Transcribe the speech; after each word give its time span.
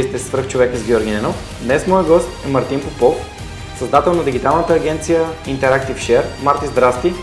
Вие 0.00 0.08
сте 0.08 0.18
свръх 0.18 0.48
човека 0.48 0.76
с 0.76 0.84
Георги 0.84 1.10
Ненов. 1.10 1.34
Днес 1.62 1.86
моят 1.86 2.06
гост 2.06 2.28
е 2.46 2.48
Мартин 2.48 2.80
Попов, 2.80 3.16
създател 3.78 4.14
на 4.14 4.24
дигиталната 4.24 4.74
агенция 4.74 5.26
Interactive 5.46 5.96
Share. 5.96 6.24
Марти, 6.42 6.66
здрасти! 6.66 7.14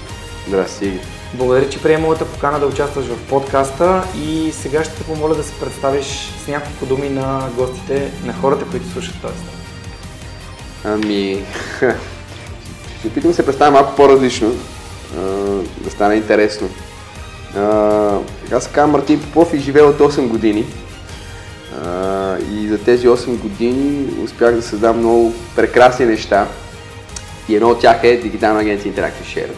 Здрасти! 0.47 0.99
Благодаря, 1.33 1.69
че 1.69 1.81
приема 1.81 2.05
моята 2.05 2.25
покана 2.25 2.59
да 2.59 2.65
участваш 2.65 3.05
в 3.05 3.29
подкаста 3.29 4.03
и 4.17 4.51
сега 4.51 4.83
ще 4.83 4.95
те 4.95 5.03
помоля 5.03 5.35
да 5.35 5.43
се 5.43 5.59
представиш 5.59 6.05
с 6.43 6.47
няколко 6.47 6.85
думи 6.85 7.09
на 7.09 7.49
гостите, 7.55 8.11
на 8.25 8.33
хората, 8.33 8.65
които 8.71 8.89
слушат 8.89 9.15
този 9.21 9.33
Ами, 10.83 11.45
ще 12.99 13.07
опитам 13.07 13.33
се 13.33 13.45
представя 13.45 13.71
малко 13.71 13.95
по-различно, 13.95 14.51
да 15.77 15.89
стане 15.89 16.15
интересно. 16.15 16.69
Така 18.43 18.59
се 18.59 18.69
казва 18.69 18.87
Мартин 18.87 19.21
Попов 19.21 19.53
и 19.53 19.59
живея 19.59 19.85
от 19.85 19.97
8 19.97 20.27
години 20.27 20.65
и 22.51 22.67
за 22.67 22.83
тези 22.83 23.07
8 23.07 23.37
години 23.41 24.09
успях 24.23 24.55
да 24.55 24.61
създам 24.61 24.97
много 24.97 25.33
прекрасни 25.55 26.05
неща. 26.05 26.47
И 27.49 27.55
едно 27.55 27.69
от 27.69 27.79
тях 27.79 28.03
е 28.03 28.17
дигитална 28.17 28.59
агенция 28.59 28.93
Interactive 28.93 29.35
Share, 29.35 29.51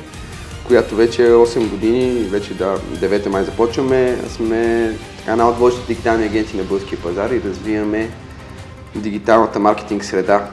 която 0.68 0.96
вече 0.96 1.22
8 1.22 1.70
години, 1.70 2.24
вече 2.24 2.54
да, 2.54 2.78
9 2.78 3.28
май 3.28 3.44
започваме, 3.44 4.18
сме 4.28 4.94
така 5.18 5.32
една 5.32 5.50
от 5.50 5.58
водещите 5.58 5.88
дигитални 5.88 6.26
агенции 6.26 6.58
на 6.58 6.64
българския 6.64 7.00
пазар 7.00 7.30
и 7.30 7.42
развиваме 7.42 8.10
дигиталната 8.96 9.60
маркетинг 9.60 10.06
среда 10.06 10.52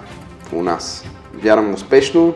у 0.52 0.62
нас. 0.62 1.04
Вярвам 1.34 1.74
успешно 1.74 2.34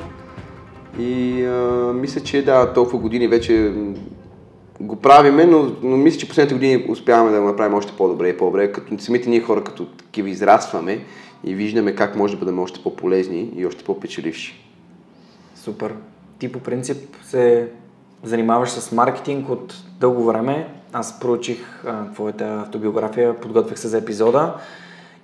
и 0.99 1.45
а, 1.45 1.93
мисля, 1.95 2.21
че 2.21 2.45
да, 2.45 2.73
толкова 2.73 2.99
години 2.99 3.29
вече 3.29 3.73
го 4.81 4.97
правиме, 4.97 5.45
но, 5.47 5.73
но 5.83 5.97
мисля, 5.97 6.19
че 6.19 6.29
последните 6.29 6.55
години 6.55 6.87
успяваме 6.89 7.31
да 7.31 7.41
го 7.41 7.47
направим 7.47 7.75
още 7.75 7.93
по-добре 7.97 8.29
и 8.29 8.37
по-добре, 8.37 8.73
като 8.73 8.99
самите 8.99 9.29
ние 9.29 9.41
хора 9.41 9.65
като 9.65 9.87
такива 9.87 10.31
израстваме 10.31 11.05
и 11.45 11.55
виждаме 11.55 11.95
как 11.95 12.17
може 12.17 12.35
да 12.35 12.39
бъдем 12.39 12.59
още 12.59 12.83
по-полезни 12.83 13.53
и 13.57 13.67
още 13.67 13.85
по-печеливши. 13.85 14.65
Супер. 15.55 15.95
Ти 16.39 16.53
по 16.53 16.59
принцип 16.59 17.17
се 17.23 17.69
занимаваш 18.23 18.71
с 18.71 18.93
маркетинг 18.93 19.49
от 19.49 19.75
дълго 20.01 20.25
време. 20.25 20.75
Аз 20.93 21.21
проучих 21.21 21.85
а, 21.87 22.13
твоята 22.13 22.61
автобиография, 22.67 23.41
подготвих 23.41 23.79
се 23.79 23.89
за 23.89 23.99
епизода 23.99 24.55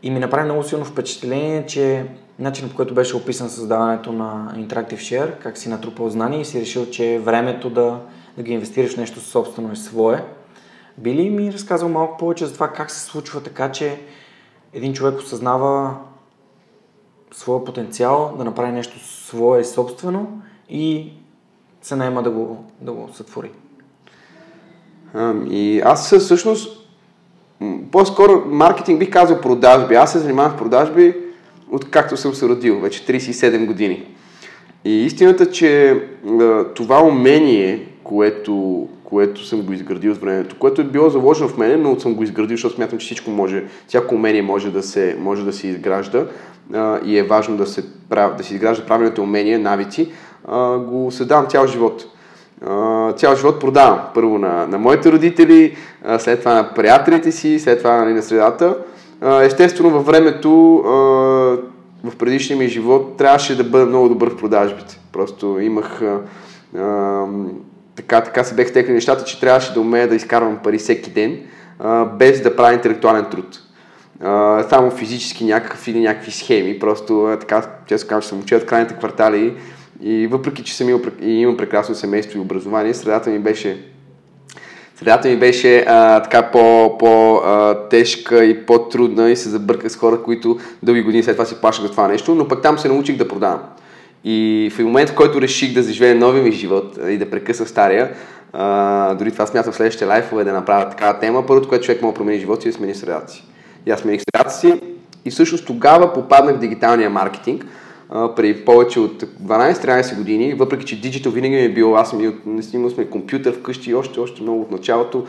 и 0.02 0.10
ми 0.10 0.18
направи 0.18 0.44
много 0.44 0.62
силно 0.62 0.84
впечатление, 0.84 1.66
че 1.66 2.06
начинът 2.38 2.70
по 2.70 2.76
който 2.76 2.94
беше 2.94 3.16
описан 3.16 3.48
създаването 3.48 4.12
на 4.12 4.54
Interactive 4.56 4.96
Share, 4.96 5.38
как 5.38 5.58
си 5.58 5.68
натрупал 5.68 6.08
знания 6.08 6.40
и 6.40 6.44
си 6.44 6.60
решил, 6.60 6.86
че 6.90 7.14
е 7.14 7.18
времето 7.18 7.70
да 7.70 8.00
да 8.36 8.42
ги 8.42 8.52
инвестираш 8.52 8.94
в 8.94 8.96
нещо 8.96 9.20
собствено 9.20 9.72
и 9.72 9.76
свое. 9.76 10.24
Би 10.98 11.14
ли 11.14 11.30
ми 11.30 11.52
разказал 11.52 11.88
малко 11.88 12.16
повече 12.16 12.46
за 12.46 12.54
това 12.54 12.68
как 12.68 12.90
се 12.90 13.00
случва 13.00 13.42
така, 13.42 13.72
че 13.72 14.00
един 14.72 14.92
човек 14.92 15.18
осъзнава 15.18 15.96
своя 17.32 17.64
потенциал 17.64 18.34
да 18.38 18.44
направи 18.44 18.72
нещо 18.72 18.98
свое 18.98 19.64
собствено 19.64 20.40
и 20.70 21.12
се 21.82 21.96
наема 21.96 22.22
да 22.22 22.30
го, 22.30 22.64
да 22.80 22.92
го 22.92 23.08
сътвори? 23.12 23.50
И 25.50 25.80
аз 25.84 26.14
всъщност 26.14 26.88
по-скоро 27.92 28.42
маркетинг 28.46 28.98
бих 28.98 29.10
казал 29.10 29.40
продажби. 29.40 29.94
Аз 29.94 30.12
се 30.12 30.18
занимавам 30.18 30.52
в 30.52 30.58
продажби 30.58 31.14
от 31.70 31.90
както 31.90 32.16
съм 32.16 32.34
се 32.34 32.48
родил, 32.48 32.80
вече 32.80 33.06
37 33.06 33.66
години. 33.66 34.14
И 34.84 35.04
истината, 35.04 35.50
че 35.50 36.02
това 36.74 37.02
умение 37.02 37.88
което, 38.08 38.86
което 39.04 39.44
съм 39.44 39.62
го 39.62 39.72
изградил 39.72 40.14
с 40.14 40.18
времето, 40.18 40.56
което 40.58 40.80
е 40.80 40.84
било 40.84 41.08
заложено 41.08 41.48
в 41.48 41.58
мене, 41.58 41.76
но 41.76 42.00
съм 42.00 42.14
го 42.14 42.22
изградил, 42.22 42.56
защото 42.56 42.74
смятам, 42.74 42.98
че 42.98 43.04
всичко 43.04 43.30
може, 43.30 43.64
всяко 43.88 44.14
умение 44.14 44.42
може 44.42 44.70
да 44.70 44.82
се, 44.82 45.16
може 45.20 45.44
да 45.44 45.52
се 45.52 45.68
изгражда 45.68 46.26
а, 46.74 47.00
и 47.04 47.18
е 47.18 47.22
важно 47.22 47.56
да 47.56 47.66
се, 47.66 47.84
да 48.10 48.42
се 48.42 48.54
изгражда 48.54 48.86
правилните 48.86 49.20
умения, 49.20 49.58
навици, 49.58 50.12
а, 50.48 50.78
го 50.78 51.10
създавам 51.10 51.46
цял 51.46 51.66
живот. 51.66 52.04
А, 52.66 53.12
цял 53.12 53.36
живот 53.36 53.60
продавам. 53.60 54.00
Първо 54.14 54.38
на, 54.38 54.66
на 54.66 54.78
моите 54.78 55.12
родители, 55.12 55.76
а, 56.04 56.18
след 56.18 56.38
това 56.38 56.54
на 56.54 56.74
приятелите 56.74 57.32
си, 57.32 57.58
след 57.58 57.78
това 57.78 57.96
нали, 57.96 58.14
на 58.14 58.22
средата. 58.22 58.76
А, 59.20 59.42
естествено, 59.42 59.90
във 59.90 60.06
времето, 60.06 60.76
а, 60.76 60.90
в 62.10 62.16
предишния 62.18 62.58
ми 62.58 62.68
живот, 62.68 63.16
трябваше 63.16 63.56
да 63.56 63.64
бъда 63.64 63.86
много 63.86 64.08
добър 64.08 64.30
в 64.30 64.36
продажбите. 64.36 65.00
Просто 65.12 65.58
имах 65.60 66.02
а, 66.02 67.26
така, 67.96 68.20
така 68.20 68.44
се 68.44 68.54
бех 68.54 68.68
стекли 68.68 68.92
нещата, 68.92 69.24
че 69.24 69.40
трябваше 69.40 69.74
да 69.74 69.80
умея 69.80 70.08
да 70.08 70.14
изкарвам 70.14 70.58
пари 70.64 70.78
всеки 70.78 71.10
ден, 71.10 71.38
а, 71.78 72.04
без 72.04 72.40
да 72.40 72.56
правя 72.56 72.74
интелектуален 72.74 73.24
труд. 73.30 73.62
А, 74.20 74.62
само 74.70 74.90
физически 74.90 75.44
някакъв 75.44 75.88
или 75.88 76.00
някакви 76.00 76.30
схеми, 76.30 76.78
просто 76.78 77.24
а, 77.24 77.38
така, 77.38 77.62
често 77.86 78.08
казвам, 78.08 78.22
че 78.22 78.28
съм 78.28 78.40
учил 78.40 78.58
от 78.58 78.66
крайните 78.66 78.94
квартали 78.94 79.54
и 80.02 80.26
въпреки, 80.26 80.62
че 80.62 80.76
съм 80.76 80.88
имал, 80.88 81.00
и 81.22 81.30
имам 81.30 81.56
прекрасно 81.56 81.94
семейство 81.94 82.38
и 82.38 82.40
образование, 82.40 82.94
средата 82.94 83.30
ми 83.30 83.38
беше 83.38 83.84
Средата 84.96 85.28
ми 85.28 85.36
беше 85.36 85.84
а, 85.88 86.22
така 86.22 86.50
по, 86.50 86.96
по 86.98 87.40
и 88.32 88.66
по-трудна 88.66 89.30
и 89.30 89.36
се 89.36 89.48
забърках 89.48 89.92
с 89.92 89.96
хора, 89.96 90.22
които 90.22 90.58
дълги 90.82 91.02
години 91.02 91.22
след 91.22 91.36
това 91.36 91.44
се 91.44 91.60
плашах 91.60 91.84
за 91.84 91.90
това 91.90 92.08
нещо, 92.08 92.34
но 92.34 92.48
пък 92.48 92.62
там 92.62 92.78
се 92.78 92.88
научих 92.88 93.16
да 93.16 93.28
продавам. 93.28 93.60
И 94.28 94.70
в 94.74 94.78
момент, 94.78 95.10
в 95.10 95.14
който 95.14 95.40
реших 95.40 95.74
да 95.74 95.82
заживея 95.82 96.14
новия 96.14 96.42
ми 96.42 96.52
живот 96.52 96.98
и 97.08 97.18
да 97.18 97.30
прекъсна 97.30 97.66
стария, 97.66 98.10
а, 98.52 99.14
дори 99.14 99.32
това 99.32 99.46
смятам 99.46 99.72
в 99.72 99.76
следващите 99.76 100.04
лайфове 100.04 100.44
да 100.44 100.52
направя 100.52 100.90
такава 100.90 101.18
тема, 101.18 101.46
първото, 101.46 101.68
което 101.68 101.84
човек 101.84 102.02
може 102.02 102.12
да 102.12 102.16
промени 102.16 102.38
живота 102.38 102.62
си, 102.62 102.68
е 102.68 102.72
смени 102.72 102.94
средата 102.94 103.32
си. 103.32 103.44
И 103.86 103.90
аз 103.90 104.00
смених 104.00 104.20
средата 104.20 104.54
си. 104.54 104.80
И 105.24 105.30
всъщност 105.30 105.66
тогава 105.66 106.12
попаднах 106.12 106.56
в 106.56 106.58
дигиталния 106.58 107.10
маркетинг, 107.10 107.66
а, 108.10 108.34
при 108.34 108.64
повече 108.64 109.00
от 109.00 109.22
12-13 109.22 110.16
години, 110.16 110.54
въпреки 110.54 110.84
че 110.84 111.00
диджитал 111.00 111.32
винаги 111.32 111.54
ми 111.54 111.62
е 111.62 111.72
било, 111.72 111.94
аз 111.94 112.12
ми, 112.12 112.32
снимал 112.62 112.90
сме 112.90 113.10
компютър 113.10 113.54
вкъщи 113.54 113.94
още, 113.94 114.20
още 114.20 114.42
много 114.42 114.60
от 114.60 114.70
началото, 114.70 115.26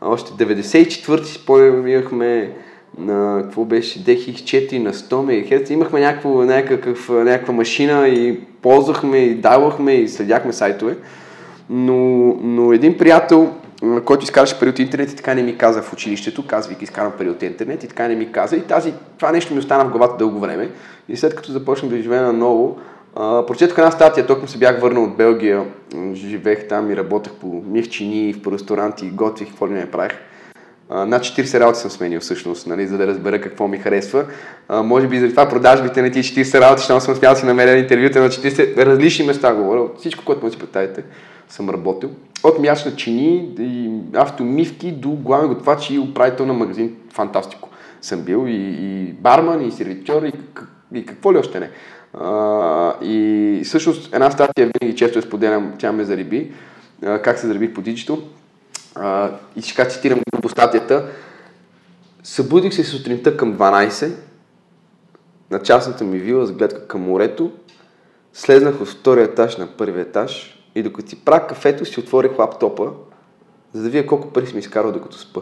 още 0.00 0.44
94-ти 0.44 1.32
спомням, 1.32 1.82
на 2.98 3.40
какво 3.42 3.64
беше 3.64 4.04
DX4 4.04 4.78
на 4.78 4.92
100 4.92 5.58
МГц. 5.58 5.70
Имахме 5.70 6.00
някакво, 6.00 6.44
някакъв, 6.44 7.08
някаква 7.08 7.54
машина 7.54 8.08
и 8.08 8.40
ползвахме 8.62 9.18
и 9.18 9.34
давахме 9.34 9.92
и 9.92 10.08
следяхме 10.08 10.52
сайтове. 10.52 10.96
Но, 11.70 11.96
но 12.42 12.72
един 12.72 12.98
приятел, 12.98 13.52
който 14.04 14.24
изкараше 14.24 14.58
пари 14.58 14.68
от 14.68 14.78
интернет 14.78 15.12
и 15.12 15.16
така 15.16 15.34
не 15.34 15.42
ми 15.42 15.58
каза 15.58 15.82
в 15.82 15.92
училището, 15.92 16.46
казвайки 16.46 16.84
изкарам 16.84 17.12
пари 17.18 17.30
от 17.30 17.42
интернет 17.42 17.84
и 17.84 17.88
така 17.88 18.08
не 18.08 18.14
ми 18.14 18.32
каза. 18.32 18.56
И 18.56 18.62
тази, 18.62 18.92
това 19.16 19.32
нещо 19.32 19.52
ми 19.54 19.58
остана 19.58 19.84
в 19.84 19.90
главата 19.90 20.16
дълго 20.16 20.40
време. 20.40 20.68
И 21.08 21.16
след 21.16 21.34
като 21.34 21.52
започнах 21.52 21.90
да 21.90 22.02
живея 22.02 22.22
на 22.22 22.32
ново, 22.32 22.78
прочетох 23.46 23.78
една 23.78 23.90
статия, 23.90 24.26
толкова 24.26 24.48
се 24.48 24.58
бях 24.58 24.80
върнал 24.80 25.04
от 25.04 25.16
Белгия, 25.16 25.64
живеех 26.14 26.68
там 26.68 26.90
и 26.90 26.96
работех 26.96 27.32
по 27.32 27.62
мих 27.66 27.88
чини, 27.88 28.32
в 28.32 28.52
ресторанти, 28.52 29.10
готвих, 29.10 29.48
какво 29.48 29.68
ли 29.68 29.72
не 29.72 29.90
правих 29.90 30.12
А, 30.90 31.06
над 31.06 31.22
40 31.22 31.60
работи 31.60 31.78
съм 31.78 31.90
сменил 31.90 32.20
всъщност, 32.20 32.66
нали, 32.66 32.86
за 32.86 32.98
да 32.98 33.06
разбера 33.06 33.40
какво 33.40 33.68
ми 33.68 33.78
харесва. 33.78 34.24
А, 34.68 34.82
може 34.82 35.06
би 35.06 35.18
заради 35.18 35.34
това 35.34 35.48
продажбите 35.48 36.02
на 36.02 36.10
тези 36.10 36.28
40 36.28 36.60
работи, 36.60 36.80
защото 36.80 37.00
съм 37.00 37.14
успял 37.14 37.32
да 37.32 37.38
си 37.38 37.46
намеря 37.46 37.78
интервюта 37.78 38.20
на 38.20 38.28
40 38.28 38.76
различни 38.76 39.26
места, 39.26 39.54
говоря. 39.54 39.88
Всичко, 39.98 40.24
което 40.24 40.46
да 40.46 40.52
си 40.52 40.58
представите, 40.58 41.02
съм 41.48 41.70
работил. 41.70 42.10
От 42.44 42.58
мясна 42.58 42.96
чини 42.96 43.54
и 43.58 43.90
автомивки 44.14 44.92
до 44.92 45.10
главен 45.10 45.48
готвач 45.48 45.90
и 45.90 45.98
управител 45.98 46.46
на 46.46 46.52
магазин. 46.52 46.96
Фантастико 47.12 47.68
съм 48.02 48.20
бил 48.20 48.44
и, 48.48 48.76
и 48.80 49.12
барман, 49.12 49.68
и 49.68 49.72
сервитьор, 49.72 50.22
и, 50.22 50.32
и 50.98 51.06
какво 51.06 51.32
ли 51.32 51.38
още 51.38 51.60
не. 51.60 51.70
А, 52.14 52.94
и 53.02 53.60
всъщност 53.64 54.14
една 54.14 54.30
статия 54.30 54.70
винаги 54.80 54.98
често 54.98 55.18
я 55.18 55.22
споделям, 55.22 55.72
тя 55.78 55.92
ме 55.92 56.04
зариби, 56.04 56.52
как 57.02 57.38
се 57.38 57.46
зарибих 57.46 57.72
по 57.72 57.80
диджито. 57.80 58.22
А, 59.00 59.30
и 59.56 59.62
ще 59.62 59.88
цитирам 59.88 60.20
по 60.42 60.48
статията. 60.48 61.06
Събудих 62.22 62.74
се 62.74 62.84
сутринта 62.84 63.36
към 63.36 63.58
12, 63.58 64.12
на 65.50 65.62
частната 65.62 66.04
ми 66.04 66.18
вила 66.18 66.46
с 66.46 66.52
гледка 66.52 66.86
към 66.86 67.00
морето, 67.00 67.52
слезнах 68.32 68.80
от 68.80 68.88
втория 68.88 69.24
етаж 69.24 69.56
на 69.56 69.66
първия 69.66 70.02
етаж 70.02 70.58
и 70.74 70.82
докато 70.82 71.08
си 71.08 71.24
правя 71.24 71.46
кафето, 71.46 71.84
си 71.84 72.00
отворих 72.00 72.38
лаптопа, 72.38 72.90
за 73.72 73.82
да 73.82 73.90
видя 73.90 74.06
колко 74.06 74.32
пари 74.32 74.46
съм 74.46 74.58
изкарал 74.58 74.92
докато 74.92 75.18
спа. 75.18 75.40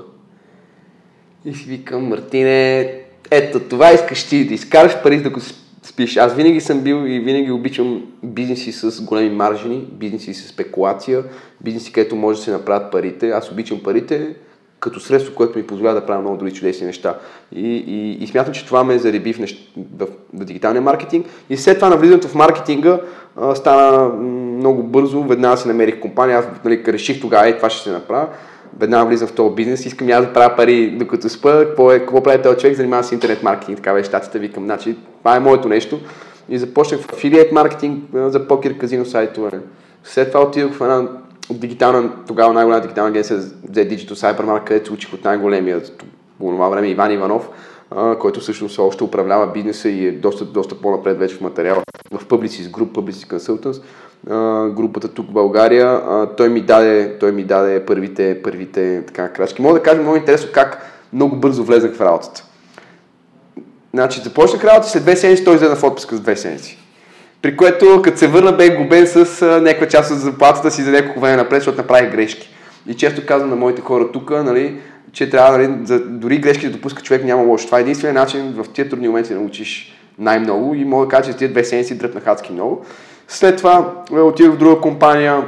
И 1.45 1.55
си 1.55 1.65
викам, 1.65 2.09
Мартине, 2.09 3.01
ето 3.31 3.61
това 3.61 3.93
искаш 3.93 4.29
ти 4.29 4.47
да 4.49 4.55
изкараш 4.55 5.03
пари 5.03 5.23
докато 5.23 5.47
спиш. 5.87 6.17
Аз 6.17 6.35
винаги 6.35 6.61
съм 6.61 6.81
бил 6.81 7.07
и 7.07 7.21
винаги 7.21 7.51
обичам 7.51 8.03
бизнеси 8.23 8.73
с 8.73 9.03
големи 9.03 9.31
маржини, 9.31 9.89
бизнеси 9.93 10.35
с 10.35 10.49
спекулация, 10.49 11.23
бизнеси, 11.61 11.93
където 11.93 12.17
може 12.17 12.39
да 12.39 12.45
се 12.45 12.51
направят 12.51 12.93
парите. 12.93 13.31
Аз 13.31 13.51
обичам 13.51 13.83
парите 13.85 14.35
като 14.81 15.01
средство, 15.01 15.35
което 15.35 15.59
ми 15.59 15.67
позволява 15.67 16.01
да 16.01 16.07
правя 16.07 16.21
много 16.21 16.37
други 16.37 16.53
чудесни 16.53 16.87
неща. 16.87 17.19
И, 17.53 17.77
и, 17.77 18.25
и 18.25 18.27
смятам, 18.27 18.55
че 18.55 18.67
това 18.67 18.85
ме 18.85 18.99
зареби 18.99 19.33
в, 19.33 19.39
нещ... 19.39 19.73
в, 19.99 20.07
в 20.35 20.45
дигиталния 20.45 20.83
маркетинг. 20.83 21.27
И 21.51 21.57
след 21.57 21.77
това 21.77 21.89
навлизането 21.89 22.29
в 22.29 22.35
маркетинга 22.35 23.01
а, 23.37 23.55
стана 23.55 24.09
много 24.59 24.83
бързо. 24.83 25.23
Веднага 25.23 25.57
си 25.57 25.69
намерих 25.69 26.01
компания. 26.01 26.39
Аз 26.39 26.47
нали, 26.65 26.83
реших 26.89 27.21
тогава, 27.21 27.49
и 27.49 27.57
това 27.57 27.71
ще 27.71 27.83
се 27.83 27.91
направя 27.91 28.29
веднага 28.79 29.09
влизам 29.09 29.29
в 29.29 29.33
този 29.33 29.55
бизнес, 29.55 29.87
искам 29.87 30.09
аз 30.09 30.27
да 30.27 30.33
правя 30.33 30.57
пари 30.57 30.91
докато 30.91 31.29
спа, 31.29 31.65
какво, 31.67 31.93
е, 31.93 31.99
какво 31.99 32.23
прави 32.23 32.43
този 32.43 32.59
човек, 32.59 32.77
занимава 32.77 33.05
се 33.05 33.15
интернет 33.15 33.43
маркетинг, 33.43 33.77
така 33.77 33.93
беше 33.93 34.09
щатите, 34.09 34.39
викам, 34.39 34.65
значи 34.65 34.97
това 35.19 35.37
е 35.37 35.41
моето 35.41 35.69
нещо. 35.69 36.01
И 36.49 36.59
започнах 36.59 37.01
в 37.01 37.13
афилиет 37.13 37.53
маркетинг 37.53 38.05
за 38.15 38.49
покер, 38.49 38.79
казино 38.79 39.05
сайтове. 39.05 39.51
След 40.05 40.33
това 40.33 40.45
отидох 40.45 40.73
в 40.73 40.81
една 40.81 41.09
дигитална, 41.51 42.13
тогава 42.27 42.53
най-голяма 42.53 42.83
дигитална 42.83 43.11
агенция 43.11 43.41
за 43.41 43.51
Digital 43.71 44.13
Cybermarket, 44.13 44.65
където 44.65 44.93
учих 44.93 45.13
от 45.13 45.25
най-големия 45.25 45.83
по 46.39 46.51
това 46.51 46.69
време 46.69 46.89
Иван 46.89 47.13
Иванов, 47.13 47.49
който 48.21 48.41
всъщност 48.41 48.79
още 48.79 49.05
управлява 49.05 49.53
бизнеса 49.53 49.89
и 49.89 50.07
е 50.07 50.13
доста, 50.13 50.45
доста 50.45 50.75
по-напред 50.81 51.19
вече 51.19 51.37
в 51.37 51.41
материала. 51.41 51.83
В 52.13 52.27
Publicis 52.27 52.71
Group, 52.71 52.93
Publicis 52.93 53.37
Consultants 53.37 53.83
групата 54.71 55.09
тук 55.09 55.27
в 55.27 55.33
България. 55.33 56.01
Той 56.37 56.49
ми 56.49 56.61
даде, 56.61 57.17
той 57.21 57.33
ми 57.33 57.45
даде 57.45 57.85
първите, 57.87 58.41
първите 58.43 59.03
така, 59.07 59.29
крачки. 59.29 59.63
Мога 59.63 59.75
да 59.75 59.83
кажа 59.83 60.03
много 60.03 60.17
интересно 60.17 60.49
как 60.53 60.93
много 61.13 61.37
бързо 61.37 61.65
влезнах 61.65 61.95
в 61.95 62.01
работата. 62.01 62.45
Значи, 63.95 64.21
започнах 64.21 64.65
работа 64.65 64.89
след 64.89 65.03
две 65.03 65.17
седмици, 65.17 65.45
той 65.45 65.57
взе 65.57 65.69
в 65.69 65.85
отпуска 65.85 66.17
с 66.17 66.21
две 66.21 66.37
седмици. 66.37 66.79
При 67.43 67.57
което, 67.57 68.03
като 68.03 68.19
се 68.19 68.27
върна, 68.27 68.53
бех 68.53 68.77
губен 68.79 69.07
с 69.07 69.47
някаква 69.63 69.89
част 69.89 70.11
от 70.11 70.19
заплатата 70.19 70.71
си 70.71 70.83
за 70.83 70.91
няколко 70.91 71.21
време 71.21 71.37
напред, 71.37 71.61
защото 71.61 71.79
направих 71.79 72.13
грешки. 72.13 72.55
И 72.89 72.95
често 72.95 73.27
казвам 73.27 73.51
на 73.51 73.57
моите 73.57 73.83
хора 73.83 74.13
тук, 74.13 74.31
нали, 74.31 74.81
че 75.13 75.31
трябва, 75.31 75.59
нали, 75.59 75.79
за, 75.85 76.01
дори 76.01 76.39
грешки 76.39 76.67
да 76.67 76.73
допуска 76.73 77.03
човек 77.03 77.25
няма 77.25 77.43
лошо. 77.43 77.67
Това 77.67 77.79
е 77.79 77.81
единствения 77.81 78.15
начин 78.15 78.55
в 78.57 78.69
тия 78.73 78.89
трудни 78.89 79.09
моменти 79.09 79.35
да 79.35 79.41
научиш 79.41 79.97
най-много 80.19 80.75
и 80.75 80.85
мога 80.85 81.07
да 81.07 81.11
кажа, 81.11 81.33
че 81.33 81.39
тези 81.39 81.53
две 81.53 81.65
седмици 81.65 81.99
дръпнах 81.99 82.27
адски 82.27 82.53
много. 82.53 82.85
След 83.29 83.57
това 83.57 84.03
е, 84.13 84.21
отидох 84.21 84.55
в 84.55 84.59
друга 84.59 84.81
компания, 84.81 85.45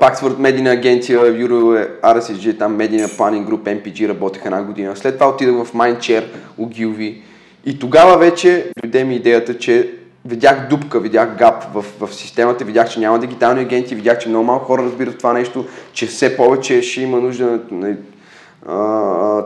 пак 0.00 0.18
свърт 0.18 0.38
медийна 0.38 0.70
агенция, 0.70 1.26
Юро 1.26 1.74
е 1.74 1.88
RSG, 2.02 2.58
там 2.58 2.76
медийна 2.76 3.08
планинг 3.16 3.46
груп, 3.46 3.64
MPG, 3.64 4.08
работех 4.08 4.42
една 4.44 4.62
година. 4.62 4.96
След 4.96 5.14
това 5.14 5.28
отидох 5.28 5.66
в 5.66 5.72
Mindshare, 5.72 6.24
Ogilvy. 6.60 7.20
И 7.66 7.78
тогава 7.78 8.18
вече 8.18 8.70
дойде 8.82 9.04
ми 9.04 9.16
идеята, 9.16 9.58
че 9.58 9.90
видях 10.24 10.68
дупка, 10.68 11.00
видях 11.00 11.36
гап 11.38 11.64
в, 11.74 11.84
в 12.00 12.14
системата, 12.14 12.64
видях, 12.64 12.90
че 12.90 13.00
няма 13.00 13.18
дигитални 13.18 13.60
агенти, 13.60 13.94
видях, 13.94 14.18
че 14.18 14.28
много 14.28 14.44
малко 14.44 14.64
хора 14.64 14.82
разбират 14.82 15.18
това 15.18 15.32
нещо, 15.32 15.64
че 15.92 16.06
все 16.06 16.36
повече 16.36 16.82
ще 16.82 17.00
има 17.00 17.20
нужда, 17.20 17.60
нали, 17.70 17.96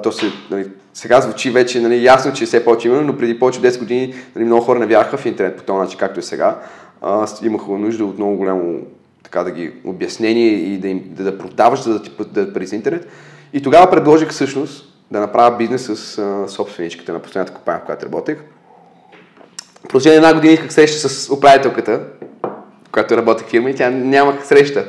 то 0.02 0.12
се, 0.12 0.26
нали, 0.50 0.66
сега 0.94 1.20
звучи 1.20 1.50
вече 1.50 1.81
нали, 1.81 2.04
ясно, 2.04 2.32
че 2.32 2.46
все 2.46 2.64
повече 2.64 2.88
има, 2.88 3.00
но 3.00 3.16
преди 3.16 3.38
повече 3.38 3.60
10 3.60 3.78
години 3.78 4.14
нали, 4.36 4.44
много 4.44 4.62
хора 4.62 4.78
не 4.78 4.86
вярваха 4.86 5.16
в 5.16 5.26
интернет 5.26 5.56
по 5.56 5.62
този 5.62 5.78
начин, 5.78 5.98
както 5.98 6.20
е 6.20 6.22
сега 6.22 6.58
аз 7.05 7.43
имах 7.43 7.67
нужда 7.69 8.05
от 8.05 8.19
много 8.19 8.37
голямо 8.37 8.79
така 9.23 9.45
да 9.45 9.51
ги 9.51 9.73
обяснение 9.85 10.49
и 10.49 10.79
да, 10.79 10.89
им, 10.89 11.03
да, 11.06 11.25
да 11.25 11.39
продаваш, 11.39 11.83
за 11.83 11.93
да 11.93 12.03
ти 12.03 12.11
да 12.33 12.53
през 12.53 12.73
интернет. 12.73 13.09
И 13.53 13.62
тогава 13.62 13.91
предложих 13.91 14.31
всъщност 14.31 14.95
да 15.11 15.21
направя 15.21 15.56
бизнес 15.56 15.83
с 15.95 16.19
а, 16.19 16.49
собственичката 16.49 17.12
на 17.12 17.19
последната 17.19 17.55
компания, 17.55 17.81
в 17.83 17.87
която 17.87 18.06
работех. 18.06 18.39
В 19.79 19.83
продължение 19.83 20.17
една 20.17 20.35
година 20.35 20.53
исках 20.53 20.73
среща 20.73 21.09
с 21.09 21.31
управителката, 21.31 22.01
която 22.93 23.17
работех 23.17 23.47
фирма 23.47 23.71
и 23.71 23.75
тя 23.75 23.91
нямах 23.91 24.47
среща. 24.47 24.85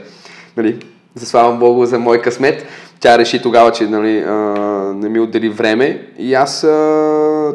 Нали? 0.57 0.79
За 1.15 1.25
слава 1.25 1.55
Богу, 1.55 1.85
за 1.85 1.99
мой 1.99 2.21
късмет. 2.21 2.65
Тя 2.99 3.17
реши 3.17 3.41
тогава, 3.41 3.71
че 3.71 3.87
нали, 3.87 4.19
а, 4.19 4.33
не 4.95 5.09
ми 5.09 5.19
отдели 5.19 5.49
време 5.49 6.07
и 6.17 6.33
аз 6.33 6.63
а, 6.63 6.67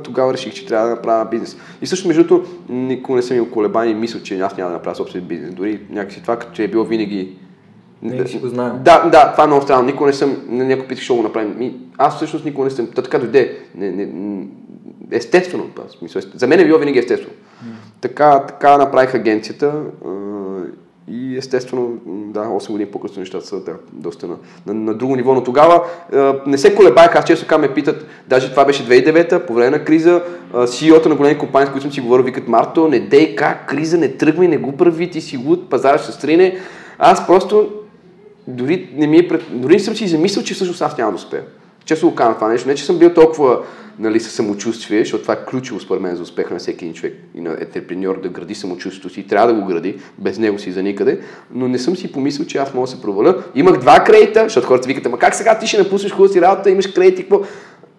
тогава 0.03 0.33
реших, 0.33 0.55
че 0.55 0.67
трябва 0.67 0.89
да 0.89 0.95
направя 0.95 1.31
бизнес. 1.31 1.57
И 1.83 1.87
също, 1.87 2.09
между 2.09 2.25
другото, 2.25 2.51
никога 2.69 3.17
не 3.17 3.23
съм 3.23 3.37
имал 3.37 3.51
колебани 3.51 3.91
и 3.91 3.95
мисля, 3.95 4.23
че 4.23 4.41
аз 4.41 4.57
няма 4.57 4.71
да 4.71 4.77
направя 4.77 4.97
собствен 4.97 5.25
бизнес. 5.25 5.55
Дори 5.55 5.81
някакси 5.91 6.23
това, 6.23 6.39
като 6.39 6.53
че 6.53 6.65
е 6.65 6.69
било 6.69 6.85
винаги 6.85 7.37
не 8.03 8.27
си 8.27 8.39
го 8.39 8.49
знаем. 8.49 8.73
Да, 8.83 9.09
да, 9.09 9.33
това 9.33 9.45
е 9.45 9.47
много 9.47 9.63
странно. 9.63 9.87
Никога 9.87 10.07
не 10.07 10.13
съм, 10.13 10.37
някой 10.49 10.87
питах, 10.87 11.05
ще 11.05 11.15
го 11.15 11.23
направим. 11.23 11.59
Ми, 11.59 11.77
аз 11.99 12.17
всъщност 12.17 12.45
никога 12.45 12.65
не 12.65 12.71
съм, 12.71 12.87
та 12.87 13.03
така 13.03 13.19
дойде. 13.19 13.59
Не, 13.75 13.91
не, 13.91 14.47
естествено, 15.11 15.67
смисъл, 15.99 16.23
за 16.35 16.47
мен 16.47 16.61
е 16.61 16.65
било 16.65 16.79
винаги 16.79 16.99
естествено. 16.99 17.35
Mm. 17.35 17.69
Така, 18.01 18.47
така 18.47 18.79
направих 18.79 19.15
агенцията. 19.15 19.83
И 21.09 21.37
естествено, 21.37 21.93
да, 22.31 22.41
8 22.41 22.71
години 22.71 22.91
по-късно 22.91 23.21
нещата 23.21 23.47
са 23.47 23.61
да, 23.61 23.73
доста 23.93 24.29
на, 24.29 24.37
на, 24.67 24.75
на 24.75 24.95
друго 24.95 25.17
ниво. 25.17 25.35
Но 25.35 25.45
тогава 25.45 25.83
е, 26.13 26.33
не 26.47 26.59
се 26.59 26.75
колебаях, 26.75 27.17
аз 27.17 27.25
често 27.25 27.45
така 27.45 27.59
ме 27.59 27.75
питат, 27.75 28.07
даже 28.29 28.51
това 28.51 28.65
беше 28.65 28.87
2009-та, 28.89 29.47
по 29.47 29.55
време 29.55 29.71
на 29.71 29.85
криза, 29.85 30.23
е, 30.55 30.57
CEO-та 30.57 31.09
на 31.09 31.15
големи 31.15 31.39
компании, 31.39 31.67
с 31.67 31.71
които 31.71 31.83
съм 31.83 31.93
си 31.93 32.01
говорил, 32.01 32.25
викат 32.25 32.49
Марто, 32.49 32.89
не 32.89 33.01
дей 33.01 33.37
как, 33.37 33.69
криза, 33.69 33.99
не 33.99 34.09
тръгвай, 34.09 34.49
не 34.49 34.59
го 34.59 34.77
прави, 34.77 35.11
ти 35.11 35.21
си 35.21 35.37
луд, 35.37 35.71
пазара 35.71 35.99
ще 35.99 36.13
стрине. 36.13 36.59
Аз 36.99 37.27
просто 37.27 37.71
дори 38.47 38.89
не 38.95 39.07
ми 39.07 39.19
е 39.19 39.29
пред... 39.29 39.43
дори 39.51 39.73
не 39.73 39.81
съм 39.81 39.97
си 39.97 40.09
замислил, 40.09 40.45
че 40.45 40.55
всъщност 40.55 40.83
аз 40.83 40.99
няма 40.99 41.11
да 41.11 41.17
успея. 41.17 41.43
Често 41.91 42.09
го 42.09 42.15
казвам 42.15 42.35
това 42.35 42.49
нещо. 42.49 42.69
Не, 42.69 42.75
че 42.75 42.85
съм 42.85 42.99
бил 42.99 43.15
толкова 43.15 43.61
нали, 43.99 44.21
със 44.21 44.33
самочувствие, 44.33 44.99
защото 44.99 45.23
това 45.23 45.35
е 45.35 45.45
ключово 45.45 45.81
според 45.81 46.03
мен 46.03 46.17
за 46.17 46.23
успеха 46.23 46.55
на 46.55 46.61
всеки 46.61 46.85
един 46.85 46.95
човек 46.95 47.15
и 47.35 47.41
на 47.41 47.57
ентрепреньор 47.61 48.21
да 48.21 48.29
гради 48.29 48.55
самочувствието 48.55 49.09
си. 49.09 49.27
Трябва 49.27 49.47
да 49.47 49.61
го 49.61 49.67
гради, 49.67 49.99
без 50.19 50.39
него 50.39 50.59
си 50.59 50.73
за 50.73 50.83
никъде. 50.83 51.21
Но 51.55 51.69
не 51.69 51.79
съм 51.79 51.97
си 51.97 52.13
помислил, 52.13 52.47
че 52.47 52.59
аз 52.59 52.75
мога 52.75 52.87
да 52.87 52.91
се 52.91 53.03
проваля. 53.03 53.43
Имах 53.55 53.77
два 53.77 54.05
кредита, 54.05 54.43
защото 54.43 54.67
хората 54.67 54.89
викат, 54.89 55.07
ама 55.07 55.19
как 55.19 55.35
сега 55.35 55.59
ти 55.59 55.67
ще 55.67 55.79
напуснеш 55.79 56.13
хубава 56.13 56.33
си 56.33 56.41
работа, 56.41 56.71
имаш 56.71 56.87
кредити, 56.87 57.23
какво? 57.23 57.41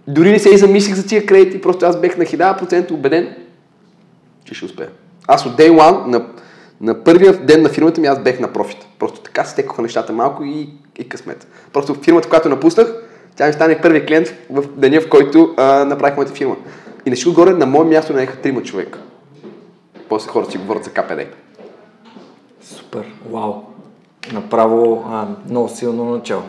Дори 0.08 0.32
не 0.32 0.40
се 0.40 0.50
и 0.50 0.58
замислих 0.58 0.96
за 0.96 1.08
тия 1.08 1.26
кредити, 1.26 1.62
просто 1.62 1.86
аз 1.86 2.02
бех 2.02 2.18
на 2.18 2.26
1000% 2.26 2.92
убеден, 2.92 3.36
че 4.46 4.54
ще 4.54 4.66
успея. 4.66 4.90
Аз 5.28 5.46
от 5.46 5.58
Day 5.58 5.72
One, 5.72 6.06
на, 6.06 6.26
на 6.82 7.04
първия 7.04 7.34
ден 7.34 7.62
на 7.62 7.70
фирмата 7.70 8.02
ми, 8.02 8.08
аз 8.08 8.24
бех 8.24 8.40
на 8.40 8.54
профит. 8.54 8.88
Просто 9.00 9.20
така 9.20 9.44
стекоха 9.44 9.82
нещата 9.82 10.14
малко 10.14 10.44
и, 10.44 10.70
и 11.00 11.10
късмет. 11.10 11.48
Просто 11.74 11.94
фирмата, 11.94 12.30
която 12.30 12.50
напуснах, 12.50 12.94
тя 13.36 13.48
ми 13.48 13.54
стане 13.54 13.82
първи 13.82 14.06
клиент 14.06 14.28
в 14.50 14.64
деня, 14.68 15.02
в 15.02 15.10
който 15.10 15.54
а, 15.58 15.86
направих 15.86 16.16
моята 16.16 16.34
фирма. 16.34 16.56
И 17.06 17.10
на 17.10 17.16
всичко 17.16 17.34
горе 17.34 17.52
на 17.52 17.66
мое 17.66 17.86
място 17.86 18.14
наеха 18.14 18.42
трима 18.42 18.64
човека. 18.64 19.00
После 20.10 20.30
хората 20.30 20.52
си 20.52 20.58
говорят 20.58 20.84
за 20.84 20.90
КПД. 20.90 21.22
Супер, 22.62 23.06
вау. 23.32 23.54
Направо 24.34 25.06
а, 25.10 25.28
много 25.50 25.70
силно 25.70 26.06
начало. 26.06 26.44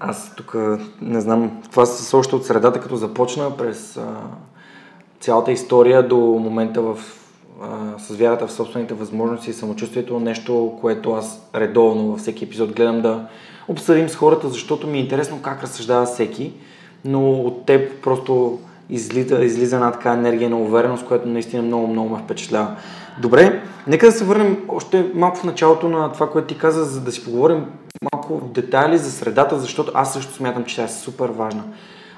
Аз 0.00 0.34
тук 0.36 0.56
не 1.00 1.20
знам, 1.20 1.62
това 1.70 1.86
са 1.86 2.16
още 2.16 2.36
от 2.36 2.46
средата, 2.46 2.80
като 2.80 2.96
започна 2.96 3.56
през 3.56 3.96
а, 3.96 4.02
цялата 5.20 5.52
история 5.52 6.08
до 6.08 6.16
момента 6.16 6.82
в 6.82 6.98
а, 7.62 7.98
с 7.98 8.16
вярата 8.16 8.46
в 8.46 8.52
собствените 8.52 8.94
възможности 8.94 9.50
и 9.50 9.52
самочувствието, 9.52 10.20
нещо, 10.20 10.78
което 10.80 11.12
аз 11.12 11.48
редовно 11.54 12.06
във 12.06 12.20
всеки 12.20 12.44
епизод 12.44 12.72
гледам 12.72 13.02
да 13.02 13.26
обсъдим 13.68 14.08
с 14.08 14.14
хората, 14.14 14.48
защото 14.48 14.86
ми 14.86 14.98
е 14.98 15.00
интересно 15.00 15.42
как 15.42 15.62
разсъждава 15.62 16.06
всеки, 16.06 16.52
но 17.04 17.32
от 17.32 17.66
теб 17.66 18.02
просто 18.02 18.58
излиза, 18.90 19.44
излиза 19.44 19.76
една 19.76 19.92
така 19.92 20.12
енергия 20.12 20.50
на 20.50 20.58
увереност, 20.58 21.06
която 21.06 21.28
наистина 21.28 21.62
много, 21.62 21.86
много 21.86 22.08
ме 22.08 22.22
впечатлява. 22.22 22.76
Добре, 23.20 23.62
нека 23.86 24.06
да 24.06 24.12
се 24.12 24.24
върнем 24.24 24.58
още 24.68 25.10
малко 25.14 25.36
в 25.36 25.44
началото 25.44 25.88
на 25.88 26.12
това, 26.12 26.30
което 26.30 26.48
ти 26.48 26.58
каза, 26.58 26.84
за 26.84 27.00
да 27.00 27.12
си 27.12 27.24
поговорим 27.24 27.66
малко 28.12 28.38
в 28.38 28.52
детайли 28.52 28.98
за 28.98 29.10
средата, 29.10 29.58
защото 29.58 29.92
аз 29.94 30.12
също 30.12 30.32
смятам, 30.32 30.64
че 30.64 30.76
тя 30.76 30.82
е 30.82 30.88
супер 30.88 31.28
важна. 31.28 31.62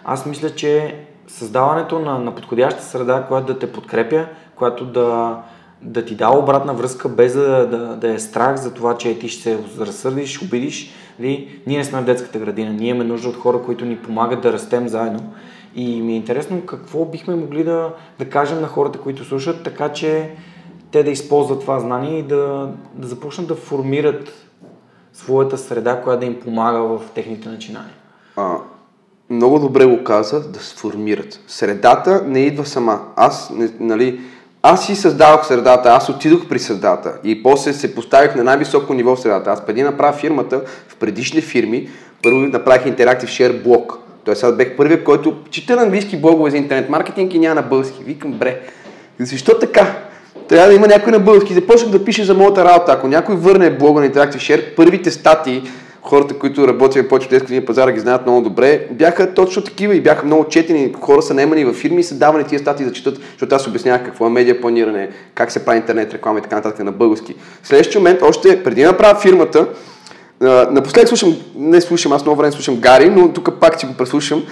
Аз 0.05 0.27
мисля, 0.27 0.51
че 0.51 1.01
създаването 1.29 1.99
на, 1.99 2.19
на 2.19 2.35
подходяща 2.35 2.83
среда, 2.83 3.25
която 3.29 3.53
да 3.53 3.59
те 3.59 3.73
подкрепя, 3.73 4.27
която 4.57 4.85
да, 4.85 5.39
да 5.83 6.05
ти 6.05 6.15
дава 6.15 6.39
обратна 6.39 6.75
връзка, 6.75 7.09
без 7.09 7.35
да, 7.35 7.67
да, 7.67 7.97
да 7.97 8.13
е 8.15 8.19
страх 8.19 8.57
за 8.57 8.75
това, 8.75 8.97
че 8.97 9.19
ти 9.19 9.29
ще 9.29 9.43
се 9.43 9.59
разсърдиш, 9.81 10.43
обидиш. 10.43 10.93
Ли? 11.21 11.61
Ние 11.67 11.79
не 11.79 11.85
сме 11.85 12.01
в 12.01 12.05
детската 12.05 12.39
градина, 12.39 12.73
ние 12.73 12.89
имаме 12.89 13.05
нужда 13.05 13.29
от 13.29 13.37
хора, 13.37 13.63
които 13.63 13.85
ни 13.85 13.97
помагат 13.97 14.41
да 14.41 14.53
растем 14.53 14.89
заедно. 14.89 15.35
И 15.75 16.03
ми 16.03 16.13
е 16.13 16.17
интересно 16.17 16.67
какво 16.67 17.05
бихме 17.05 17.35
могли 17.37 17.65
да, 17.65 17.95
да 18.19 18.31
кажем 18.31 18.61
на 18.61 18.67
хората, 18.67 18.99
които 18.99 19.25
слушат, 19.25 19.65
така 19.65 19.93
че 19.93 20.31
те 20.91 21.03
да 21.03 21.11
използват 21.11 21.61
това 21.61 21.81
знание 21.81 22.19
и 22.19 22.23
да, 22.23 22.73
да 22.95 23.07
започнат 23.07 23.49
да 23.49 23.55
формират 23.55 24.33
своята 25.13 25.59
среда, 25.59 26.01
която 26.01 26.21
да 26.21 26.27
им 26.27 26.41
помага 26.41 26.79
в 26.79 27.01
техните 27.15 27.49
начинания. 27.49 27.95
А, 28.37 28.57
много 29.31 29.59
добре 29.59 29.87
го 29.87 30.05
каза, 30.05 30.51
да 30.51 30.61
сформират. 30.61 31.41
Средата 31.47 32.23
не 32.27 32.39
идва 32.39 32.67
сама. 32.67 33.01
Аз, 33.17 33.51
не, 33.51 33.71
нали, 33.81 34.21
аз 34.63 34.87
си 34.87 34.97
създавах 34.97 35.47
средата, 35.47 35.89
аз 35.89 36.09
отидох 36.09 36.49
при 36.49 36.59
средата 36.59 37.13
и 37.25 37.43
после 37.43 37.73
се 37.73 37.95
поставих 37.95 38.35
на 38.35 38.45
най-високо 38.45 38.95
ниво 38.95 39.17
в 39.17 39.21
средата. 39.21 39.51
Аз 39.51 39.67
преди 39.67 39.83
направя 39.83 40.13
фирмата, 40.13 40.61
в 40.89 40.97
предишни 40.97 41.41
фирми, 41.41 41.89
първо 42.23 42.39
направих 42.39 42.97
Interactive 42.97 43.25
Share 43.25 43.63
блок. 43.63 43.99
Тоест 44.25 44.45
аз 44.45 44.57
бех 44.57 44.77
първият, 44.77 45.05
който 45.05 45.37
чета 45.51 45.77
на 45.77 45.83
английски 45.83 46.17
блогове 46.17 46.51
за 46.51 46.57
интернет 46.57 46.89
маркетинг 46.89 47.35
и 47.35 47.39
няма 47.39 47.55
на 47.55 47.63
български. 47.63 48.05
Викам, 48.05 48.33
бре, 48.33 48.61
защо 49.21 49.59
така? 49.59 49.97
Трябва 50.49 50.69
да 50.69 50.75
има 50.75 50.87
някой 50.87 51.13
на 51.13 51.19
български. 51.19 51.55
Започнах 51.55 51.91
да 51.91 52.05
пише 52.05 52.25
за 52.25 52.35
моята 52.35 52.65
работа. 52.65 52.93
Ако 52.93 53.09
някой 53.09 53.37
върне 53.37 53.71
блога 53.71 54.01
на 54.01 54.11
Interactive 54.11 54.37
Share, 54.37 54.75
първите 54.77 55.11
статии, 55.11 55.63
хората, 56.09 56.39
които 56.39 56.69
работят 56.69 57.11
в 57.11 57.47
тези 57.47 57.61
пазара, 57.61 57.93
ги 57.93 58.01
знаят 58.01 58.27
много 58.27 58.41
добре, 58.41 58.87
бяха 58.91 59.35
точно 59.35 59.63
такива 59.63 59.95
и 59.95 60.01
бяха 60.01 60.27
много 60.27 60.45
четени. 60.45 60.95
Хора 61.01 61.23
са 61.23 61.35
наемани 61.35 61.65
във 61.65 61.77
фирми 61.77 62.01
и 62.01 62.05
са 62.05 62.15
давани 62.15 62.45
тия 62.45 62.59
статии 62.59 62.87
да 62.87 62.93
четат, 62.93 63.19
защото 63.33 63.55
аз 63.55 63.67
обяснявах 63.67 64.05
какво 64.05 64.27
е 64.27 64.31
медиа 64.31 64.61
планиране, 64.61 65.11
как 65.35 65.53
се 65.53 65.65
прави 65.65 65.79
интернет 65.79 66.15
реклама 66.15 66.39
и 66.39 66.43
така 66.43 66.57
нататък 66.57 66.85
на 66.85 66.93
български. 66.93 67.35
В 67.63 67.69
следващия 67.69 68.01
момент, 68.01 68.23
още 68.23 68.63
преди 68.65 68.83
да 68.83 68.87
направя 68.87 69.21
фирмата, 69.21 69.69
напоследък 70.71 71.09
слушам, 71.09 71.37
не 71.57 71.81
слушам, 71.81 72.13
аз 72.13 72.25
много 72.25 72.39
време 72.39 72.53
слушам 72.53 72.77
Гари, 72.77 73.11
но 73.11 73.33
тук 73.33 73.61
пак 73.61 73.81
си 73.81 73.87
го 73.87 73.95
преслушам 73.95 74.43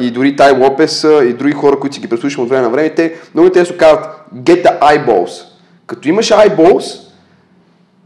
и 0.00 0.10
дори 0.10 0.36
Тай 0.36 0.52
Лопес 0.52 1.06
и 1.28 1.32
други 1.32 1.52
хора, 1.52 1.78
които 1.80 1.94
си 1.94 2.00
ги 2.00 2.08
преслушам 2.08 2.44
от 2.44 2.50
време 2.50 2.62
на 2.62 2.70
време, 2.70 2.90
те 2.90 3.14
много 3.34 3.46
интересно 3.46 3.76
казват 3.78 4.06
get 4.34 4.64
the 4.64 4.80
eyeballs. 4.80 5.42
Като 5.86 6.08
имаш 6.08 6.30
eyeballs, 6.30 7.03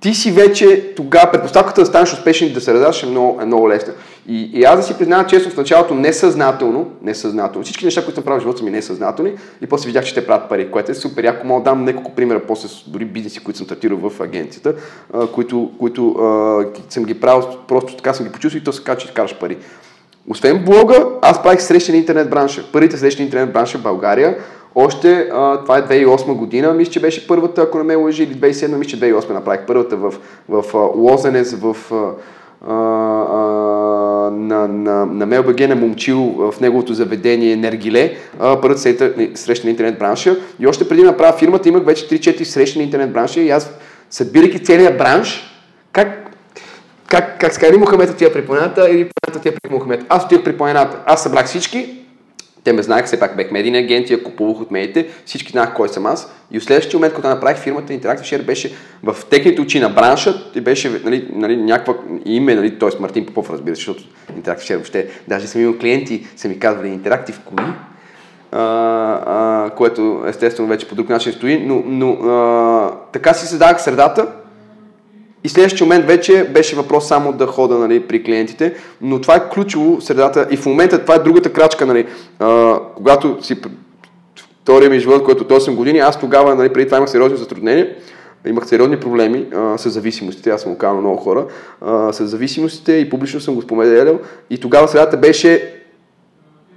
ти 0.00 0.14
си 0.14 0.32
вече 0.32 0.92
тогава, 0.96 1.30
предпоставката 1.32 1.80
да 1.80 1.86
станеш 1.86 2.12
успешен 2.12 2.48
и 2.48 2.52
да 2.52 2.60
се 2.60 2.74
раздаш 2.74 3.02
е 3.02 3.06
много, 3.06 3.40
е 3.42 3.44
много 3.44 3.68
лесна. 3.68 3.92
И, 4.28 4.50
и 4.54 4.64
аз 4.64 4.76
да 4.76 4.82
си 4.82 4.98
признавам 4.98 5.26
честно 5.26 5.50
в 5.50 5.56
началото 5.56 5.94
несъзнателно, 5.94 6.90
несъзнателно, 7.02 7.64
всички 7.64 7.84
неща, 7.84 8.04
които 8.04 8.14
съм 8.14 8.24
правил 8.24 8.40
в 8.40 8.42
живота 8.42 8.64
ми 8.64 8.70
несъзнателни 8.70 9.32
и 9.62 9.66
после 9.66 9.86
видях, 9.86 10.04
че 10.04 10.14
те 10.14 10.26
правят 10.26 10.48
пари, 10.48 10.70
което 10.70 10.92
е 10.92 10.94
супер. 10.94 11.24
Ако 11.24 11.46
мога 11.46 11.64
да 11.64 11.70
дам 11.70 11.84
няколко 11.84 12.14
примера 12.14 12.40
после 12.46 12.68
дори 12.86 13.04
бизнеси, 13.04 13.44
които 13.44 13.58
съм 13.58 13.66
стартирал 13.66 13.98
в 13.98 14.20
агенцията, 14.20 14.74
а, 15.14 15.26
които, 15.26 15.70
които 15.78 16.10
а, 16.10 16.64
съм 16.88 17.04
ги 17.04 17.20
правил, 17.20 17.48
просто 17.68 17.96
така 17.96 18.14
съм 18.14 18.26
ги 18.26 18.32
почувствал 18.32 18.60
и 18.60 18.64
то 18.64 18.72
се 18.72 18.84
казва, 18.84 19.00
че 19.00 19.14
караш 19.14 19.34
пари. 19.34 19.56
Освен 20.30 20.64
блога, 20.64 21.06
аз 21.22 21.42
правих 21.42 21.62
срещи 21.62 21.92
на 21.92 21.98
интернет 21.98 22.30
бранша. 22.30 22.64
Първите 22.72 22.96
срещи 22.96 23.22
на 23.22 23.24
интернет 23.24 23.52
бранша 23.52 23.78
в 23.78 23.82
България 23.82 24.38
още, 24.80 25.28
а, 25.32 25.62
това 25.62 25.78
е 25.78 25.82
2008 25.82 26.34
година, 26.34 26.72
мисля, 26.72 26.92
че 26.92 27.00
беше 27.00 27.26
първата, 27.26 27.62
ако 27.62 27.78
не 27.78 27.84
ме 27.84 27.94
лъжи, 27.94 28.22
или 28.22 28.34
2007, 28.34 28.76
мисля, 28.76 28.90
че 28.90 29.00
2008 29.00 29.30
направих 29.30 29.66
първата 29.66 29.96
в, 29.96 30.14
в, 30.48 30.62
в 30.62 30.74
Лозенец, 30.96 31.54
в 31.54 31.76
а, 31.92 32.72
а, 32.72 32.74
на, 34.30 34.68
на, 34.68 35.06
на 35.06 35.26
МЛБГ 35.26 35.68
на 35.68 35.76
Момчил 35.76 36.18
в 36.18 36.60
неговото 36.60 36.94
заведение 36.94 37.56
Нергиле, 37.56 38.16
първата 38.38 38.78
среща 39.34 39.66
на 39.66 39.70
интернет 39.70 39.98
бранша. 39.98 40.36
И 40.60 40.66
още 40.66 40.88
преди 40.88 41.02
направя 41.02 41.38
фирмата 41.38 41.68
имах 41.68 41.84
вече 41.84 42.08
3-4 42.08 42.44
срещи 42.44 42.78
на 42.78 42.84
интернет 42.84 43.12
бранша 43.12 43.40
и 43.40 43.50
аз 43.50 43.70
събирайки 44.10 44.64
целият 44.64 44.98
бранш, 44.98 45.42
как 45.92 46.24
как, 47.08 47.40
как 47.40 47.54
скари 47.54 47.76
Мухамед 47.76 48.10
отива 48.10 48.32
при 48.32 48.46
планината 48.46 48.90
или 48.90 49.08
планината 49.08 49.38
отива 49.38 49.56
при 49.62 49.74
Мухамед. 49.74 50.04
Аз 50.08 50.24
отивах 50.24 50.44
при 50.44 50.56
планината. 50.56 50.98
Аз 51.06 51.22
събрах 51.22 51.46
всички, 51.46 51.98
те 52.68 52.72
ме 52.72 52.82
знаеха, 52.82 53.06
все 53.06 53.20
пак 53.20 53.36
бех 53.36 53.50
медийна 53.50 53.78
агенция, 53.78 54.22
купувах 54.22 54.60
от 54.60 54.70
медиите, 54.70 55.08
всички 55.26 55.52
знаеха 55.52 55.74
кой 55.74 55.88
съм 55.88 56.06
аз. 56.06 56.32
И 56.50 56.60
в 56.60 56.64
следващия 56.64 56.98
момент, 56.98 57.14
когато 57.14 57.34
направих 57.34 57.58
фирмата 57.58 57.92
Interactive 57.92 58.20
Share, 58.20 58.42
беше 58.42 58.72
в 59.02 59.16
техните 59.30 59.60
очи 59.60 59.80
на 59.80 59.88
бранша 59.88 60.34
и 60.54 60.60
беше 60.60 61.00
нали, 61.04 61.28
нали, 61.32 61.56
някаква 61.56 61.94
име, 62.24 62.54
нали, 62.54 62.78
т.е. 62.78 62.88
Мартин 63.00 63.26
Попов, 63.26 63.50
разбира 63.50 63.76
се, 63.76 63.80
защото 63.80 64.04
Interactive 64.40 64.60
Share 64.60 64.74
въобще, 64.74 65.08
даже 65.28 65.46
съм 65.46 65.60
имал 65.60 65.78
клиенти, 65.78 66.26
са 66.36 66.48
ми 66.48 66.58
казвали 66.58 66.88
Interactive 66.88 67.44
кои, 67.44 67.64
а, 68.52 68.60
а, 69.26 69.70
което 69.70 70.24
естествено 70.26 70.68
вече 70.68 70.88
по 70.88 70.94
друг 70.94 71.08
начин 71.08 71.32
стои, 71.32 71.66
но, 71.66 71.82
но 71.86 72.10
а, 72.12 72.92
така 73.12 73.34
си 73.34 73.46
създадах 73.46 73.82
средата, 73.82 74.26
и 75.48 75.50
следващия 75.50 75.84
момент 75.84 76.06
вече 76.06 76.44
беше 76.44 76.76
въпрос 76.76 77.08
само 77.08 77.32
да 77.32 77.46
хода 77.46 77.78
нали, 77.78 78.00
при 78.00 78.22
клиентите, 78.22 78.74
но 79.00 79.20
това 79.20 79.36
е 79.36 79.48
ключово 79.48 80.00
средата 80.00 80.46
и 80.50 80.56
в 80.56 80.66
момента 80.66 80.98
това 80.98 81.14
е 81.14 81.18
другата 81.18 81.52
крачка. 81.52 81.86
Нали, 81.86 82.06
а, 82.38 82.78
когато 82.96 83.38
си 83.42 83.56
втория 84.62 84.90
ми 84.90 85.00
живот, 85.00 85.24
който 85.24 85.54
е 85.54 85.58
8 85.58 85.74
години, 85.74 85.98
аз 85.98 86.20
тогава, 86.20 86.54
нали, 86.54 86.72
преди 86.72 86.86
това 86.86 86.96
имах 86.96 87.10
сериозни 87.10 87.36
затруднения, 87.38 87.96
имах 88.46 88.66
сериозни 88.66 89.00
проблеми 89.00 89.46
а, 89.54 89.78
с 89.78 89.90
зависимостите, 89.90 90.50
аз 90.50 90.62
съм 90.62 90.72
го 90.72 90.78
казал 90.78 91.00
много 91.00 91.16
хора, 91.16 91.46
а, 91.80 92.12
с 92.12 92.26
зависимостите 92.26 92.92
и 92.92 93.10
публично 93.10 93.40
съм 93.40 93.54
го 93.54 93.62
споменял 93.62 94.18
и 94.50 94.58
тогава 94.58 94.88
средата 94.88 95.16
беше 95.16 95.74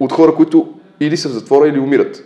от 0.00 0.12
хора, 0.12 0.34
които 0.34 0.68
или 1.00 1.16
са 1.16 1.28
в 1.28 1.32
затвора, 1.32 1.68
или 1.68 1.78
умират. 1.78 2.24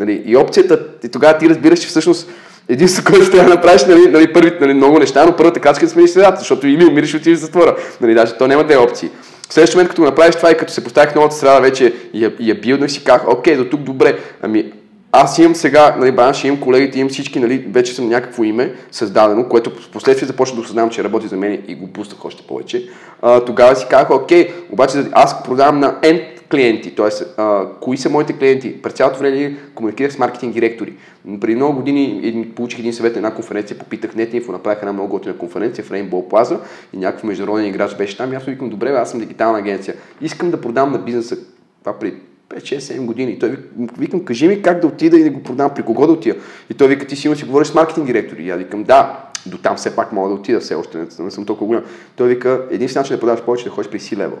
Нали, 0.00 0.22
и 0.26 0.36
опцията, 0.36 0.86
и 1.04 1.08
тогава 1.08 1.38
ти 1.38 1.48
разбираш, 1.48 1.80
че 1.80 1.88
всъщност 1.88 2.30
Единството, 2.70 3.12
което 3.12 3.30
трябва 3.30 3.48
да 3.48 3.54
направиш, 3.54 3.84
нали, 3.84 4.08
нали, 4.08 4.32
първите, 4.32 4.56
нали, 4.60 4.74
много 4.74 4.98
неща, 4.98 5.26
но 5.26 5.36
първата 5.36 5.60
крачка 5.60 5.84
е 5.84 5.86
да 5.86 5.92
смениш 5.92 6.10
средата, 6.10 6.38
защото 6.38 6.66
или 6.66 6.84
умираш, 6.84 7.14
отидеш 7.14 7.38
в 7.38 7.40
затвора. 7.40 7.76
Нали, 8.00 8.14
даже 8.14 8.34
то 8.34 8.46
няма 8.46 8.64
две 8.64 8.76
опции. 8.76 9.10
В 9.48 9.52
следващия 9.52 9.78
момент, 9.78 9.90
като 9.90 10.02
направиш 10.02 10.36
това 10.36 10.50
и 10.50 10.56
като 10.56 10.72
се 10.72 10.84
поставих 10.84 11.14
новата 11.14 11.34
среда, 11.34 11.60
вече 11.60 11.94
я, 12.14 12.32
я 12.40 12.54
бил, 12.54 12.76
нали, 12.76 12.90
си 12.90 13.04
казах, 13.04 13.28
окей, 13.28 13.56
до 13.56 13.64
тук 13.64 13.80
добре. 13.80 14.18
Ами, 14.42 14.72
аз 15.12 15.38
имам 15.38 15.54
сега, 15.54 15.96
нали, 15.98 16.12
бранш, 16.12 16.44
имам 16.44 16.60
колегите, 16.60 16.98
имам 16.98 17.10
всички, 17.10 17.40
нали, 17.40 17.64
вече 17.72 17.94
съм 17.94 18.08
някакво 18.08 18.44
име 18.44 18.74
създадено, 18.90 19.48
което 19.48 19.70
в 19.70 19.90
последствие 19.92 20.26
започна 20.26 20.56
да 20.56 20.62
осъзнавам, 20.62 20.90
че 20.90 21.04
работи 21.04 21.26
за 21.26 21.36
мен 21.36 21.62
и 21.68 21.74
го 21.74 21.86
пуснах 21.86 22.24
още 22.24 22.42
повече. 22.42 22.88
А, 23.22 23.44
тогава 23.44 23.76
си 23.76 23.86
казах, 23.90 24.10
окей, 24.10 24.48
обаче 24.72 25.04
аз 25.12 25.42
продавам 25.42 25.80
на 25.80 25.94
end 26.02 26.39
клиенти, 26.50 26.94
т.е. 26.94 27.42
кои 27.80 27.96
са 27.96 28.10
моите 28.10 28.32
клиенти. 28.32 28.82
През 28.82 28.92
цялото 28.92 29.18
време 29.18 29.56
комуникирах 29.74 30.12
с 30.12 30.18
маркетинг 30.18 30.54
директори. 30.54 30.94
Преди 31.40 31.54
много 31.54 31.76
години 31.76 32.52
получих 32.56 32.78
един 32.78 32.92
съвет 32.92 33.12
на 33.12 33.18
една 33.18 33.34
конференция, 33.34 33.78
попитах 33.78 34.14
Нетинфо, 34.14 34.52
направих 34.52 34.78
една 34.78 34.92
много 34.92 35.08
готина 35.08 35.36
конференция 35.38 35.84
в 35.84 35.90
Rainbow 35.90 36.28
Plaza 36.28 36.58
и 36.92 36.96
някакъв 36.96 37.24
международен 37.24 37.66
играч 37.66 37.96
беше 37.96 38.16
там 38.16 38.32
и 38.32 38.36
аз 38.36 38.44
викам, 38.44 38.68
добре, 38.68 38.90
аз 38.90 39.10
съм 39.10 39.20
дигитална 39.20 39.58
агенция. 39.58 39.94
Искам 40.20 40.50
да 40.50 40.60
продам 40.60 40.92
на 40.92 40.98
бизнеса 40.98 41.36
това 41.80 41.98
при 41.98 42.14
5-6-7 42.48 43.04
години. 43.04 43.32
И 43.32 43.38
той 43.38 43.58
викам, 43.98 44.24
кажи 44.24 44.48
ми 44.48 44.62
как 44.62 44.80
да 44.80 44.86
отида 44.86 45.18
и 45.18 45.24
да 45.24 45.30
го 45.30 45.42
продам, 45.42 45.70
при 45.74 45.82
кого 45.82 46.06
да 46.06 46.12
отида. 46.12 46.36
И 46.70 46.74
той 46.74 46.88
вика, 46.88 47.06
ти 47.06 47.16
си 47.16 47.28
говориш 47.46 47.68
с 47.68 47.74
маркетинг 47.74 48.06
директори. 48.06 48.44
И 48.44 48.50
аз 48.50 48.58
викам, 48.58 48.84
да, 48.84 49.24
до 49.46 49.58
там 49.58 49.76
все 49.76 49.96
пак 49.96 50.12
мога 50.12 50.28
да 50.28 50.34
отида, 50.34 50.60
все 50.60 50.74
още 50.74 50.98
не, 50.98 51.06
не 51.18 51.30
съм 51.30 51.46
толкова 51.46 51.66
голям. 51.66 51.84
Той 52.16 52.28
вика, 52.28 52.66
единствен 52.70 53.00
начин 53.00 53.16
да 53.16 53.20
продаваш 53.20 53.42
повече 53.42 53.64
да 53.64 53.70
ходиш 53.70 53.90
при 53.90 53.98
C-level. 53.98 54.38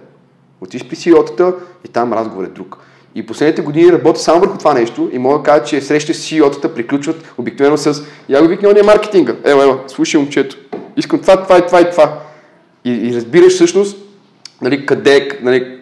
Отиш 0.60 0.88
при 0.88 0.96
CEO-тата 0.96 1.54
и 1.84 1.88
там 1.88 2.12
разговор 2.12 2.44
е 2.44 2.46
друг. 2.46 2.76
И 3.14 3.26
последните 3.26 3.62
години 3.62 3.92
работя 3.92 4.20
само 4.20 4.40
върху 4.40 4.58
това 4.58 4.74
нещо 4.74 5.10
и 5.12 5.18
мога 5.18 5.38
да 5.38 5.44
кажа, 5.44 5.64
че 5.64 5.80
среща 5.80 6.14
с 6.14 6.18
CEO-тата 6.18 6.74
приключват 6.74 7.32
обикновено 7.38 7.76
с 7.76 8.02
я 8.28 8.42
го 8.42 8.48
викни 8.48 8.68
ония 8.68 8.84
маркетинга. 8.84 9.36
Ела, 9.44 9.62
ела, 9.62 9.78
слушай 9.86 10.20
момчето. 10.20 10.56
Искам 10.96 11.20
това, 11.20 11.42
това 11.42 11.58
и 11.58 11.66
това 11.66 11.80
и 11.80 11.90
това. 11.90 12.18
И, 12.84 12.90
и 12.92 13.14
разбираш 13.14 13.54
всъщност 13.54 13.96
нали, 14.62 14.86
къде, 14.86 15.28
нали, 15.42 15.78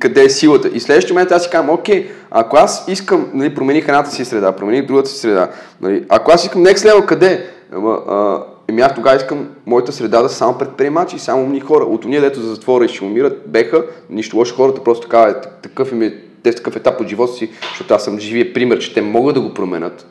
къде 0.00 0.24
е 0.24 0.30
силата. 0.30 0.68
И 0.74 0.80
следващия 0.80 1.14
момент 1.14 1.32
аз 1.32 1.42
си 1.42 1.50
казвам, 1.50 1.74
окей, 1.74 2.10
ако 2.30 2.56
аз 2.56 2.84
искам, 2.88 3.30
нали, 3.34 3.54
промених 3.54 3.84
едната 3.84 4.10
си 4.10 4.24
среда, 4.24 4.52
промених 4.52 4.86
другата 4.86 5.08
си 5.08 5.18
среда, 5.18 5.50
нали, 5.80 6.04
ако 6.08 6.30
аз 6.32 6.44
искам 6.44 6.64
next 6.64 6.90
level, 6.90 7.04
къде? 7.04 7.46
Ама, 7.74 8.44
Еми 8.68 8.80
аз 8.80 8.94
тогава 8.94 9.16
искам 9.16 9.48
моята 9.66 9.92
среда 9.92 10.22
да 10.22 10.28
са 10.28 10.34
само 10.34 10.58
предприемачи, 10.58 11.18
само 11.18 11.42
умни 11.42 11.60
хора. 11.60 11.84
От 11.84 12.04
уния, 12.04 12.20
дето 12.20 12.40
за 12.40 12.48
затвора 12.48 12.84
и 12.84 12.88
ще 12.88 13.04
умират, 13.04 13.42
беха, 13.46 13.84
нищо 14.10 14.36
лошо 14.36 14.56
хората, 14.56 14.84
просто 14.84 15.02
така 15.02 15.22
е, 15.22 15.40
такъв 15.62 15.92
им 15.92 16.02
е, 16.02 16.14
те 16.42 16.54
такъв 16.54 16.76
етап 16.76 17.00
от 17.00 17.08
живота 17.08 17.32
си, 17.32 17.50
защото 17.68 17.94
аз 17.94 18.04
съм 18.04 18.18
живия 18.18 18.52
пример, 18.52 18.78
че 18.78 18.94
те 18.94 19.02
могат 19.02 19.34
да 19.34 19.40
го 19.40 19.54
променят 19.54 20.06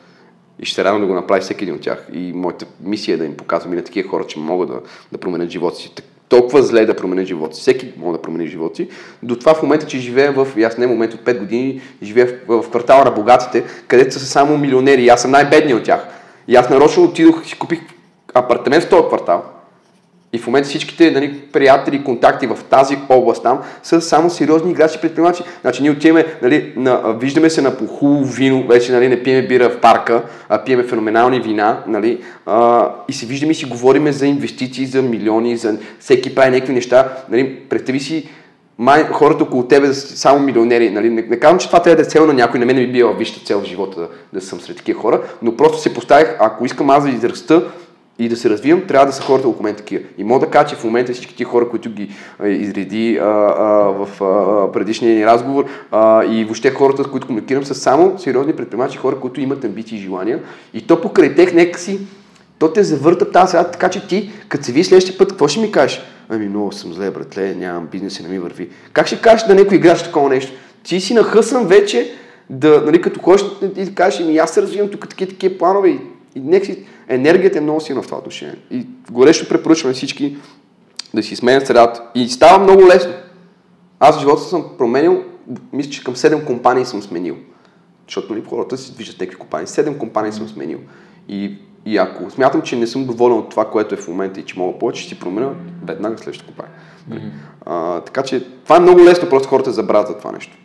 и 0.58 0.66
ще 0.66 0.74
се 0.74 0.84
радвам 0.84 1.00
да 1.00 1.06
го 1.06 1.14
направи 1.14 1.40
всеки 1.40 1.64
един 1.64 1.74
от 1.74 1.80
тях. 1.80 2.06
И 2.12 2.32
моята 2.34 2.66
мисия 2.84 3.14
е 3.14 3.18
да 3.18 3.24
им 3.24 3.36
показвам 3.36 3.72
и 3.72 3.76
на 3.76 3.82
такива 3.82 4.08
хора, 4.08 4.24
че 4.26 4.38
могат 4.38 4.68
да, 4.68 4.80
да 5.12 5.18
променят 5.18 5.50
живота 5.50 5.76
си. 5.76 5.92
Толкова 6.28 6.62
зле 6.62 6.86
да 6.86 6.96
променят 6.96 7.26
живота. 7.26 7.56
Всеки 7.56 7.92
може 7.96 8.16
да 8.16 8.22
промени 8.22 8.46
живота 8.46 8.76
си. 8.76 8.88
До 9.22 9.36
това 9.36 9.54
в 9.54 9.62
момента, 9.62 9.86
че 9.86 9.98
живея 9.98 10.32
в, 10.32 10.48
аз 10.66 10.78
не 10.78 10.86
момент 10.86 11.14
от 11.14 11.20
5 11.20 11.38
години, 11.38 11.80
живея 12.02 12.38
в, 12.48 12.62
в 12.62 12.70
квартала 12.70 13.04
на 13.04 13.10
богатите, 13.10 13.64
където 13.88 14.14
са 14.14 14.26
само 14.26 14.58
милионери 14.58 15.08
аз 15.08 15.22
съм 15.22 15.30
най-бедният 15.30 15.78
от 15.78 15.84
тях. 15.84 16.21
И 16.48 16.56
аз 16.56 16.70
нарочно 16.70 17.04
отидох 17.04 17.46
и 17.46 17.48
си 17.48 17.58
купих 17.58 17.80
апартамент 18.34 18.84
в 18.84 18.88
този 18.88 19.06
квартал, 19.06 19.42
И 20.32 20.38
в 20.38 20.46
момента 20.46 20.68
всичките 20.68 21.10
нали, 21.10 21.40
приятели 21.52 22.04
контакти 22.04 22.46
в 22.46 22.58
тази 22.70 22.98
област 23.08 23.42
там 23.42 23.60
са 23.82 24.00
само 24.00 24.30
сериозни 24.30 24.70
играчи 24.70 24.98
предприемачи. 25.00 25.42
Значи 25.60 25.82
ние 25.82 25.90
отиваме, 25.90 26.26
нали, 26.42 26.72
на, 26.76 27.16
виждаме 27.20 27.50
се 27.50 27.62
на 27.62 27.76
хубаво 27.88 28.24
вино, 28.24 28.66
вече 28.68 28.92
нали, 28.92 29.08
не 29.08 29.22
пиеме 29.22 29.46
бира 29.46 29.70
в 29.70 29.80
парка, 29.80 30.22
а 30.48 30.64
пиеме 30.64 30.82
феноменални 30.84 31.40
вина, 31.40 31.82
нали, 31.86 32.24
а, 32.46 32.88
и 33.08 33.12
се 33.12 33.26
виждаме 33.26 33.52
и 33.52 33.54
си 33.54 33.64
говориме 33.64 34.12
за 34.12 34.26
инвестиции, 34.26 34.86
за 34.86 35.02
милиони, 35.02 35.56
за 35.56 35.78
всеки 36.00 36.34
прави 36.34 36.50
някакви 36.50 36.74
неща. 36.74 37.12
Нали, 37.28 37.56
представи 37.68 38.00
си 38.00 38.28
май, 38.78 39.04
хората 39.12 39.44
около 39.44 39.62
тебе 39.62 39.94
са 39.94 40.16
само 40.16 40.40
милионери. 40.40 40.90
Нали? 40.90 41.10
Не, 41.10 41.22
не 41.22 41.40
казвам, 41.40 41.58
че 41.58 41.66
това 41.66 41.82
трябва 41.82 41.96
да 41.96 42.02
е 42.02 42.10
цел 42.10 42.26
на 42.26 42.34
някой, 42.34 42.60
на 42.60 42.66
мен 42.66 42.76
не 42.76 42.86
би 42.86 42.92
била 42.92 43.12
вижте 43.12 43.44
цел 43.44 43.60
в 43.60 43.64
живота 43.64 44.00
да, 44.00 44.08
да 44.32 44.40
съм 44.40 44.60
сред 44.60 44.76
такива 44.76 45.00
хора, 45.00 45.22
но 45.42 45.56
просто 45.56 45.78
се 45.78 45.94
поставих, 45.94 46.36
ако 46.40 46.64
искам 46.64 46.90
аз 46.90 47.04
да 47.04 47.10
израста 47.10 47.72
и 48.18 48.28
да 48.28 48.36
се 48.36 48.50
развивам, 48.50 48.86
трябва 48.86 49.06
да 49.06 49.12
са 49.12 49.22
хората 49.22 49.48
около 49.48 49.62
мен 49.62 49.74
такива. 49.74 50.02
И 50.18 50.24
мога 50.24 50.46
да 50.46 50.50
кажа, 50.50 50.68
че 50.68 50.76
в 50.76 50.84
момента 50.84 51.12
всички 51.12 51.36
тия 51.36 51.46
хора, 51.46 51.68
които 51.68 51.90
ги 51.90 52.10
изреди 52.44 53.18
а, 53.18 53.24
а, 53.24 54.04
в 54.04 54.24
а, 54.24 54.72
предишния 54.72 55.16
ни 55.16 55.26
разговор 55.26 55.64
а, 55.90 56.24
и 56.24 56.44
въобще 56.44 56.70
хората, 56.70 57.04
с 57.04 57.06
които 57.06 57.26
комуникирам, 57.26 57.64
са 57.64 57.74
само 57.74 58.18
сериозни 58.18 58.52
предприемачи, 58.52 58.98
хора, 58.98 59.16
които 59.20 59.40
имат 59.40 59.64
амбиции 59.64 59.98
и 59.98 60.00
желания. 60.00 60.40
И 60.74 60.86
то 60.86 61.00
покрай 61.00 61.34
тех, 61.34 61.52
нека 61.52 61.78
си, 61.78 62.00
то 62.58 62.72
те 62.72 62.82
завърта 62.82 63.30
тази 63.30 63.50
свят, 63.50 63.72
така 63.72 63.88
че 63.88 64.06
ти, 64.06 64.30
като 64.48 64.64
се 64.64 64.72
ви 64.72 64.84
следващия 64.84 65.18
път, 65.18 65.28
какво 65.28 65.48
ще 65.48 65.60
ми 65.60 65.72
кажеш? 65.72 66.02
Ами 66.28 66.48
много 66.48 66.72
съм 66.72 66.92
зле, 66.92 67.10
братле, 67.10 67.54
нямам 67.54 67.86
бизнес 67.86 68.20
и 68.20 68.22
не 68.22 68.28
ми 68.28 68.38
върви. 68.38 68.68
Как 68.92 69.06
ще 69.06 69.20
кажеш 69.20 69.46
да 69.46 69.54
някой 69.54 69.76
играч 69.76 70.02
такова 70.02 70.28
нещо? 70.28 70.52
Ти 70.82 71.00
си 71.00 71.14
нахъсан 71.14 71.66
вече 71.66 72.14
да, 72.50 72.82
нали, 72.86 73.02
като 73.02 73.20
ходиш 73.20 73.44
и 73.76 73.94
кажеш, 73.94 74.20
ами 74.20 74.38
аз 74.38 74.50
се 74.50 74.62
развивам 74.62 74.90
тук 74.90 75.08
такива 75.08 75.30
такива 75.30 75.58
планове 75.58 75.88
и, 75.88 76.00
и 76.34 76.64
си, 76.64 76.84
енергията 77.08 77.58
е 77.58 77.60
много 77.60 77.80
силна 77.80 78.02
в 78.02 78.06
това 78.06 78.18
отношение. 78.18 78.56
И 78.70 78.86
горещо 79.10 79.48
препоръчваме 79.48 79.94
всички 79.94 80.36
да 81.14 81.22
си 81.22 81.36
сменят 81.36 81.66
средата. 81.66 82.02
И 82.14 82.28
става 82.28 82.64
много 82.64 82.86
лесно. 82.86 83.12
Аз 84.00 84.16
в 84.16 84.20
живота 84.20 84.42
съм 84.42 84.64
променил, 84.78 85.24
мисля, 85.72 85.90
че 85.90 86.04
към 86.04 86.14
7 86.14 86.44
компании 86.44 86.84
съм 86.84 87.02
сменил. 87.02 87.36
Защото 88.06 88.32
нали, 88.32 88.44
хората 88.48 88.78
си 88.78 88.94
движат 88.94 89.20
някакви 89.20 89.38
компании. 89.38 89.66
7 89.66 89.98
компании 89.98 90.32
съм 90.32 90.48
сменил. 90.48 90.78
И 91.28 91.56
и 91.86 91.98
ако 91.98 92.30
смятам, 92.30 92.62
че 92.62 92.76
не 92.76 92.86
съм 92.86 93.06
доволен 93.06 93.38
от 93.38 93.50
това, 93.50 93.70
което 93.70 93.94
е 93.94 93.98
в 93.98 94.08
момента 94.08 94.40
и 94.40 94.44
че 94.44 94.58
мога 94.58 94.78
повече, 94.78 95.02
ще 95.02 95.08
си 95.08 95.20
променя 95.20 95.50
веднага 95.86 96.18
следващата 96.18 96.46
компания. 96.46 96.74
Mm-hmm. 97.10 97.30
А, 97.66 98.00
така 98.00 98.22
че 98.22 98.44
това 98.64 98.76
е 98.76 98.80
много 98.80 99.04
лесно, 99.04 99.28
просто 99.28 99.48
хората 99.48 99.72
забравят 99.72 100.08
за 100.08 100.18
това 100.18 100.32
нещо. 100.32 100.56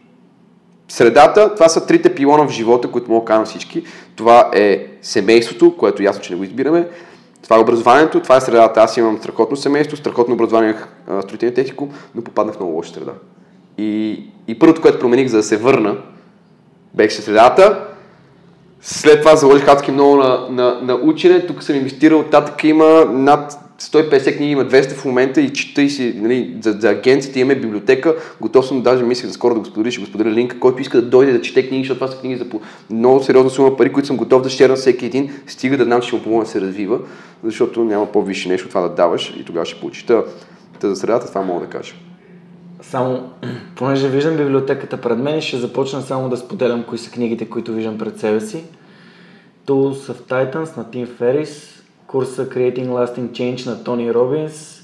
Средата, 0.87 1.55
това 1.55 1.69
са 1.69 1.85
трите 1.85 2.15
пилона 2.15 2.47
в 2.47 2.51
живота, 2.51 2.91
които 2.91 3.11
мога 3.11 3.21
да 3.21 3.25
кажа 3.25 3.45
всички. 3.45 3.83
Това 4.15 4.49
е 4.53 4.87
семейството, 5.01 5.77
което 5.77 6.03
ясно, 6.03 6.21
че 6.21 6.33
не 6.33 6.37
го 6.37 6.43
избираме. 6.43 6.87
Това 7.43 7.55
е 7.55 7.59
образованието, 7.59 8.21
това 8.21 8.35
е 8.37 8.41
средата. 8.41 8.81
Аз 8.81 8.97
имам 8.97 9.17
страхотно 9.17 9.57
семейство, 9.57 9.97
страхотно 9.97 10.33
образование 10.33 10.75
в 11.07 11.21
строителен 11.21 11.53
техникум, 11.53 11.89
но 12.15 12.21
попаднах 12.21 12.55
в 12.55 12.59
много 12.59 12.75
лоша 12.75 12.93
среда. 12.93 13.11
И, 13.77 14.23
и 14.47 14.59
първото, 14.59 14.81
което 14.81 14.99
промених, 14.99 15.27
за 15.27 15.37
да 15.37 15.43
се 15.43 15.57
върна, 15.57 15.97
беше 16.93 17.21
средата, 17.21 17.87
след 18.89 19.21
това 19.21 19.35
заложих 19.35 19.67
адски 19.67 19.91
много 19.91 20.15
на, 20.15 20.47
на, 20.49 20.79
на 20.81 20.95
учене. 20.95 21.45
Тук 21.45 21.63
съм 21.63 21.75
инвестирал, 21.75 22.23
татък 22.23 22.63
има 22.63 23.05
над 23.05 23.59
150 23.81 24.37
книги, 24.37 24.51
има 24.51 24.65
200 24.65 24.89
в 24.89 25.05
момента 25.05 25.41
и 25.41 25.53
чета 25.53 25.81
и 25.81 25.89
си, 25.89 26.13
нали, 26.17 26.55
за, 26.61 26.71
за 26.71 26.89
агенцията 26.89 27.39
имаме 27.39 27.55
библиотека. 27.55 28.15
Готов 28.41 28.67
съм, 28.67 28.81
даже 28.81 29.03
мислех 29.03 29.27
за 29.27 29.33
скоро 29.33 29.53
да 29.53 29.59
го 29.59 29.65
споделя, 29.65 29.91
ще 29.91 30.01
го 30.01 30.07
споделя 30.07 30.31
линка, 30.31 30.59
който 30.59 30.81
иска 30.81 31.01
да 31.01 31.09
дойде 31.09 31.33
да 31.33 31.41
чете 31.41 31.67
книги, 31.67 31.83
защото 31.83 31.99
това 31.99 32.11
са 32.11 32.21
книги 32.21 32.37
за 32.37 32.49
по 32.49 32.61
много 32.89 33.23
сериозна 33.23 33.49
сума 33.49 33.77
пари, 33.77 33.93
които 33.93 34.07
съм 34.07 34.17
готов 34.17 34.41
да 34.41 34.49
шерна 34.49 34.75
всеки 34.75 35.05
един, 35.05 35.31
стига 35.47 35.77
да 35.77 35.83
знам, 35.83 36.01
че 36.01 36.07
ще 36.07 36.15
му 36.15 36.23
помогна 36.23 36.45
да 36.45 36.51
се 36.51 36.61
развива, 36.61 36.99
защото 37.43 37.83
няма 37.83 38.05
по-висше 38.05 38.49
нещо 38.49 38.69
това 38.69 38.81
да 38.81 38.89
даваш 38.89 39.35
и 39.39 39.45
тогава 39.45 39.65
ще 39.65 39.79
получиш. 39.79 40.03
Та 40.03 40.23
за 40.81 40.95
средата 40.95 41.27
това 41.27 41.41
мога 41.41 41.65
да 41.65 41.67
кажа. 41.67 41.93
Само, 42.81 43.29
понеже 43.75 44.07
виждам 44.07 44.37
библиотеката 44.37 44.97
пред 44.97 45.17
мен, 45.17 45.41
ще 45.41 45.57
започна 45.57 46.01
само 46.01 46.29
да 46.29 46.37
споделям 46.37 46.83
кои 46.83 46.97
са 46.97 47.11
книгите, 47.11 47.49
които 47.49 47.73
виждам 47.73 47.97
пред 47.97 48.19
себе 48.19 48.41
си. 48.41 48.63
Tools 49.67 50.13
of 50.13 50.13
Titans 50.13 50.77
на 50.77 50.91
Тим 50.91 51.07
Ферис, 51.07 51.83
курса 52.07 52.49
Creating 52.49 52.87
Lasting 52.87 53.31
Change 53.31 53.65
на 53.65 53.83
Тони 53.83 54.13
Робинс, 54.13 54.81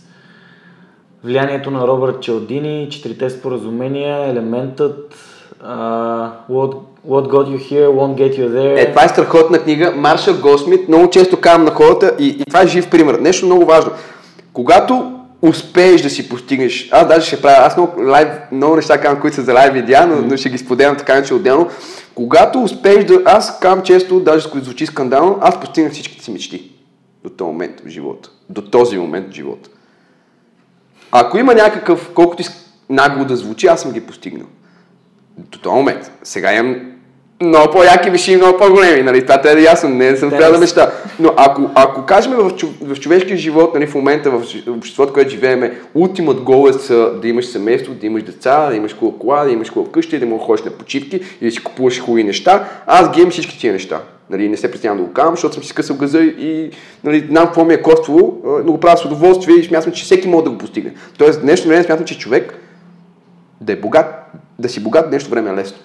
влиянието 1.23 1.71
на 1.71 1.87
Робърт 1.87 2.21
Челдини, 2.21 2.87
четирите 2.91 3.29
споразумения, 3.29 4.29
елементът, 4.29 5.15
uh, 5.63 6.29
what, 6.49 6.77
what 7.07 7.27
got 7.27 7.47
you 7.47 7.57
here 7.57 7.87
won't 7.87 8.15
get 8.15 8.39
you 8.39 8.49
there. 8.49 8.81
Е, 8.81 8.89
това 8.89 9.03
е 9.03 9.09
страхотна 9.09 9.59
книга. 9.59 9.93
Маршал 9.95 10.35
Госмит, 10.41 10.87
много 10.87 11.09
често 11.09 11.41
казвам 11.41 11.65
на 11.65 11.71
хората 11.71 12.15
и, 12.19 12.27
и 12.27 12.45
това 12.45 12.61
е 12.61 12.67
жив 12.67 12.89
пример. 12.89 13.19
Нещо 13.19 13.45
много 13.45 13.65
важно. 13.65 13.91
Когато 14.53 15.22
успееш 15.43 16.01
да 16.01 16.09
си 16.09 16.29
постигнеш. 16.29 16.89
Аз 16.91 17.07
даже 17.07 17.27
ще 17.27 17.41
правя, 17.41 17.65
аз 17.67 17.77
много, 17.77 18.01
лайв, 18.01 18.27
много 18.51 18.75
неща 18.75 19.01
казвам, 19.01 19.21
които 19.21 19.35
са 19.35 19.41
за 19.41 19.53
лайв 19.53 19.73
видеа, 19.73 20.05
но, 20.07 20.15
но 20.15 20.37
ще 20.37 20.49
ги 20.49 20.57
споделям 20.57 20.97
така 20.97 21.23
че 21.23 21.33
отделно. 21.33 21.69
Когато 22.15 22.63
успееш 22.63 23.05
да... 23.05 23.21
Аз 23.25 23.59
казвам 23.59 23.83
често, 23.83 24.19
даже 24.19 24.47
с 24.47 24.51
звучи 24.63 24.85
скандално, 24.85 25.37
аз 25.41 25.59
постигнах 25.59 25.93
всичките 25.93 26.23
си 26.23 26.31
мечти. 26.31 26.71
До 27.23 27.29
този 27.29 27.47
момент 27.47 27.81
в 27.85 27.89
живота. 27.89 28.29
До 28.49 28.61
този 28.61 28.97
момент 28.97 29.31
в 29.31 29.35
живота. 29.35 29.69
Ако 31.11 31.37
има 31.37 31.53
някакъв, 31.53 32.11
колкото 32.13 32.43
нагло 32.89 33.25
да 33.25 33.35
звучи, 33.35 33.67
аз 33.67 33.81
съм 33.81 33.91
ги 33.91 34.01
постигнал. 34.01 34.47
До 35.37 35.59
този 35.59 35.75
момент. 35.75 36.11
Сега 36.23 36.53
имам 36.53 36.92
много 37.47 37.71
по-яки 37.71 38.09
виши 38.09 38.33
и 38.33 38.37
много 38.37 38.57
по-големи, 38.57 39.01
нали? 39.01 39.21
Това 39.21 39.41
трябва 39.41 39.55
да 39.55 39.61
е 39.61 39.65
ясно, 39.65 39.89
не 39.89 40.17
съм 40.17 40.29
трябва 40.29 40.51
да 40.51 40.59
мечта. 40.59 40.91
Но 41.19 41.33
ако, 41.37 41.69
ако 41.75 42.05
кажем 42.05 42.33
в, 42.33 42.51
в 42.81 42.99
човешкия 42.99 43.37
живот, 43.37 43.73
нали, 43.73 43.87
в 43.87 43.95
момента, 43.95 44.31
в 44.31 44.43
обществото, 44.67 45.13
което 45.13 45.29
живееме, 45.29 45.77
ултимат 45.95 46.41
гол 46.41 46.69
е 46.69 46.93
да 47.21 47.27
имаш 47.27 47.45
семейство, 47.45 47.93
да 47.93 48.05
имаш 48.05 48.23
деца, 48.23 48.69
да 48.69 48.75
имаш 48.75 48.95
хубава 48.95 49.17
кола, 49.19 49.43
да 49.43 49.51
имаш 49.51 49.71
хубава 49.71 49.91
къща, 49.91 50.19
да 50.19 50.25
можеш 50.25 50.45
ходиш 50.45 50.65
на 50.65 50.71
почивки 50.71 51.21
и 51.41 51.45
да 51.45 51.51
си 51.51 51.63
купуваш 51.63 52.01
хубави 52.01 52.23
неща. 52.23 52.67
Аз 52.87 53.11
ги 53.11 53.19
имам 53.19 53.31
всички 53.31 53.59
тия 53.59 53.73
неща. 53.73 53.99
Нали, 54.29 54.49
не 54.49 54.57
се 54.57 54.71
притеснявам 54.71 54.97
да 54.97 55.03
го 55.03 55.13
казвам, 55.13 55.33
защото 55.33 55.53
съм 55.53 55.63
си 55.63 55.69
скъсал 55.69 55.95
газа 55.95 56.19
и 56.21 56.71
нали, 57.03 57.25
знам 57.29 57.45
какво 57.45 57.65
ми 57.65 57.73
е 57.73 57.81
коствало, 57.81 58.41
но 58.65 58.71
го 58.71 58.79
правя 58.79 58.97
с 58.97 59.05
удоволствие 59.05 59.55
и 59.55 59.63
смятам, 59.63 59.91
че 59.91 60.03
всеки 60.03 60.27
може 60.27 60.43
да 60.43 60.49
го 60.49 60.57
постигне. 60.57 60.93
Тоест, 61.17 61.41
днешно 61.41 61.69
време 61.69 61.83
смятам, 61.83 62.05
че 62.05 62.19
човек 62.19 62.59
да 63.61 63.73
е 63.73 63.75
богат, 63.75 64.05
да 64.59 64.69
си 64.69 64.83
богат 64.83 65.09
днешно 65.09 65.29
време 65.29 65.49
е 65.49 65.53
лесно. 65.53 65.77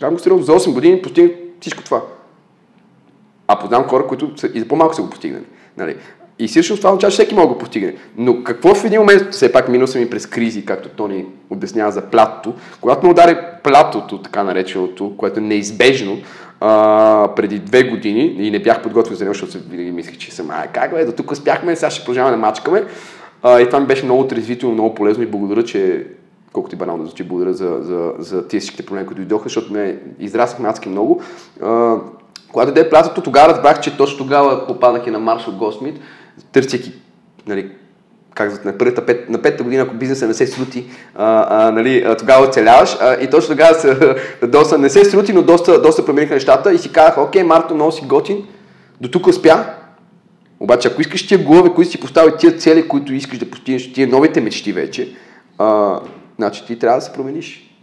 Казвам 0.00 0.14
го 0.14 0.20
сериозно, 0.20 0.44
за 0.44 0.52
8 0.52 0.72
години 0.72 1.02
постигнах 1.02 1.32
всичко 1.60 1.84
това. 1.84 2.02
А 3.48 3.58
познавам 3.58 3.88
хора, 3.88 4.06
които 4.06 4.32
са, 4.36 4.50
и 4.54 4.60
за 4.60 4.68
по-малко 4.68 4.94
са 4.94 5.02
го 5.02 5.10
постигнали. 5.10 5.44
Нали? 5.76 5.96
И 6.38 6.48
всъщност 6.48 6.80
това 6.80 6.90
означава, 6.90 7.10
че 7.10 7.14
всеки 7.14 7.34
може 7.34 7.48
да 7.48 7.58
постигне. 7.58 7.94
Но 8.16 8.44
какво 8.44 8.74
в 8.74 8.84
един 8.84 9.00
момент, 9.00 9.32
все 9.32 9.52
пак 9.52 9.68
минал 9.68 9.86
съм 9.86 10.02
и 10.02 10.10
през 10.10 10.26
кризи, 10.26 10.64
както 10.64 10.88
Тони 10.88 11.24
обяснява 11.50 11.92
за 11.92 12.02
платото, 12.02 12.54
когато 12.80 13.06
ме 13.06 13.12
удари 13.12 13.36
платото, 13.62 14.22
така 14.22 14.42
нареченото, 14.42 15.16
което 15.16 15.40
е 15.40 15.42
неизбежно, 15.42 16.18
а, 16.60 17.28
преди 17.36 17.58
две 17.58 17.82
години 17.82 18.36
и 18.38 18.50
не 18.50 18.58
бях 18.58 18.82
подготвен 18.82 19.16
за 19.16 19.24
него, 19.24 19.34
защото 19.34 19.58
винаги 19.70 19.90
мислех, 19.90 20.18
че 20.18 20.34
съм, 20.34 20.50
ай, 20.50 20.66
как 20.72 20.94
бе, 20.94 21.04
до 21.04 21.12
тук 21.12 21.30
успяхме, 21.30 21.76
сега 21.76 21.90
ще 21.90 22.04
продължаваме 22.04 22.36
да 22.36 22.40
мачкаме. 22.40 22.84
А, 23.42 23.60
и 23.60 23.66
това 23.66 23.80
ми 23.80 23.86
беше 23.86 24.04
много 24.04 24.20
отрезвително, 24.20 24.74
много 24.74 24.94
полезно 24.94 25.22
и 25.22 25.26
благодаря, 25.26 25.64
че 25.64 26.06
колкото 26.56 26.74
и 26.74 26.78
банално 26.78 27.02
да 27.02 27.06
звучи, 27.06 27.24
благодаря 27.24 27.54
за, 27.54 27.78
за, 27.80 28.12
за 28.18 28.48
тези 28.48 28.60
всичките 28.60 28.86
проблеми, 28.86 29.06
които 29.06 29.20
дойдоха, 29.20 29.42
защото 29.42 29.72
ме 29.72 29.98
израснахме 30.18 30.68
адски 30.68 30.88
много. 30.88 31.22
А, 31.62 31.96
когато 32.52 32.74
дойде 32.74 32.90
платото, 32.90 33.22
тогава 33.22 33.48
разбрах, 33.48 33.80
че 33.80 33.96
точно 33.96 34.18
тогава 34.18 34.66
попаднах 34.66 35.06
и 35.06 35.10
на 35.10 35.18
Маршал 35.18 35.54
Госмит, 35.54 36.00
търсейки 36.52 36.92
нали, 37.46 37.70
как 38.34 38.64
на 38.64 38.78
първата 38.78 39.06
пет, 39.06 39.30
на 39.30 39.42
петата 39.42 39.64
година, 39.64 39.82
ако 39.82 39.94
бизнеса 39.94 40.26
не 40.26 40.34
се 40.34 40.46
срути, 40.46 40.84
а, 41.14 41.46
а, 41.50 41.70
нали, 41.70 42.14
тогава 42.18 42.46
оцеляваш. 42.46 42.96
А, 43.00 43.14
и 43.14 43.30
точно 43.30 43.54
тогава 43.54 43.74
се, 43.74 44.16
доста, 44.46 44.78
не 44.78 44.90
се 44.90 45.04
срути, 45.04 45.32
но 45.32 45.42
доста, 45.42 45.82
доста 45.82 46.04
промениха 46.04 46.34
нещата 46.34 46.72
и 46.72 46.78
си 46.78 46.92
казах, 46.92 47.18
окей, 47.18 47.42
Марто, 47.42 47.74
много 47.74 47.92
си 47.92 48.04
готин, 48.04 48.46
до 49.00 49.08
тук 49.08 49.26
успя. 49.26 49.64
Обаче, 50.60 50.88
ако 50.88 51.00
искаш 51.00 51.26
тия 51.26 51.44
голове, 51.44 51.70
които 51.74 51.90
си 51.90 52.00
постави 52.00 52.32
тия 52.38 52.56
цели, 52.56 52.88
които 52.88 53.14
искаш 53.14 53.38
да 53.38 53.50
постигнеш, 53.50 53.92
тия 53.92 54.08
новите 54.08 54.40
мечти 54.40 54.72
вече, 54.72 55.16
а, 55.58 56.00
Значи 56.36 56.66
ти 56.66 56.78
трябва 56.78 56.98
да 56.98 57.04
се 57.04 57.12
промениш. 57.12 57.76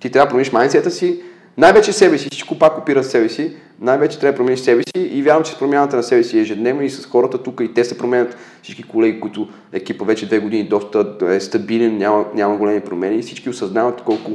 Ти 0.00 0.10
трябва 0.10 0.26
да 0.26 0.30
промениш 0.30 0.52
майнсета 0.52 0.90
си, 0.90 1.22
най-вече 1.56 1.92
себе 1.92 2.18
си, 2.18 2.28
всичко 2.30 2.58
пак 2.58 2.78
опира 2.78 3.04
себе 3.04 3.28
си, 3.28 3.56
най-вече 3.80 4.18
трябва 4.18 4.32
да 4.32 4.36
промениш 4.36 4.60
себе 4.60 4.82
си. 4.82 5.00
И 5.00 5.22
вярвам, 5.22 5.44
че 5.44 5.58
промяната 5.58 5.96
на 5.96 6.02
себе 6.02 6.24
си 6.24 6.38
ежедневно 6.38 6.82
и 6.82 6.90
с 6.90 7.06
хората 7.06 7.42
тук 7.42 7.60
и 7.60 7.74
те 7.74 7.84
се 7.84 7.98
променят. 7.98 8.36
Всички 8.62 8.82
колеги, 8.82 9.20
които 9.20 9.48
екипа 9.72 10.04
вече 10.04 10.26
две 10.26 10.38
години 10.38 10.68
доста 10.68 11.16
е 11.22 11.40
стабилен, 11.40 11.98
няма, 11.98 12.24
няма 12.34 12.56
големи 12.56 12.80
промени. 12.80 13.16
И 13.18 13.22
всички 13.22 13.50
осъзнават 13.50 14.02
колко, 14.02 14.30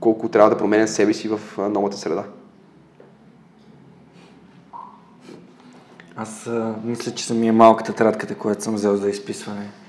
колко 0.00 0.28
трябва 0.28 0.50
да 0.50 0.56
променят 0.56 0.90
себе 0.90 1.12
си 1.12 1.28
в 1.28 1.40
новата 1.58 1.96
среда. 1.96 2.24
Аз 6.16 6.46
а, 6.46 6.74
мисля, 6.84 7.12
че 7.12 7.24
съм 7.24 7.44
и 7.44 7.48
е 7.48 7.52
малката 7.52 7.92
тратката, 7.92 8.34
която 8.34 8.62
съм 8.62 8.74
взел 8.74 8.96
за 8.96 9.10
изписване 9.10 9.81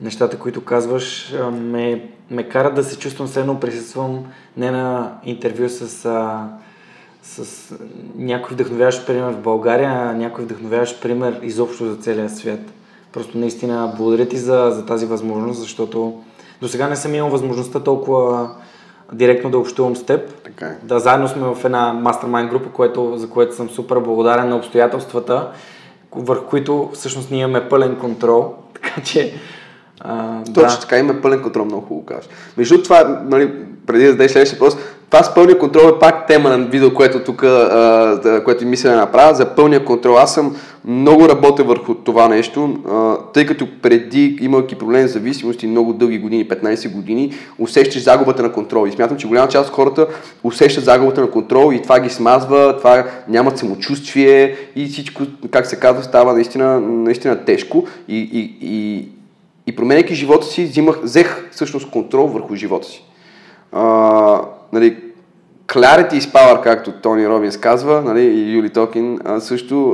нещата, 0.00 0.38
които 0.38 0.64
казваш, 0.64 1.34
ме, 1.52 2.08
ме 2.30 2.48
карат 2.48 2.74
да 2.74 2.84
се 2.84 2.98
чувствам 2.98 3.28
все 3.28 3.40
едно 3.40 3.60
присъствам 3.60 4.24
не 4.56 4.70
на 4.70 5.12
интервю 5.24 5.68
с, 5.68 6.04
а, 6.04 6.48
с 7.22 7.74
някой 8.16 8.54
вдъхновяващ 8.54 9.06
пример 9.06 9.32
в 9.32 9.42
България, 9.42 9.90
а 9.90 10.12
някой 10.12 10.44
вдъхновяващ 10.44 11.02
пример 11.02 11.40
изобщо 11.42 11.86
за 11.86 11.96
целия 11.96 12.30
свят. 12.30 12.60
Просто 13.12 13.38
наистина 13.38 13.92
благодаря 13.96 14.28
ти 14.28 14.36
за, 14.36 14.70
за 14.74 14.86
тази 14.86 15.06
възможност, 15.06 15.60
защото 15.60 16.22
до 16.60 16.68
сега 16.68 16.88
не 16.88 16.96
съм 16.96 17.14
имал 17.14 17.30
възможността 17.30 17.80
толкова 17.80 18.50
директно 19.12 19.50
да 19.50 19.58
общувам 19.58 19.96
с 19.96 20.06
теб. 20.06 20.42
Така 20.42 20.66
е. 20.66 20.78
Да, 20.82 20.98
заедно 20.98 21.28
сме 21.28 21.42
в 21.54 21.64
една 21.64 21.92
мастермайн 21.92 22.48
група, 22.48 22.70
което, 22.70 23.16
за 23.16 23.30
което 23.30 23.56
съм 23.56 23.70
супер 23.70 23.98
благодарен 23.98 24.48
на 24.48 24.56
обстоятелствата, 24.56 25.50
върху 26.12 26.46
които 26.46 26.90
всъщност 26.94 27.30
ние 27.30 27.40
имаме 27.40 27.68
пълен 27.68 27.96
контрол. 27.96 28.54
Така 28.74 29.00
че. 29.00 29.34
А, 30.00 30.44
Точно 30.44 30.62
да. 30.62 30.80
така, 30.80 30.98
има 30.98 31.20
пълен 31.22 31.42
контрол, 31.42 31.64
много 31.64 31.86
хубаво 31.86 32.06
кажеш. 32.06 32.28
Между 32.56 32.82
това, 32.82 33.22
нали, 33.24 33.52
преди 33.86 34.04
да 34.04 34.10
зададеш 34.10 34.32
следващия 34.32 34.58
въпрос, 34.58 34.76
това 35.10 35.22
с 35.22 35.34
пълния 35.34 35.58
контрол 35.58 35.88
е 35.88 35.98
пак 35.98 36.26
тема 36.26 36.48
на 36.48 36.66
видео, 36.66 36.94
което 36.94 37.20
тук, 37.20 37.44
което 38.44 38.66
мисля 38.66 38.90
да 38.90 38.96
направя, 38.96 39.34
за 39.34 39.54
пълния 39.54 39.84
контрол. 39.84 40.18
Аз 40.18 40.34
съм 40.34 40.56
много 40.84 41.28
работя 41.28 41.64
върху 41.64 41.94
това 41.94 42.28
нещо, 42.28 42.76
а, 42.90 43.16
тъй 43.32 43.46
като 43.46 43.68
преди, 43.82 44.38
имайки 44.40 44.74
проблем 44.74 45.08
с 45.08 45.12
зависимости 45.12 45.66
много 45.66 45.92
дълги 45.92 46.18
години, 46.18 46.48
15 46.48 46.92
години, 46.92 47.32
усещаш 47.58 48.02
загубата 48.02 48.42
на 48.42 48.52
контрол. 48.52 48.86
И 48.86 48.92
смятам, 48.92 49.16
че 49.16 49.28
голяма 49.28 49.48
част 49.48 49.68
от 49.68 49.74
хората 49.74 50.06
усещат 50.44 50.84
загубата 50.84 51.20
на 51.20 51.30
контрол 51.30 51.72
и 51.72 51.82
това 51.82 52.00
ги 52.00 52.10
смазва, 52.10 52.76
това 52.78 53.04
нямат 53.28 53.58
самочувствие 53.58 54.56
и 54.76 54.86
всичко, 54.86 55.22
как 55.50 55.66
се 55.66 55.76
казва, 55.76 56.02
става 56.02 56.32
наистина, 56.32 56.80
наистина 56.80 57.44
тежко. 57.44 57.86
И, 58.08 58.16
и, 58.18 58.58
и, 58.60 59.08
и 59.68 59.76
променяйки 59.76 60.14
живота 60.14 60.46
си, 60.46 60.64
взимах, 60.64 61.00
взех 61.02 61.48
всъщност 61.50 61.90
контрол 61.90 62.26
върху 62.26 62.56
живота 62.56 62.88
си. 62.88 63.04
А, 63.72 64.42
нали, 64.72 64.96
clarity 65.66 66.12
is 66.12 66.32
power, 66.32 66.62
както 66.62 66.92
Тони 66.92 67.28
Робинс 67.28 67.56
казва, 67.56 68.02
нали, 68.02 68.20
и 68.20 68.52
Юли 68.52 68.70
Токин 68.70 69.18
а, 69.24 69.40
също. 69.40 69.90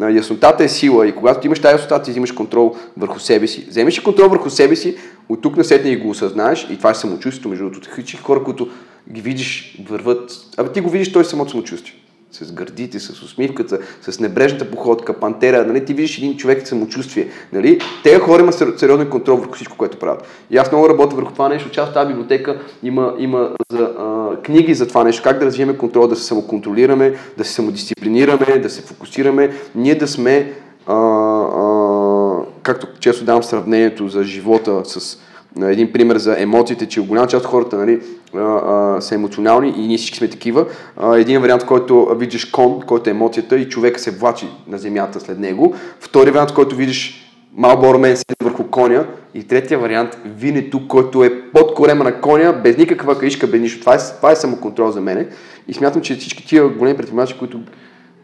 А, 0.00 0.10
яснотата 0.10 0.64
е 0.64 0.68
сила 0.68 1.06
и 1.06 1.12
когато 1.12 1.40
ти 1.40 1.46
имаш 1.46 1.60
тази 1.60 1.72
яснота, 1.72 2.02
ти 2.02 2.10
взимаш 2.10 2.32
контрол 2.32 2.74
върху 2.96 3.18
себе 3.18 3.46
си. 3.46 3.66
Вземеш 3.68 3.98
ли 3.98 4.02
контрол 4.02 4.28
върху 4.28 4.50
себе 4.50 4.76
си, 4.76 4.96
от 5.28 5.42
тук 5.42 5.56
на 5.56 5.64
сетне 5.64 5.90
и 5.90 5.96
го 5.96 6.10
осъзнаеш 6.10 6.68
и 6.70 6.76
това 6.76 6.90
е 6.90 6.94
самочувствието, 6.94 7.48
между 7.48 7.64
другото. 7.64 7.90
Всички 7.92 8.16
хора, 8.16 8.44
които 8.44 8.68
ги 9.12 9.20
видиш, 9.20 9.78
върват, 9.88 10.32
абе 10.56 10.72
ти 10.72 10.80
го 10.80 10.90
видиш, 10.90 11.12
той 11.12 11.22
е 11.22 11.24
самото 11.24 11.50
самочувствие 11.50 11.94
с 12.32 12.52
гърдите, 12.52 13.00
с 13.00 13.22
усмивката, 13.22 13.78
с 14.02 14.20
небрежната 14.20 14.70
походка, 14.70 15.12
пантера, 15.12 15.66
нали, 15.66 15.84
ти 15.84 15.94
видиш 15.94 16.18
един 16.18 16.36
човек 16.36 16.68
самочувствие. 16.68 17.28
Нали, 17.52 17.80
те 18.04 18.18
хора 18.18 18.42
имат 18.42 18.54
сериозен 18.54 19.10
контрол 19.10 19.36
върху 19.36 19.54
всичко, 19.54 19.76
което 19.76 19.98
правят. 19.98 20.26
И 20.50 20.56
аз 20.56 20.72
много 20.72 20.88
работя 20.88 21.16
върху 21.16 21.32
това 21.32 21.48
нещо. 21.48 21.70
Част 21.70 21.88
от 21.88 21.94
тази 21.94 22.08
библиотека 22.08 22.60
има, 22.82 23.14
има 23.18 23.50
за, 23.72 23.90
а, 23.98 24.36
книги 24.42 24.74
за 24.74 24.88
това 24.88 25.04
нещо, 25.04 25.22
как 25.22 25.38
да 25.38 25.46
развием 25.46 25.76
контрол, 25.76 26.06
да 26.06 26.16
се 26.16 26.24
самоконтролираме, 26.24 27.14
да 27.38 27.44
се 27.44 27.52
самодисциплинираме, 27.52 28.58
да 28.58 28.70
се 28.70 28.82
фокусираме, 28.82 29.50
ние 29.74 29.94
да 29.94 30.08
сме, 30.08 30.52
а, 30.86 30.94
а, 30.94 32.44
както 32.62 32.86
често 33.00 33.24
давам 33.24 33.42
сравнението 33.42 34.08
за 34.08 34.24
живота 34.24 34.82
с 34.84 35.18
един 35.62 35.92
пример 35.92 36.16
за 36.16 36.40
емоциите, 36.42 36.88
че 36.88 37.00
голяма 37.00 37.26
част 37.26 37.44
от 37.44 37.50
хората 37.50 37.76
нали, 37.76 38.00
а, 38.34 38.38
а, 38.38 39.00
са 39.00 39.14
емоционални 39.14 39.74
и 39.76 39.86
ние 39.86 39.96
всички 39.96 40.18
сме 40.18 40.28
такива. 40.28 40.66
А, 40.96 41.16
един 41.16 41.40
вариант, 41.40 41.64
който 41.64 42.14
виждаш 42.18 42.44
кон, 42.44 42.80
който 42.86 43.10
е 43.10 43.12
емоцията 43.12 43.58
и 43.58 43.68
човек 43.68 44.00
се 44.00 44.10
влачи 44.10 44.46
на 44.68 44.78
земята 44.78 45.20
след 45.20 45.38
него. 45.38 45.74
Втори 46.00 46.30
вариант, 46.30 46.52
който 46.52 46.76
видиш 46.76 47.30
Малборо 47.52 47.98
мен 47.98 48.16
седи 48.16 48.34
върху 48.42 48.64
коня. 48.64 49.06
И 49.34 49.44
третия 49.44 49.78
вариант, 49.78 50.18
Винето, 50.24 50.88
който 50.88 51.24
е 51.24 51.42
под 51.52 51.74
корема 51.74 52.04
на 52.04 52.20
коня, 52.20 52.52
без 52.52 52.76
никаква 52.76 53.18
каишка, 53.18 53.46
без 53.46 53.60
нищо. 53.60 53.80
Това 53.80 53.94
е, 53.94 53.98
това 54.16 54.30
е 54.30 54.36
самоконтрол 54.36 54.90
за 54.90 55.00
мене. 55.00 55.28
И 55.68 55.74
смятам, 55.74 56.02
че 56.02 56.14
всички 56.14 56.46
тия 56.46 56.68
големи 56.68 56.96
предприемачи, 56.96 57.38
които 57.38 57.60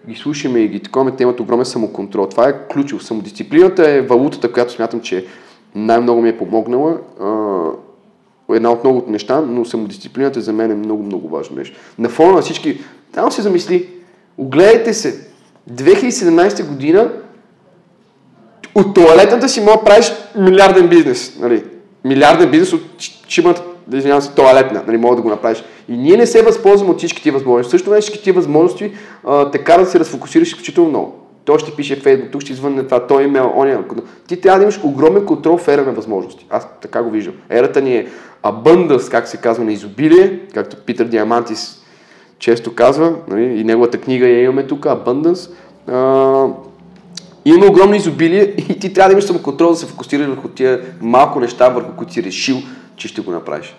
ги 0.09 0.17
слушаме 0.17 0.59
и 0.59 0.69
ги 0.69 0.81
такова, 0.81 1.17
те 1.17 1.23
имат 1.23 1.41
огромен 1.41 1.67
самоконтрол. 1.67 2.27
Това 2.27 2.49
е 2.49 2.55
ключов. 2.73 3.05
Самодисциплината 3.05 3.91
е 3.91 4.03
валутата, 4.03 4.53
която 4.53 4.73
смятам, 4.73 5.01
че 5.01 5.27
най-много 5.77 6.23
ми 6.23 6.29
е 6.29 6.39
помогнала. 6.39 6.99
А, 7.21 8.55
една 8.55 8.71
от 8.71 8.85
многото 8.85 9.11
неща, 9.11 9.41
но 9.41 9.65
самодисциплината 9.65 10.41
за 10.41 10.53
мен 10.53 10.71
е 10.71 10.75
много, 10.75 11.03
много 11.03 11.29
важно 11.29 11.57
нещо. 11.57 11.79
На 11.99 12.09
фона 12.09 12.33
на 12.33 12.43
всички, 12.43 12.81
там 13.13 13.33
се 13.33 13.43
замисли, 13.43 13.89
огледайте 14.39 14.95
се, 14.95 15.29
2017 15.73 16.69
година 16.69 17.13
от 18.75 18.95
туалетната 18.95 19.49
си 19.49 19.61
мога 19.61 19.85
правиш 19.85 20.13
милиарден 20.39 20.89
бизнес. 20.89 21.39
Нали? 21.41 21.65
Милиарден 22.05 22.51
бизнес 22.51 22.73
от 22.73 22.83
чимата, 23.27 23.63
да 23.87 23.97
извинявам 23.97 24.23
се, 24.23 24.31
туалетна, 24.31 24.83
нали, 24.87 24.97
мога 24.97 25.17
да 25.17 25.23
го 25.23 25.29
направиш. 25.29 25.65
И 25.89 25.97
ние 25.97 26.17
не 26.17 26.27
се 26.27 26.43
възползваме 26.43 26.93
от 26.93 26.99
всички 26.99 27.23
тия 27.23 27.33
възможности. 27.33 27.71
Също 27.71 27.93
всички 28.01 28.23
тия 28.23 28.35
възможности 28.35 28.93
а, 29.25 29.51
карат 29.51 29.85
да 29.85 29.91
се 29.91 30.01
разфокусираш 30.01 30.49
изключително 30.49 30.91
много. 30.91 31.26
Той 31.47 31.59
ще 31.59 31.77
пише 31.77 31.97
Фейсбук, 31.97 32.31
тук 32.31 32.43
ще 32.43 32.53
извънне 32.53 32.85
това, 32.85 33.07
той 33.07 33.25
имейл, 33.25 33.53
оня. 33.57 33.85
Ти 34.27 34.41
трябва 34.41 34.59
да 34.59 34.63
имаш 34.63 34.81
огромен 34.85 35.27
контрол 35.27 35.59
в 35.59 35.69
ера 35.69 35.85
на 35.85 35.93
възможности. 35.93 36.47
Аз 36.51 36.69
така 36.81 37.03
го 37.03 37.11
виждам. 37.11 37.35
Ерата 37.51 37.81
ни 37.81 37.97
е 37.97 38.09
abundance, 38.45 39.11
как 39.11 39.29
се 39.29 39.37
казва, 39.37 39.65
на 39.65 39.73
изобилие, 39.73 40.41
както 40.55 40.77
Питър 40.77 41.05
Диамантис 41.05 41.83
често 42.39 42.75
казва, 42.75 43.15
нали, 43.29 43.45
и 43.45 43.65
неговата 43.65 44.01
книга 44.01 44.29
я 44.29 44.43
имаме 44.43 44.67
тук, 44.67 44.85
Abundance. 44.85 45.51
А, 45.89 45.95
има 47.45 47.67
огромно 47.67 47.95
изобилие 47.95 48.43
и 48.69 48.79
ти 48.79 48.93
трябва 48.93 49.09
да 49.09 49.13
имаш 49.13 49.25
самоконтрол 49.25 49.71
да 49.71 49.77
се 49.77 49.87
фокусираш 49.87 50.27
върху 50.27 50.49
тия 50.49 50.81
малко 51.01 51.41
неща, 51.41 51.69
върху 51.69 51.97
които 51.97 52.13
си 52.13 52.23
решил, 52.23 52.57
че 52.97 53.09
ще 53.09 53.21
го 53.21 53.31
направиш. 53.31 53.77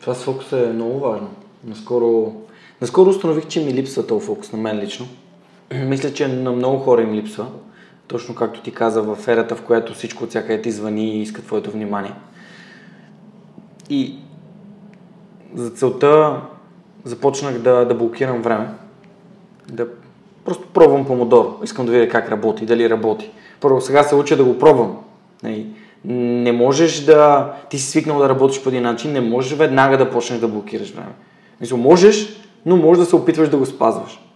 Това 0.00 0.14
с 0.14 0.22
фокус 0.22 0.52
е 0.52 0.72
много 0.74 1.00
важно. 1.00 1.28
Наскоро, 1.64 2.32
наскоро 2.80 3.10
установих, 3.10 3.46
че 3.46 3.64
ми 3.64 3.74
липсва 3.74 4.06
този 4.06 4.26
фокус 4.26 4.52
на 4.52 4.58
мен 4.58 4.80
лично. 4.80 5.06
Мисля, 5.74 6.12
че 6.12 6.28
на 6.28 6.52
много 6.52 6.78
хора 6.78 7.02
им 7.02 7.14
липсва. 7.14 7.46
Точно 8.06 8.34
както 8.34 8.62
ти 8.62 8.72
каза, 8.72 9.02
в 9.02 9.28
ерата, 9.28 9.56
в 9.56 9.62
която 9.62 9.94
всичко 9.94 10.24
от 10.24 10.30
всяка 10.30 10.62
ти 10.62 10.70
звъни 10.70 11.16
и 11.16 11.22
иска 11.22 11.42
твоето 11.42 11.70
внимание. 11.70 12.12
И 13.90 14.16
за 15.54 15.70
целта 15.70 16.40
започнах 17.04 17.58
да, 17.58 17.84
да 17.84 17.94
блокирам 17.94 18.42
време. 18.42 18.68
Да 19.72 19.86
просто 20.44 20.66
пробвам 20.66 21.06
помодоро. 21.06 21.58
Искам 21.64 21.86
да 21.86 21.92
видя 21.92 22.08
как 22.08 22.30
работи, 22.30 22.66
дали 22.66 22.90
работи. 22.90 23.30
Първо 23.60 23.80
сега 23.80 24.02
се 24.02 24.14
уча 24.14 24.36
да 24.36 24.44
го 24.44 24.58
пробвам. 24.58 24.96
Не 26.04 26.52
можеш 26.52 27.04
да... 27.04 27.52
Ти 27.70 27.78
си 27.78 27.90
свикнал 27.90 28.18
да 28.18 28.28
работиш 28.28 28.62
по 28.62 28.68
един 28.68 28.82
начин, 28.82 29.12
не 29.12 29.20
можеш 29.20 29.58
веднага 29.58 29.98
да 29.98 30.10
почнеш 30.10 30.40
да 30.40 30.48
блокираш 30.48 30.90
време. 30.90 31.12
Мисля, 31.60 31.76
можеш, 31.76 32.42
но 32.66 32.76
можеш 32.76 33.04
да 33.04 33.06
се 33.06 33.16
опитваш 33.16 33.48
да 33.48 33.56
го 33.56 33.66
спазваш. 33.66 34.29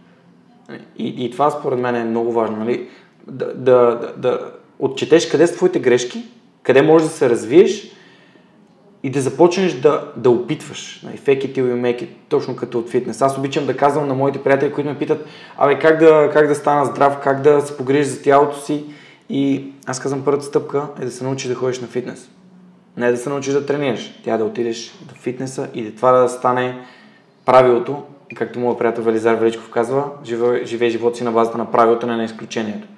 И, 0.98 1.24
и 1.24 1.30
това 1.30 1.50
според 1.50 1.78
мен 1.78 1.94
е 1.94 2.04
много 2.04 2.32
важно. 2.32 2.56
Нали? 2.56 2.88
Да, 3.26 3.54
да, 3.54 3.98
да, 3.98 4.12
да 4.16 4.52
отчетеш 4.78 5.28
къде 5.28 5.46
са 5.46 5.54
твоите 5.54 5.78
грешки, 5.78 6.24
къде 6.62 6.82
можеш 6.82 7.08
да 7.08 7.14
се 7.14 7.30
развиеш 7.30 7.90
и 9.02 9.10
да 9.10 9.20
започнеш 9.20 9.72
да, 9.72 10.12
да 10.16 10.30
опитваш. 10.30 11.02
Нали? 11.04 11.18
Fake 11.18 11.46
it 11.46 11.58
till 11.58 11.62
you 11.62 11.80
make 11.80 12.02
it, 12.02 12.08
точно 12.28 12.56
като 12.56 12.78
от 12.78 12.90
фитнес. 12.90 13.22
Аз 13.22 13.38
обичам 13.38 13.66
да 13.66 13.76
казвам 13.76 14.08
на 14.08 14.14
моите 14.14 14.42
приятели, 14.42 14.72
които 14.72 14.90
ме 14.90 14.98
питат, 14.98 15.26
абе 15.56 15.78
как 15.78 15.98
да, 15.98 16.30
как 16.32 16.48
да 16.48 16.54
стана 16.54 16.84
здрав, 16.84 17.18
как 17.22 17.42
да 17.42 17.60
се 17.60 17.76
погрижиш 17.76 18.06
за 18.06 18.22
тялото 18.22 18.60
си. 18.60 18.84
И 19.28 19.72
аз 19.86 20.00
казвам, 20.00 20.24
първата 20.24 20.44
стъпка 20.44 20.86
е 21.00 21.04
да 21.04 21.10
се 21.10 21.24
научиш 21.24 21.48
да 21.48 21.54
ходиш 21.54 21.80
на 21.80 21.86
фитнес. 21.86 22.30
Не 22.96 23.10
да 23.10 23.16
се 23.16 23.28
научиш 23.28 23.54
да 23.54 23.66
тренираш, 23.66 24.20
тя 24.24 24.36
да 24.36 24.44
отидеш 24.44 24.94
до 25.08 25.14
фитнеса 25.14 25.68
и 25.74 25.84
да 25.84 25.96
това 25.96 26.12
да 26.12 26.28
стане 26.28 26.78
правилото, 27.44 28.02
както 28.34 28.58
моят 28.58 28.78
приятел 28.78 29.04
Велизар 29.04 29.34
Величков 29.34 29.70
казва, 29.70 30.04
живее, 30.24 30.64
живее 30.64 30.90
живота 30.90 31.16
си 31.16 31.24
на 31.24 31.32
базата 31.32 31.58
на 31.58 31.70
правилото, 31.70 32.06
не 32.06 32.16
на 32.16 32.24
изключението. 32.24 32.88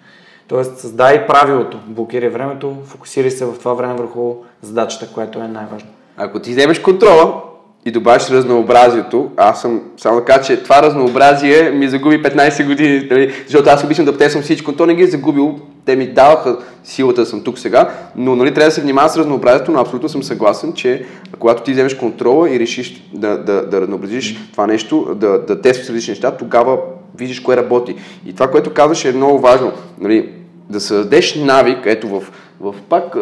Тоест, 0.49 0.79
създай 0.79 1.27
правилото, 1.27 1.79
блокирай 1.87 2.29
времето, 2.29 2.77
фокусирай 2.85 3.31
се 3.31 3.45
в 3.45 3.59
това 3.59 3.75
време 3.75 3.95
върху 3.95 4.35
задачата, 4.63 5.13
която 5.15 5.39
е 5.39 5.49
най-важна. 5.49 5.89
Ако 6.17 6.41
ти 6.41 6.51
вземеш 6.51 6.79
контрола 6.79 7.43
и 7.85 7.91
добавиш 7.91 8.31
разнообразието, 8.31 9.31
аз 9.37 9.63
съм 9.63 9.83
само 9.97 10.17
да 10.17 10.25
кажа, 10.25 10.43
че 10.43 10.63
това 10.63 10.83
разнообразие 10.83 11.71
ми 11.71 11.89
загуби 11.89 12.23
15 12.23 12.67
години, 12.67 13.09
нали? 13.11 13.33
защото 13.47 13.71
аз 13.71 13.85
обичам 13.85 14.05
да 14.05 14.15
птесвам 14.15 14.43
всичко, 14.43 14.73
то 14.73 14.87
не 14.87 14.95
ги 14.95 15.03
е 15.03 15.07
загубил, 15.07 15.61
те 15.87 15.97
ми 15.97 16.07
даваха 16.07 16.59
силата 16.85 17.21
да 17.21 17.27
съм 17.27 17.43
тук 17.43 17.59
сега, 17.59 17.91
но 18.17 18.37
нали, 18.37 18.55
трябва 18.55 18.69
да 18.69 18.75
се 18.75 18.81
внимава 18.81 19.09
с 19.09 19.17
разнообразието, 19.17 19.73
но 19.73 19.81
абсолютно 19.81 20.09
съм 20.09 20.23
съгласен, 20.23 20.73
че 20.73 21.07
когато 21.39 21.63
ти 21.63 21.73
вземеш 21.73 21.95
контрола 21.95 22.51
и 22.51 22.61
решиш 22.61 23.03
да, 23.13 23.39
да, 23.39 23.67
да 23.67 23.81
разнообразиш 23.81 24.35
mm-hmm. 24.35 24.53
това 24.53 24.67
нещо, 24.67 25.15
да, 25.15 25.39
да 25.39 25.61
тестваш 25.61 25.89
различни 25.89 26.13
неща, 26.13 26.31
тогава 26.31 26.79
виждаш 27.19 27.41
кое 27.41 27.57
работи. 27.57 27.95
И 28.27 28.35
това, 28.35 28.51
което 28.51 28.75
казваш 28.75 29.05
е 29.05 29.13
много 29.13 29.39
важно. 29.39 29.73
Нали, 30.01 30.33
да 30.71 30.81
създадеш 30.81 31.35
навик, 31.35 31.79
ето 31.85 32.09
в, 32.09 32.23
в 32.61 32.75
пак 32.89 33.17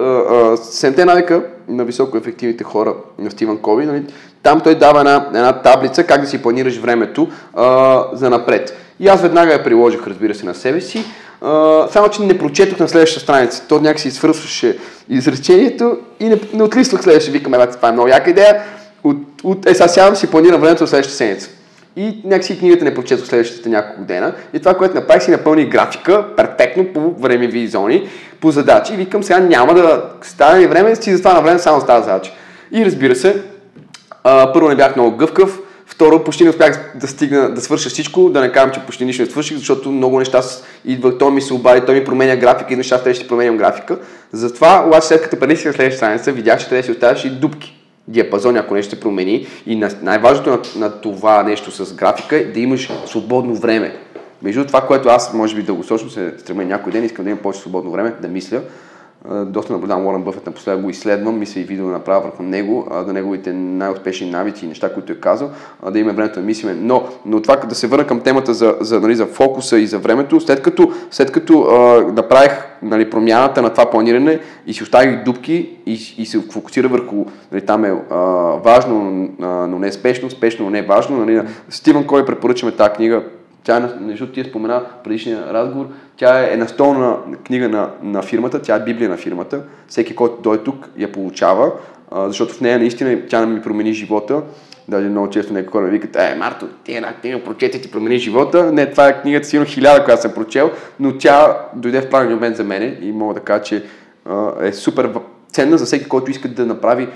седемте 0.62 1.05
навика 1.05 1.42
на 1.68 1.85
високо 1.85 2.16
ефективните 2.16 2.64
хора 2.64 2.94
на 3.18 3.31
Стивън 3.31 3.59
Кови, 3.59 3.87
нали, 3.87 4.03
там 4.42 4.61
той 4.61 4.74
дава 4.74 5.00
една, 5.00 5.27
една 5.29 5.53
таблица 5.53 6.05
как 6.05 6.20
да 6.20 6.27
си 6.27 6.42
планираш 6.42 6.77
времето 6.77 7.29
а, 7.55 8.03
за 8.12 8.31
напред. 8.31 8.77
И 9.00 9.09
аз 9.09 9.22
веднага 9.22 9.53
я 9.53 9.64
приложих, 9.64 10.07
разбира 10.07 10.35
се, 10.35 10.46
на 10.46 10.55
себе 10.55 10.81
си. 10.81 11.05
Само, 11.90 12.09
че 12.12 12.23
не 12.23 12.38
прочетох 12.38 12.79
на 12.79 12.88
следващата 12.88 13.20
страница. 13.20 13.62
То 13.68 13.81
някакси 13.81 14.11
свършваше 14.11 14.79
изречението 15.09 15.99
и 16.20 16.29
не, 16.29 16.40
не 16.55 16.62
отлиствах 16.62 17.03
следващия. 17.03 17.33
Викам, 17.33 17.53
бе, 17.53 17.66
това 17.66 17.88
е 17.88 17.92
много 17.92 18.09
яка 18.09 18.31
идея. 18.31 18.62
От, 19.05 19.16
от, 19.44 19.66
е, 19.66 19.75
сега 19.75 19.88
сядам 19.88 20.16
си 20.16 20.31
планирам 20.31 20.61
времето 20.61 20.79
за 20.79 20.87
следващата 20.87 21.16
седмица. 21.16 21.49
и 21.97 22.23
някакси 22.25 22.59
книгата 22.59 22.85
не 22.85 22.94
прочетох 22.94 23.27
следващите 23.27 23.68
няколко 23.68 24.03
дена. 24.03 24.33
И 24.53 24.59
това, 24.59 24.75
което 24.75 24.94
направих, 24.94 25.23
си 25.23 25.31
напълни 25.31 25.66
графика 25.66 26.25
перфектно 26.37 26.87
по 26.87 27.11
времеви 27.11 27.66
зони, 27.66 28.09
по 28.40 28.51
задачи. 28.51 28.94
И 28.94 28.97
викам, 28.97 29.23
сега 29.23 29.40
няма 29.40 29.75
да 29.75 30.05
стане 30.23 30.66
време, 30.66 30.97
си 30.97 31.16
за 31.16 31.18
това 31.18 31.35
на 31.35 31.40
време 31.40 31.59
само 31.59 31.81
става 31.81 32.03
задача. 32.03 32.33
И 32.73 32.85
разбира 32.85 33.16
се, 33.16 33.42
а, 34.25 34.53
първо 34.53 34.68
не 34.68 34.77
бях 34.77 34.97
много 34.97 35.16
гъвкав, 35.16 35.59
Второ, 35.94 36.24
почти 36.24 36.44
не 36.44 36.50
успях 36.50 36.92
да 36.94 37.09
стигна, 37.09 37.50
да 37.54 37.61
свърша 37.61 37.88
всичко, 37.88 38.30
да 38.30 38.40
не 38.40 38.52
казвам, 38.52 38.74
че 38.74 38.80
почти 38.80 39.04
нищо 39.04 39.22
не 39.22 39.30
свърших, 39.30 39.57
защото 39.57 39.90
много 39.92 40.18
неща 40.18 40.42
идва, 40.85 41.18
той 41.18 41.30
ми 41.30 41.42
се 41.42 41.54
обади, 41.54 41.87
той 41.87 41.94
ми 41.94 42.04
променя 42.04 42.37
графика 42.37 42.72
и 42.72 42.76
неща 42.76 43.14
ще 43.14 43.28
променям 43.28 43.57
графика. 43.57 43.98
Затова, 44.33 44.85
обаче, 44.87 45.07
след 45.07 45.22
като 45.22 45.38
преди 45.38 45.57
следващата 45.57 45.96
страница, 45.96 46.33
видях, 46.33 46.61
че 46.61 46.68
трябва 46.68 46.80
да 46.80 46.87
си 46.87 46.90
оставяш 46.90 47.24
и 47.24 47.30
дупки 47.30 47.80
диапазон, 48.09 48.57
ако 48.57 48.74
нещо 48.74 48.94
се 48.94 49.00
промени. 49.00 49.46
И 49.66 49.76
най-важното 50.02 50.50
на, 50.50 50.61
на 50.76 51.00
това 51.00 51.42
нещо 51.42 51.70
с 51.70 51.94
графика 51.94 52.37
е 52.37 52.44
да 52.44 52.61
имаш 52.61 52.90
свободно 53.07 53.54
време. 53.54 53.96
Между 54.42 54.64
това, 54.64 54.80
което 54.80 55.09
аз 55.09 55.33
може 55.33 55.57
би 55.57 55.62
дългосрочно 55.62 56.11
се 56.11 56.35
стремя 56.38 56.64
някой 56.64 56.92
ден, 56.92 57.04
искам 57.04 57.24
да 57.24 57.30
имам 57.30 57.42
повече 57.42 57.61
свободно 57.61 57.90
време, 57.90 58.14
да 58.22 58.28
мисля, 58.28 58.61
доста 59.47 59.73
наблюдавам 59.73 60.07
Уорън 60.07 60.23
Бъфет, 60.23 60.47
напоследък 60.47 60.83
го 60.83 60.91
изследвам, 60.91 61.39
мисля 61.39 61.61
и 61.61 61.65
видео 61.65 61.87
направя 61.87 62.21
върху 62.21 62.43
него, 62.43 62.89
да 63.07 63.13
неговите 63.13 63.53
най-успешни 63.53 64.31
навици 64.31 64.65
и 64.65 64.69
неща, 64.69 64.95
които 64.95 65.13
е 65.13 65.17
казал, 65.17 65.51
да 65.91 65.99
имаме 65.99 66.17
времето 66.17 66.41
да 66.41 66.47
мислиме. 66.47 66.75
Но, 66.81 67.09
но 67.27 67.43
това 67.43 67.57
да 67.57 67.75
се 67.75 67.87
върна 67.87 68.07
към 68.07 68.21
темата 68.21 68.55
за, 68.55 68.77
за, 68.81 69.01
нали, 69.01 69.15
за 69.15 69.27
фокуса 69.27 69.79
и 69.79 69.87
за 69.87 69.99
времето, 69.99 70.41
след 70.41 70.63
като, 70.63 70.93
след 71.11 71.33
като 71.33 71.63
а, 71.63 72.01
направих 72.13 72.53
нали, 72.83 73.11
промяната 73.11 73.63
на 73.63 73.71
това 73.71 73.91
планиране 73.91 74.41
и 74.67 74.75
си 74.75 74.83
оставих 74.83 75.25
дупки 75.25 75.71
и, 75.87 76.15
и 76.19 76.27
се 76.27 76.41
фокусира 76.41 76.89
върху, 76.89 77.25
нали, 77.53 77.67
там 77.67 77.85
е 77.85 77.95
а, 78.11 78.17
важно, 78.65 79.29
а, 79.43 79.47
но 79.47 79.79
не 79.79 79.93
спешно, 79.93 80.31
спешно, 80.31 80.65
но 80.65 80.71
не 80.71 80.83
важно. 80.83 81.17
Нали, 81.17 81.43
Стивън 81.69 82.07
Кой 82.07 82.27
препоръчаме 82.27 82.73
тази 82.73 82.91
книга, 82.91 83.23
тя, 83.64 83.77
е 83.77 84.11
защото 84.11 84.33
ти 84.33 84.44
спомена 84.44 84.81
в 84.81 85.03
предишния 85.05 85.53
разговор, 85.53 85.87
тя 86.16 86.53
е 86.53 86.57
настолна 86.57 87.16
книга 87.44 87.68
на, 87.68 87.90
на 88.03 88.22
фирмата, 88.22 88.62
тя 88.62 88.77
е 88.77 88.85
Библия 88.85 89.11
на 89.11 89.16
фирмата. 89.16 89.62
Всеки, 89.88 90.14
който 90.14 90.42
дойде 90.42 90.64
тук, 90.64 90.88
я 90.98 91.12
получава, 91.12 91.72
а, 92.11 92.29
защото 92.29 92.55
в 92.55 92.61
нея 92.61 92.79
наистина 92.79 93.18
тя 93.29 93.46
ми 93.46 93.62
промени 93.62 93.92
живота. 93.92 94.42
Даже 94.88 95.09
много 95.09 95.31
често 95.31 95.53
някои 95.53 95.70
хора 95.70 95.85
ми 95.85 95.90
викат, 95.90 96.16
е, 96.16 96.35
Марто, 96.38 96.68
ти 96.85 96.94
една 96.94 97.12
книга 97.12 97.44
прочете 97.44 97.81
ти 97.81 97.90
промени 97.90 98.18
живота. 98.18 98.72
Не, 98.72 98.90
това 98.90 99.09
е 99.09 99.22
книгата 99.22 99.46
сигурно 99.46 99.70
хиляда, 99.70 100.05
която 100.05 100.22
съм 100.22 100.33
прочел, 100.33 100.70
но 101.00 101.18
тя 101.18 101.59
дойде 101.74 102.00
в 102.00 102.11
правилния 102.11 102.37
момент 102.37 102.57
за 102.57 102.64
мене 102.64 102.98
и 103.00 103.12
мога 103.12 103.35
да 103.35 103.40
кажа, 103.40 103.62
че 103.62 103.85
а, 104.24 104.53
е 104.61 104.72
супер 104.72 105.11
ценна 105.53 105.79
за 105.79 105.85
всеки, 105.85 106.09
който 106.09 106.31
иска 106.31 106.48
да 106.48 106.66
направи 106.66 107.09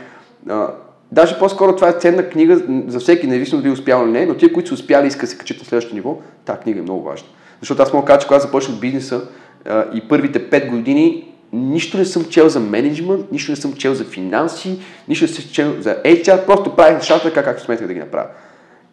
а, 0.49 0.69
Даже 1.13 1.39
по-скоро 1.39 1.77
това 1.77 1.89
е 1.89 1.93
ценна 1.93 2.29
книга 2.29 2.63
за 2.87 3.01
всеки, 3.01 3.27
независимо 3.27 3.63
дали 3.63 3.73
успял 3.73 4.05
или 4.05 4.11
не, 4.11 4.27
но 4.27 4.35
тия, 4.35 4.53
които 4.53 4.69
са 4.69 4.75
успяли 4.75 5.07
и 5.07 5.11
да 5.11 5.27
се 5.27 5.39
качат 5.39 5.59
на 5.59 5.65
следващото 5.65 5.95
ниво, 5.95 6.19
тази 6.45 6.61
книга 6.61 6.79
е 6.79 6.83
много 6.83 7.03
важна. 7.03 7.29
Защото 7.61 7.83
аз 7.83 7.93
мога 7.93 8.05
да 8.05 8.07
кажа, 8.07 8.21
че 8.21 8.27
когато 8.27 8.45
започнах 8.45 8.81
бизнеса 8.81 9.21
а, 9.67 9.85
и 9.95 10.09
първите 10.09 10.51
5 10.51 10.71
години, 10.71 11.35
нищо 11.53 11.99
не 11.99 12.05
съм 12.05 12.25
чел 12.25 12.49
за 12.49 12.61
менеджмент, 12.61 13.33
нищо 13.33 13.53
не 13.53 13.57
съм 13.57 13.73
чел 13.73 13.95
за 13.95 14.05
финанси, 14.05 14.79
нищо 15.09 15.25
не 15.25 15.29
съм 15.29 15.45
чел 15.53 15.75
за 15.81 15.97
HR, 16.05 16.47
просто 16.47 16.77
правих 16.77 16.97
нещата 16.97 17.23
така, 17.23 17.45
както 17.45 17.63
сметах 17.63 17.87
да 17.87 17.95
ги 17.95 18.01
направя. 18.01 18.27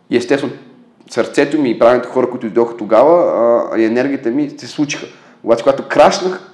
И 0.10 0.17
естествено, 0.17 0.54
сърцето 1.10 1.62
ми 1.62 1.69
и 1.69 1.80
правилните 1.80 2.10
хора, 2.10 2.30
които 2.30 2.47
дойдоха 2.47 2.78
тогава, 2.78 3.34
а, 3.73 3.80
и 3.80 3.86
енергията 3.86 4.30
ми 4.30 4.49
се 4.58 4.67
случиха. 4.67 5.08
Обаче, 5.43 5.63
когато 5.63 5.88
крашнах, 5.88 6.51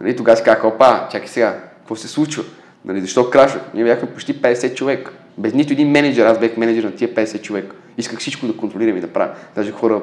нали, 0.00 0.16
тогава 0.16 0.36
си 0.36 0.42
казах, 0.42 0.64
опа, 0.64 1.08
чакай 1.12 1.28
сега, 1.28 1.58
какво 1.78 1.96
се 1.96 2.08
случва? 2.08 2.44
Нали, 2.84 3.00
защо 3.00 3.30
крашвах? 3.30 3.62
Ние 3.74 3.84
бяхме 3.84 4.08
почти 4.08 4.34
50 4.34 4.74
човека. 4.74 5.12
Без 5.38 5.54
нито 5.54 5.72
един 5.72 5.90
менеджер, 5.90 6.26
аз 6.26 6.38
бях 6.38 6.56
менеджер 6.56 6.84
на 6.84 6.92
тия 6.92 7.14
50 7.14 7.42
човека. 7.42 7.76
Исках 7.98 8.18
всичко 8.18 8.46
да 8.46 8.56
контролирам 8.56 8.96
и 8.96 9.00
да 9.00 9.08
правя. 9.08 9.32
Даже 9.56 9.70
хора, 9.72 10.00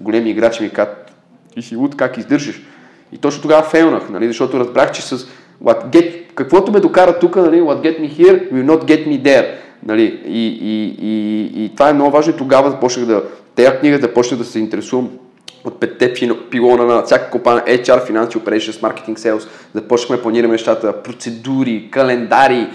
големи 0.00 0.30
играчи 0.30 0.62
ми 0.62 0.70
казват, 0.70 1.12
ти 1.54 1.62
си 1.62 1.76
луд, 1.76 1.96
как 1.96 2.16
издържаш? 2.16 2.62
И 3.12 3.18
точно 3.18 3.42
тогава 3.42 3.62
фейлнах, 3.62 4.10
нали, 4.10 4.26
защото 4.26 4.60
разбрах, 4.60 4.92
че 4.92 5.02
с 5.02 5.18
what 5.62 5.86
get, 5.86 6.34
каквото 6.34 6.72
ме 6.72 6.80
докара 6.80 7.18
тук, 7.18 7.36
нали, 7.36 7.60
what 7.60 7.80
get 7.80 8.00
me 8.00 8.10
here 8.10 8.52
will 8.52 8.66
not 8.66 8.84
get 8.84 9.08
me 9.08 9.22
there. 9.22 9.46
Нали, 9.86 10.20
и, 10.26 10.46
и, 10.46 10.96
и, 11.02 11.64
и, 11.64 11.74
това 11.74 11.88
е 11.88 11.92
много 11.92 12.10
важно 12.10 12.32
и 12.34 12.36
тогава 12.36 12.70
започнах 12.70 13.06
да, 13.06 13.22
тея 13.54 13.80
книга 13.80 13.98
да 13.98 14.14
почнах 14.14 14.38
да 14.38 14.44
се 14.44 14.58
интересувам 14.58 15.10
от 15.64 15.80
петте 15.80 16.14
пилона 16.50 16.84
на 16.84 17.02
всяка 17.02 17.30
компания 17.30 17.64
HR, 17.64 18.10
Finance, 18.10 18.30
Operations, 18.30 18.80
Marketing, 18.80 19.18
Sales. 19.18 19.48
Започнахме 19.74 20.16
да 20.16 20.22
планираме 20.22 20.52
нещата, 20.52 21.02
процедури, 21.02 21.88
календари. 21.90 22.66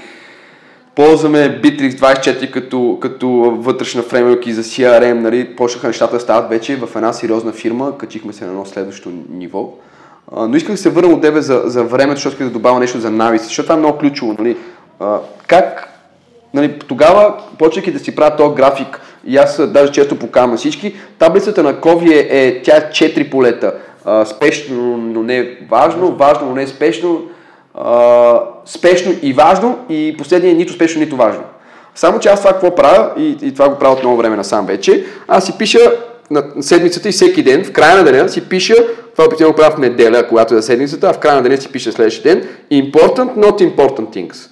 Ползваме 0.96 1.62
Bittrex 1.62 1.92
24 1.92 2.52
като, 2.52 2.98
като 3.02 3.30
вътрешна 3.60 4.02
фреймворк 4.02 4.48
за 4.48 4.64
CRM. 4.64 5.14
Нали? 5.14 5.56
Почнаха 5.56 5.88
нещата 5.88 6.14
да 6.14 6.20
стават 6.20 6.50
вече 6.50 6.76
в 6.76 6.96
една 6.96 7.14
сериозна 7.14 7.52
фирма. 7.52 7.98
Качихме 7.98 8.34
се 8.34 8.46
на 8.46 8.52
едно 8.52 8.66
следващо 8.66 9.12
ниво. 9.30 9.74
но 10.32 10.56
исках 10.56 10.72
да 10.72 10.78
се 10.78 10.90
върна 10.90 11.14
от 11.14 11.22
тебе 11.22 11.42
за, 11.42 11.62
за 11.66 11.84
времето, 11.84 12.16
защото 12.16 12.34
исках 12.34 12.48
да 12.48 12.54
добавя 12.54 12.80
нещо 12.80 13.00
за 13.00 13.12
навици, 13.12 13.46
защото 13.46 13.66
това 13.66 13.76
е 13.76 13.80
много 13.80 13.98
ключово. 13.98 14.36
Нали? 14.40 14.58
как 15.48 15.90
Нали, 16.54 16.80
тогава, 16.80 17.34
почвайки 17.58 17.92
да 17.92 18.00
си 18.00 18.16
правя 18.16 18.36
този 18.36 18.56
график, 18.56 19.02
и 19.30 19.38
аз 19.38 19.68
даже 19.68 19.92
често 19.92 20.16
покавам 20.16 20.58
всички, 20.58 20.96
таблицата 21.20 21.64
на 21.64 21.80
Кови 21.80 22.14
е, 22.14 22.28
е 22.30 22.62
тя 22.62 22.78
е 22.78 22.82
4 22.82 23.30
полета. 23.30 23.74
А, 24.06 24.26
спешно, 24.26 24.98
но 24.98 25.24
не 25.24 25.58
важно, 25.70 26.16
важно, 26.16 26.48
но 26.48 26.56
не 26.56 26.68
спешно, 26.68 27.22
а, 27.76 28.42
спешно 28.66 29.14
и 29.22 29.34
важно 29.34 29.78
и 29.90 30.16
последния 30.18 30.52
е 30.52 30.56
нито 30.56 30.74
спешно, 30.74 31.02
нито 31.02 31.16
важно. 31.16 31.44
Само 31.96 32.20
че 32.20 32.30
аз 32.30 32.40
това 32.40 32.52
какво 32.52 32.76
правя, 32.76 33.12
и, 33.18 33.38
и 33.42 33.54
това 33.54 33.70
го 33.70 33.80
правя 33.80 33.94
от 33.94 34.04
много 34.04 34.18
време 34.18 34.36
насам 34.36 34.66
вече, 34.66 35.06
аз 35.28 35.46
си 35.46 35.58
пиша 35.58 35.80
на 36.32 36.44
седмицата 36.62 37.10
и 37.10 37.12
всеки 37.12 37.44
ден, 37.44 37.64
в 37.64 37.72
края 37.72 37.98
на 37.98 38.04
деня 38.04 38.30
си 38.30 38.50
пиша, 38.50 38.76
това 39.12 39.26
обикновено 39.26 39.56
правя 39.56 39.76
в 39.76 39.80
неделя, 39.80 40.28
когато 40.28 40.54
е 40.54 40.58
за 40.58 40.64
седмицата, 40.64 41.10
а 41.10 41.14
в 41.14 41.20
края 41.20 41.36
на 41.36 41.42
деня 41.42 41.58
си 41.58 41.72
пиша 41.72 41.92
следващия 41.92 42.36
ден, 42.36 42.48
important, 42.72 43.36
not 43.36 43.76
important 43.76 44.16
things. 44.16 44.50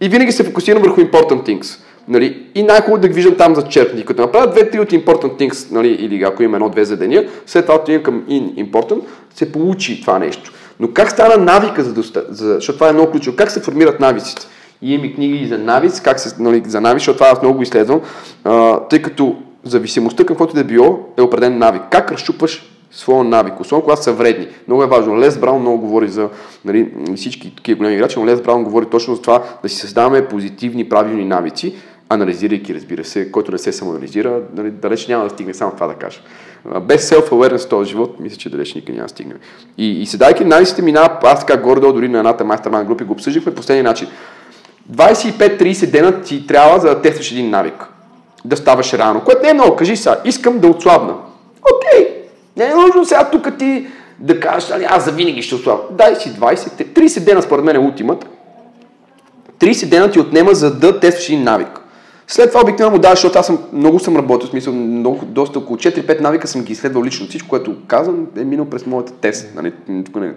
И 0.00 0.08
винаги 0.08 0.32
се 0.32 0.44
фокусирам 0.44 0.82
върху 0.82 1.00
important 1.00 1.46
things. 1.46 1.81
Нали? 2.08 2.46
И 2.54 2.62
най-хубаво 2.62 3.00
да 3.00 3.08
ги 3.08 3.14
виждам 3.14 3.34
там 3.34 3.54
зачеркнати. 3.54 4.04
Като 4.04 4.22
направя 4.22 4.50
две-три 4.50 4.80
от 4.80 4.90
important 4.90 5.38
things, 5.38 5.72
нали? 5.72 5.88
или 5.88 6.22
ако 6.22 6.42
има 6.42 6.56
едно-две 6.56 6.84
задания, 6.84 7.28
след 7.46 7.66
това 7.66 7.78
отивам 7.78 8.02
към 8.02 8.22
in 8.28 8.70
important, 8.70 9.00
се 9.34 9.52
получи 9.52 10.00
това 10.00 10.18
нещо. 10.18 10.52
Но 10.80 10.88
как 10.88 11.10
стана 11.10 11.44
навика, 11.44 11.84
за, 11.84 11.94
доста, 11.94 12.24
за, 12.28 12.54
защото 12.54 12.76
това 12.76 12.88
е 12.88 12.92
много 12.92 13.10
ключово, 13.10 13.36
как 13.36 13.50
се 13.50 13.60
формират 13.60 14.00
навиците? 14.00 14.46
И 14.82 14.94
има 14.94 15.14
книги 15.14 15.46
за 15.46 15.58
навици, 15.58 16.02
как 16.02 16.20
се, 16.20 16.42
нали, 16.42 16.62
за 16.66 16.80
навици, 16.80 17.00
защото 17.00 17.18
това 17.18 17.30
аз 17.30 17.42
много 17.42 17.56
го 17.56 17.62
изследвам, 17.62 18.00
а, 18.44 18.80
тъй 18.80 19.02
като 19.02 19.36
зависимостта 19.64 20.24
към 20.24 20.36
каквото 20.36 20.54
да 20.54 20.60
е 20.60 20.64
било 20.64 20.98
е 21.18 21.22
определен 21.22 21.58
навик. 21.58 21.82
Как 21.90 22.12
разчупваш 22.12 22.72
своя 22.92 23.24
навик, 23.24 23.60
особено 23.60 23.82
когато 23.82 24.02
са 24.02 24.12
вредни. 24.12 24.48
Много 24.68 24.82
е 24.82 24.86
важно. 24.86 25.18
Лес 25.18 25.38
Браун 25.38 25.60
много 25.60 25.78
говори 25.78 26.08
за 26.08 26.28
нали, 26.64 26.92
всички 27.16 27.56
такива 27.56 27.78
големи 27.78 27.94
играчи, 27.94 28.18
но 28.18 28.26
Лес 28.26 28.40
Браун 28.40 28.64
говори 28.64 28.86
точно 28.86 29.14
за 29.14 29.22
това 29.22 29.42
да 29.62 29.68
си 29.68 29.76
създаваме 29.76 30.28
позитивни, 30.28 30.88
правилни 30.88 31.24
навици, 31.24 31.74
анализирайки, 32.14 32.74
разбира 32.74 33.04
се, 33.04 33.32
който 33.32 33.52
не 33.52 33.58
се 33.58 33.72
самоанализира, 33.72 34.40
нали, 34.54 34.70
далеч 34.70 35.06
няма 35.08 35.24
да 35.24 35.30
стигне 35.30 35.54
само 35.54 35.72
това 35.72 35.86
да 35.86 35.94
кажа. 35.94 36.20
Без 36.80 37.10
self-awareness 37.10 37.70
този 37.70 37.90
живот, 37.90 38.20
мисля, 38.20 38.36
че 38.36 38.50
далеч 38.50 38.74
никъде 38.74 38.92
няма 38.92 39.04
да 39.04 39.08
стигнем. 39.08 39.38
И, 39.78 40.02
и 40.02 40.06
седайки 40.06 40.42
анализите 40.42 40.82
минава, 40.82 41.18
аз 41.22 41.46
така 41.46 41.62
горе-долу 41.62 41.92
дори 41.92 42.08
на 42.08 42.18
едната 42.18 42.44
майстерман 42.44 42.86
групи 42.86 43.04
го 43.04 43.12
обсъждахме 43.12 43.54
последния 43.54 43.84
начин. 43.84 44.08
25-30 44.92 45.90
дена 45.90 46.22
ти 46.22 46.46
трябва 46.46 46.80
за 46.80 46.88
да 46.88 47.02
тестваш 47.02 47.32
един 47.32 47.50
навик. 47.50 47.88
Да 48.44 48.56
ставаш 48.56 48.92
рано, 48.92 49.20
което 49.20 49.42
не 49.42 49.48
е 49.48 49.54
много. 49.54 49.76
Кажи 49.76 49.96
сега, 49.96 50.20
искам 50.24 50.58
да 50.58 50.68
отслабна. 50.68 51.14
Окей, 51.74 52.08
не 52.56 52.64
е 52.64 52.74
нужно 52.74 53.04
сега 53.04 53.30
тук 53.30 53.58
ти 53.58 53.86
да 54.18 54.40
кажеш, 54.40 54.70
али, 54.70 54.86
аз 54.88 55.04
за 55.04 55.12
винаги 55.12 55.42
ще 55.42 55.54
ослабя. 55.54 55.82
Дай 55.90 56.16
си 56.16 56.30
20, 56.30 56.54
30 56.86 57.24
дена 57.24 57.42
според 57.42 57.64
мен 57.64 57.76
е 57.76 57.78
ултимат. 57.78 58.26
30 59.60 59.88
дена 59.88 60.10
ти 60.10 60.20
отнема 60.20 60.54
за 60.54 60.78
да 60.78 61.00
тестваш 61.00 61.28
един 61.28 61.44
навик. 61.44 61.81
След 62.32 62.50
това 62.50 62.62
обикновено 62.62 62.98
даваш, 62.98 63.18
защото 63.18 63.38
аз 63.38 63.46
съм, 63.46 63.58
много 63.72 63.98
съм 63.98 64.16
работил, 64.16 64.46
в 64.46 64.50
смисъл, 64.50 64.74
много, 64.74 65.24
доста 65.24 65.58
около 65.58 65.76
4-5 65.76 66.20
навика 66.20 66.48
съм 66.48 66.62
ги 66.62 66.72
изследвал 66.72 67.04
лично. 67.04 67.26
Всичко, 67.26 67.48
което 67.48 67.76
казвам, 67.86 68.26
е 68.36 68.44
минало 68.44 68.70
през 68.70 68.86
моята 68.86 69.12
тест. 69.12 69.54
Нали? 69.54 69.72
Тук 70.04 70.16
не, 70.16 70.32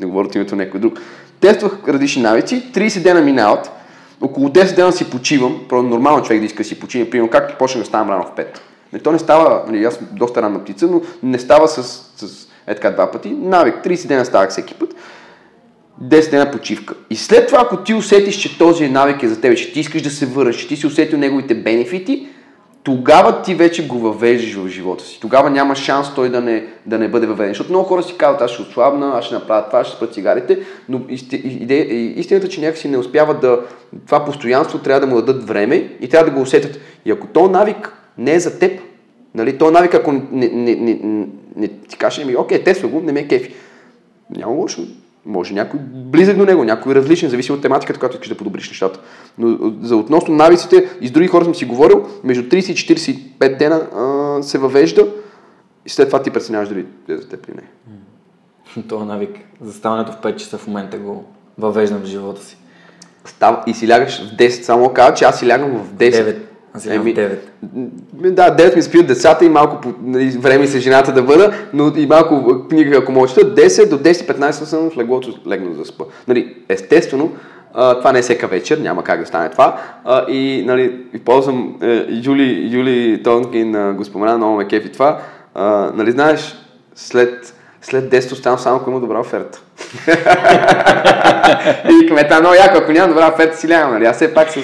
не 0.00 0.06
говоря 0.06 0.26
от 0.26 0.34
името 0.34 0.56
на 0.56 0.64
някой 0.64 0.80
друг. 0.80 0.98
Тествах 1.40 1.88
различни 1.88 2.22
навици, 2.22 2.72
30 2.74 3.02
дена 3.02 3.20
минават, 3.20 3.70
около 4.20 4.48
10 4.48 4.76
дена 4.76 4.92
си 4.92 5.10
почивам, 5.10 5.60
просто 5.68 5.88
нормално 5.88 6.24
човек 6.24 6.40
да 6.40 6.46
иска 6.46 6.62
да 6.62 6.68
си 6.68 6.80
почине, 6.80 7.10
примерно 7.10 7.30
как 7.30 7.58
почна 7.58 7.80
да 7.80 7.86
ставам 7.86 8.10
рано 8.10 8.24
в 8.24 8.36
5. 8.36 8.46
Не, 8.92 8.98
то 8.98 9.12
не 9.12 9.18
става, 9.18 9.62
нали, 9.66 9.84
аз 9.84 9.94
съм 9.94 10.06
доста 10.12 10.42
ранна 10.42 10.62
птица, 10.62 10.86
но 10.86 11.00
не 11.22 11.38
става 11.38 11.68
с, 11.68 11.82
с 12.16 12.48
е 12.66 12.74
така 12.74 12.90
два 12.90 13.10
пъти. 13.10 13.30
Навик, 13.30 13.74
30 13.74 14.06
дена 14.06 14.24
ставах 14.24 14.50
всеки 14.50 14.74
път. 14.74 14.94
10 16.02 16.30
дена 16.30 16.50
почивка. 16.50 16.94
И 17.10 17.16
след 17.16 17.46
това, 17.46 17.60
ако 17.60 17.76
ти 17.76 17.94
усетиш, 17.94 18.36
че 18.36 18.58
този 18.58 18.88
навик 18.88 19.22
е 19.22 19.28
за 19.28 19.40
теб, 19.40 19.56
че 19.56 19.72
ти 19.72 19.80
искаш 19.80 20.02
да 20.02 20.10
се 20.10 20.26
върнеш, 20.26 20.56
че 20.56 20.68
ти 20.68 20.76
си 20.76 20.86
усетил 20.86 21.18
неговите 21.18 21.54
бенефити, 21.54 22.28
тогава 22.82 23.42
ти 23.42 23.54
вече 23.54 23.86
го 23.86 23.98
въвеждаш 23.98 24.54
в 24.54 24.68
живота 24.68 25.04
си. 25.04 25.20
Тогава 25.20 25.50
няма 25.50 25.76
шанс 25.76 26.14
той 26.14 26.28
да 26.28 26.40
не, 26.40 26.66
да 26.86 26.98
не 26.98 27.08
бъде 27.08 27.26
въведен. 27.26 27.50
Защото 27.50 27.70
много 27.70 27.88
хора 27.88 28.02
си 28.02 28.14
казват, 28.18 28.42
аз 28.42 28.50
ще 28.50 28.62
отслабна, 28.62 29.12
аз 29.14 29.24
ще 29.24 29.34
направя 29.34 29.66
това, 29.66 29.84
ще 29.84 29.96
спра 29.96 30.06
цигарите, 30.06 30.58
но 30.88 31.00
истината, 31.08 32.48
че 32.48 32.60
някакси 32.60 32.88
не 32.88 32.98
успяват 32.98 33.40
да... 33.40 33.60
Това 34.06 34.24
постоянство 34.24 34.78
трябва 34.78 35.00
да 35.00 35.06
му 35.06 35.22
дадат 35.22 35.48
време 35.48 35.88
и 36.00 36.08
трябва 36.08 36.30
да 36.30 36.36
го 36.36 36.42
усетят. 36.42 36.78
И 37.04 37.10
ако 37.10 37.26
то 37.26 37.48
навик 37.48 37.92
не 38.18 38.34
е 38.34 38.40
за 38.40 38.58
теб, 38.58 38.80
Нали, 39.34 39.58
то 39.58 39.70
навик, 39.70 39.94
ако 39.94 40.12
не, 40.12 40.22
не, 40.32 40.48
не, 40.48 40.74
не, 40.94 41.26
не 41.56 41.68
ти 41.68 41.96
каже, 41.98 42.24
ми, 42.24 42.36
окей, 42.36 42.64
тества 42.64 42.88
го, 42.88 43.00
не 43.00 43.12
ме 43.12 43.20
е 43.20 43.28
кефи. 43.28 43.54
Няма 44.36 44.52
лошо. 44.52 44.82
Може 45.26 45.54
някой 45.54 45.80
близък 45.92 46.36
до 46.36 46.44
него, 46.44 46.64
някой 46.64 46.94
различен, 46.94 47.30
зависи 47.30 47.52
от 47.52 47.62
тематиката, 47.62 47.98
която 47.98 48.16
искаш 48.16 48.28
да 48.28 48.36
подобриш 48.36 48.68
нещата. 48.68 49.00
Но 49.38 49.72
за 49.82 49.96
относно 49.96 50.34
навиците, 50.34 50.88
и 51.00 51.08
с 51.08 51.10
други 51.10 51.28
хора 51.28 51.44
съм 51.44 51.54
си 51.54 51.64
говорил, 51.64 52.06
между 52.24 52.42
30 52.42 52.56
и 52.56 52.98
45 53.40 53.58
дена 53.58 53.76
а, 53.76 54.42
се 54.42 54.58
въвежда 54.58 55.06
и 55.86 55.88
след 55.88 56.08
това 56.08 56.22
ти 56.22 56.30
преценяваш 56.30 56.68
дали 56.68 56.86
е 57.08 57.16
за 57.16 57.28
теб 57.28 57.48
или 57.48 57.56
не. 57.56 57.62
Това 58.88 59.04
навик 59.04 59.38
за 59.60 59.72
ставането 59.72 60.12
в 60.12 60.16
5 60.16 60.36
часа 60.36 60.58
в 60.58 60.66
момента 60.66 60.98
го 60.98 61.24
въвеждам 61.58 62.00
в 62.00 62.06
живота 62.06 62.42
си. 62.42 62.56
Став, 63.24 63.56
и 63.66 63.74
си 63.74 63.88
лягаш 63.88 64.20
в 64.20 64.36
10, 64.36 64.48
само 64.48 64.92
казва, 64.92 65.14
че 65.14 65.24
аз 65.24 65.38
си 65.38 65.48
лягам 65.48 65.70
в 65.70 65.94
10. 65.94 66.12
9. 66.12 66.38
Аз 66.74 66.82
си 66.82 66.94
Еми, 66.94 67.14
9. 67.14 67.38
Да, 68.12 68.56
9 68.56 68.76
ми 68.76 68.82
спи 68.82 68.98
от 68.98 69.06
децата 69.06 69.44
и 69.44 69.48
малко 69.48 69.80
по, 69.80 69.94
нали, 70.02 70.30
време 70.30 70.66
се 70.66 70.78
жената 70.80 71.12
да 71.12 71.22
бъда, 71.22 71.52
но 71.72 71.92
и 71.96 72.06
малко 72.06 72.64
книга, 72.68 72.98
ако 72.98 73.12
може. 73.12 73.34
10 73.34 73.88
до 73.88 73.98
10-15 73.98 74.50
съм 74.50 74.90
в 74.90 74.96
леглото 74.96 75.34
легнал 75.46 75.72
да 75.72 75.84
спа. 75.84 76.04
Нали, 76.28 76.56
естествено, 76.68 77.32
а, 77.74 77.98
това 77.98 78.12
не 78.12 78.18
е 78.18 78.22
всека 78.22 78.46
вечер, 78.46 78.78
няма 78.78 79.04
как 79.04 79.20
да 79.20 79.26
стане 79.26 79.50
това. 79.50 79.80
А, 80.04 80.24
и, 80.28 80.64
нали, 80.66 81.00
ползвам 81.24 81.76
е, 81.82 82.06
Юли, 82.24 82.68
Юли 82.72 83.22
Тонкин 83.22 83.74
а, 83.74 83.92
го 83.92 84.04
спомена, 84.04 84.36
много 84.36 84.56
ме 84.56 84.68
кефи 84.68 84.92
това. 84.92 85.18
А, 85.54 85.90
нали 85.94 86.10
знаеш, 86.10 86.56
след, 86.94 87.54
след 87.82 88.12
10 88.12 88.32
оставам 88.32 88.58
само 88.58 88.76
ако 88.76 88.90
има 88.90 89.00
добра 89.00 89.20
оферта. 89.20 89.60
и 91.90 92.06
кмета 92.08 92.40
много 92.40 92.54
яко, 92.54 92.78
ако 92.78 92.92
няма 92.92 93.08
добра 93.08 93.32
оферта 93.32 93.56
си 93.56 93.68
лягам, 93.68 93.92
нали? 93.92 94.04
Аз 94.04 94.16
все 94.16 94.34
пак 94.34 94.50
с 94.50 94.56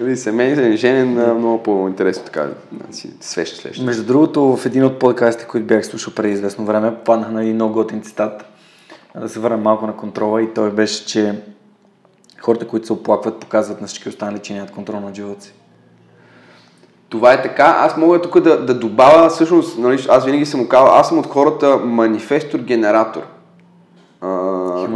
нали, 0.00 0.16
семейен, 0.16 0.76
женен, 0.76 1.36
много 1.38 1.62
по-интересно 1.62 2.24
така 2.24 2.48
да 2.72 2.96
си 2.96 3.10
свеща 3.20 3.56
свеща. 3.56 3.84
Между 3.84 4.04
другото, 4.04 4.56
в 4.56 4.66
един 4.66 4.84
от 4.84 4.98
подкастите, 4.98 5.48
които 5.48 5.66
бях 5.66 5.86
слушал 5.86 6.14
преди 6.14 6.32
известно 6.32 6.64
време, 6.64 6.94
паднах 7.04 7.30
на 7.30 7.42
един 7.42 7.54
много 7.54 7.74
готин 7.74 8.02
цитат. 8.02 8.44
Да 9.20 9.28
се 9.28 9.40
върна 9.40 9.56
малко 9.56 9.86
на 9.86 9.96
контрола 9.96 10.42
и 10.42 10.54
той 10.54 10.70
беше, 10.70 11.06
че 11.06 11.34
хората, 12.40 12.68
които 12.68 12.86
се 12.86 12.92
оплакват, 12.92 13.40
показват 13.40 13.80
на 13.80 13.86
всички 13.86 14.08
останали, 14.08 14.38
че 14.38 14.54
нямат 14.54 14.70
контрол 14.70 15.00
на 15.00 15.14
живота 15.14 15.42
си. 15.42 15.52
Това 17.08 17.32
е 17.32 17.42
така. 17.42 17.76
Аз 17.78 17.96
мога 17.96 18.22
тук 18.22 18.40
да, 18.40 18.64
да 18.66 18.74
добавя, 18.74 19.28
всъщност, 19.28 19.78
нали, 19.78 20.06
аз 20.08 20.24
винаги 20.24 20.46
съм 20.46 20.68
казал, 20.68 20.94
аз 20.94 21.08
съм 21.08 21.18
от 21.18 21.26
хората 21.26 21.66
манифестор-генератор. 21.66 23.22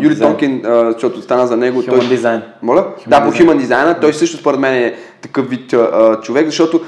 Юри 0.00 0.18
Тонкин, 0.18 0.60
защото 0.64 1.22
стана 1.22 1.46
за 1.46 1.56
него. 1.56 1.82
Human 1.82 2.08
той... 2.08 2.18
Design. 2.18 2.40
Моля? 2.62 2.80
Human 2.80 3.08
да, 3.08 3.24
по 3.24 3.32
Human 3.32 3.66
Design. 3.66 4.00
Той 4.00 4.12
също 4.12 4.36
според 4.36 4.60
мен 4.60 4.74
е 4.74 4.94
такъв 5.22 5.50
вид 5.50 5.72
а, 5.72 6.20
човек, 6.20 6.46
защото 6.46 6.80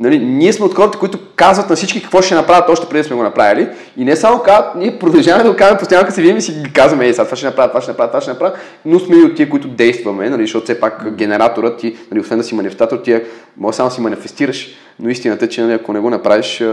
Нали, 0.00 0.18
ние 0.18 0.52
сме 0.52 0.66
от 0.66 0.74
хората, 0.74 0.98
които 0.98 1.18
казват 1.36 1.70
на 1.70 1.76
всички 1.76 2.02
какво 2.02 2.22
ще 2.22 2.34
направят 2.34 2.68
още 2.68 2.86
преди 2.88 3.04
сме 3.04 3.16
го 3.16 3.22
направили. 3.22 3.68
И 3.96 4.04
не 4.04 4.16
само 4.16 4.42
казват, 4.42 4.74
ние 4.74 4.98
продължаваме 4.98 5.44
да 5.44 5.50
го 5.50 5.56
казваме 5.56 5.78
постоянно, 5.78 6.04
като 6.04 6.14
се 6.14 6.22
видим 6.22 6.36
и 6.36 6.42
си 6.42 6.52
ги 6.52 6.72
казваме, 6.72 7.06
ей, 7.06 7.12
сега 7.12 7.24
това 7.24 7.36
ще 7.36 7.46
направят, 7.46 7.70
това 7.70 7.80
ще 7.80 7.90
направят, 7.90 8.10
това 8.10 8.20
ще 8.20 8.30
направят, 8.30 8.58
но 8.84 8.98
сме 8.98 9.16
и 9.16 9.22
от 9.22 9.36
тия, 9.36 9.50
които 9.50 9.68
действаме, 9.68 10.30
нали, 10.30 10.42
защото 10.42 10.64
все 10.64 10.80
пак 10.80 11.14
генераторът 11.14 11.78
ти, 11.78 11.96
нали, 12.10 12.20
освен 12.20 12.38
да 12.38 12.44
си 12.44 12.54
манифестатор, 12.54 12.96
ти 12.96 13.20
може 13.56 13.76
само 13.76 13.88
да 13.88 13.94
си 13.94 14.00
манифестираш, 14.00 14.68
но 15.00 15.10
истината 15.10 15.44
е, 15.44 15.48
че 15.48 15.62
нали, 15.62 15.72
ако 15.72 15.92
не 15.92 16.00
го 16.00 16.10
направиш, 16.10 16.60
а, 16.60 16.66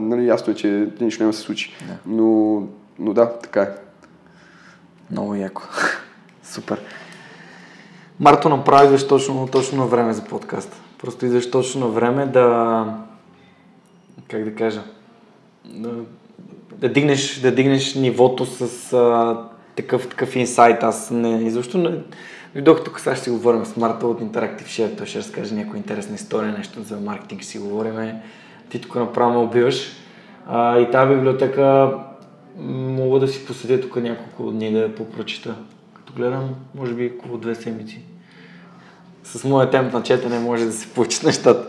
нали, 0.00 0.26
ясно 0.26 0.52
е, 0.52 0.56
че 0.56 0.86
нищо 1.00 1.22
няма 1.22 1.32
да 1.32 1.38
се 1.38 1.42
случи. 1.42 1.74
Да. 1.88 1.94
Но, 2.06 2.62
но 2.98 3.12
да, 3.12 3.30
така 3.42 3.62
е. 3.62 3.68
Много 5.10 5.34
яко. 5.34 5.62
Супер. 6.42 6.80
Марто, 8.20 8.48
направиш 8.48 9.06
точно, 9.06 9.48
точно 9.52 9.78
на 9.78 9.86
време 9.86 10.12
за 10.12 10.24
подкаста. 10.24 10.76
Просто 10.98 11.26
идваш 11.26 11.50
точно 11.50 11.80
на 11.80 11.86
време 11.86 12.26
да... 12.26 12.84
Как 14.28 14.44
да 14.44 14.54
кажа? 14.54 14.82
Да, 15.64 15.90
да, 16.72 16.88
дигнеш, 16.88 17.40
да 17.40 17.54
дигнеш 17.54 17.94
нивото 17.94 18.46
с 18.46 18.92
а, 18.92 19.38
такъв, 19.76 20.08
такъв 20.08 20.36
инсайт. 20.36 20.82
Аз 20.82 21.10
не, 21.10 21.42
изобщо 21.42 21.78
не... 21.78 21.98
Дойдох 22.54 22.84
тук, 22.84 23.00
сега 23.00 23.14
ще 23.16 23.24
си 23.24 23.30
говорим 23.30 23.64
с 23.64 23.76
Марта 23.76 24.06
от 24.06 24.20
Interactive 24.20 24.66
Share, 24.66 24.96
той 24.96 25.06
ще 25.06 25.18
разкаже 25.18 25.54
някоя 25.54 25.78
интересна 25.78 26.14
история, 26.14 26.52
нещо 26.58 26.82
за 26.82 26.96
маркетинг 26.96 27.42
ще 27.42 27.50
си 27.50 27.58
говорим. 27.58 28.12
Ти 28.70 28.80
тук 28.80 28.94
направо 28.94 29.32
ме 29.32 29.38
убиваш. 29.38 29.92
А, 30.48 30.78
и 30.78 30.90
тази 30.90 31.14
библиотека 31.14 31.92
мога 32.58 33.20
да 33.20 33.28
си 33.28 33.46
посетя 33.46 33.80
тук 33.80 33.96
няколко 33.96 34.50
дни 34.50 34.72
да 34.72 34.78
я 34.78 34.94
попрочита. 34.94 35.54
Като 35.94 36.12
гледам, 36.12 36.54
може 36.74 36.94
би 36.94 37.12
около 37.18 37.38
две 37.38 37.54
седмици 37.54 38.02
с 39.32 39.44
моя 39.44 39.70
темп 39.70 39.92
на 39.92 40.02
четене 40.02 40.38
може 40.38 40.64
да 40.64 40.72
се 40.72 40.88
получат 40.88 41.22
нещата. 41.22 41.68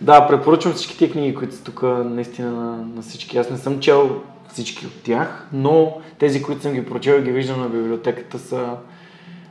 Да, 0.00 0.26
препоръчвам 0.26 0.74
всички 0.74 0.98
тези 0.98 1.12
книги, 1.12 1.34
които 1.34 1.54
са 1.54 1.64
тук 1.64 1.82
наистина 2.04 2.50
на, 2.50 2.76
на 2.76 3.02
всички. 3.02 3.38
Аз 3.38 3.50
не 3.50 3.56
съм 3.56 3.80
чел 3.80 4.22
всички 4.52 4.86
от 4.86 5.02
тях, 5.02 5.46
но 5.52 6.00
тези, 6.18 6.42
които 6.42 6.62
съм 6.62 6.72
ги 6.72 6.86
прочел 6.86 7.18
и 7.18 7.22
ги 7.22 7.32
виждам 7.32 7.60
на 7.60 7.68
библиотеката 7.68 8.38
са 8.38 8.68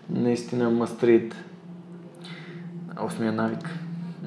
наистина 0.09 0.69
мастрит. 0.69 1.35
Осмия 3.05 3.31
навик. 3.31 3.69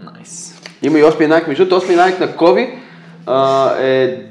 Найс. 0.05 0.55
Nice. 0.55 0.87
Има 0.87 0.99
и 0.99 1.05
осмия 1.05 1.29
навик. 1.29 1.49
Между 1.49 1.77
осмия 1.77 1.99
навик 1.99 2.21
на 2.21 2.37
Кови 2.37 2.79
а, 3.27 3.71
е 3.81 4.27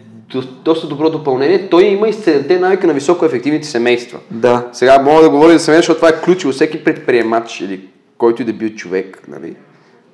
доста 0.63 0.87
добро 0.87 1.09
допълнение. 1.09 1.69
Той 1.69 1.83
има 1.83 2.07
и 2.09 2.13
седемте 2.13 2.59
навика 2.59 2.87
на 2.87 2.93
високо 2.93 3.25
ефективните 3.25 3.67
семейства. 3.67 4.19
Да. 4.31 4.67
Сега 4.73 5.01
мога 5.01 5.21
да 5.21 5.29
говоря 5.29 5.53
за 5.53 5.59
семейство, 5.59 5.93
защото 5.93 6.07
това 6.07 6.17
е 6.17 6.21
ключово. 6.25 6.53
Всеки 6.53 6.83
предприемач 6.83 7.61
или 7.61 7.81
който 8.17 8.41
и 8.41 8.45
да 8.45 8.53
бил 8.53 8.69
човек, 8.69 9.23
нали, 9.27 9.55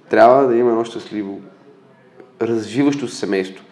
трябва 0.09 0.47
да 0.47 0.57
има 0.57 0.69
едно 0.69 0.83
щастливо, 0.85 1.41
развиващо 2.41 3.07
се 3.07 3.15
семейство. 3.15 3.65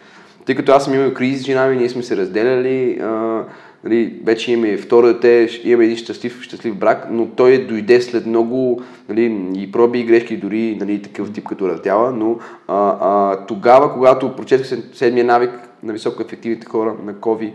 Тъй 0.46 0.54
като 0.54 0.72
аз 0.72 0.84
съм 0.84 0.94
имал 0.94 1.14
кризи 1.14 1.42
с 1.42 1.46
жена 1.46 1.66
ми, 1.66 1.76
ние 1.76 1.88
сме 1.88 2.02
се 2.02 2.16
разделяли, 2.16 2.98
а, 3.02 3.42
нали, 3.84 4.20
вече 4.24 4.52
имаме 4.52 4.76
второ 4.76 5.06
дете, 5.06 5.48
имаме 5.64 5.84
един 5.84 5.96
щастлив, 5.96 6.42
щастлив 6.42 6.76
брак, 6.76 7.06
но 7.10 7.26
той 7.26 7.66
дойде 7.66 8.00
след 8.00 8.26
много 8.26 8.82
нали, 9.08 9.50
и 9.56 9.72
проби 9.72 9.98
и 9.98 10.04
грешки, 10.04 10.36
дори 10.36 10.76
нали, 10.80 11.02
такъв 11.02 11.32
тип 11.32 11.44
като 11.48 11.68
раздяла, 11.68 12.12
но 12.12 12.38
а, 12.68 12.96
а, 13.00 13.36
тогава, 13.46 13.92
когато 13.92 14.36
прочетах 14.36 14.66
седмия 14.92 15.24
навик 15.24 15.50
на 15.84 15.92
високоефективните 15.92 16.66
хора 16.66 16.94
на 17.04 17.14
Кови, 17.14 17.52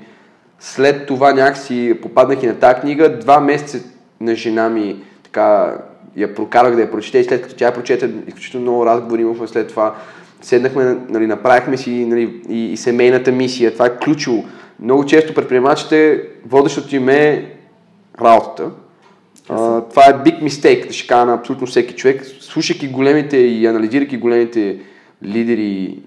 след 0.59 1.05
това 1.07 1.33
някакси 1.33 1.97
попаднах 2.01 2.43
и 2.43 2.47
на 2.47 2.55
тази 2.55 2.81
книга, 2.81 3.19
два 3.19 3.39
месеца 3.39 3.79
на 4.21 4.35
жена 4.35 4.69
ми 4.69 5.03
така 5.23 5.77
я 6.15 6.35
прокарах 6.35 6.75
да 6.75 6.81
я 6.81 6.91
прочете 6.91 7.17
и 7.17 7.23
след 7.23 7.41
като 7.41 7.55
тя 7.55 7.71
прочете, 7.71 8.11
изключително 8.27 8.61
много 8.61 8.85
разговори 8.85 9.21
имахме 9.21 9.47
след 9.47 9.67
това. 9.67 9.95
Седнахме, 10.41 10.97
нали, 11.09 11.27
направихме 11.27 11.77
си 11.77 12.05
нали, 12.05 12.41
и, 12.49 12.73
и 12.73 12.77
семейната 12.77 13.31
мисия. 13.31 13.73
Това 13.73 13.85
е 13.85 13.97
ключово. 13.97 14.45
Много 14.79 15.05
често 15.05 15.33
предприемачите, 15.33 16.23
водещото 16.45 16.95
им 16.95 17.09
е 17.09 17.55
работата. 18.21 18.71
А, 19.49 19.81
това 19.81 20.03
е 20.05 20.13
big 20.13 20.43
mistake, 20.43 20.87
да 20.87 20.93
ще 20.93 21.07
кажа 21.07 21.25
на 21.25 21.33
абсолютно 21.33 21.67
всеки 21.67 21.95
човек. 21.95 22.25
Слушайки 22.39 22.87
големите 22.87 23.37
и 23.37 23.65
анализирайки 23.65 24.17
големите 24.17 24.79
лидери 25.23 25.99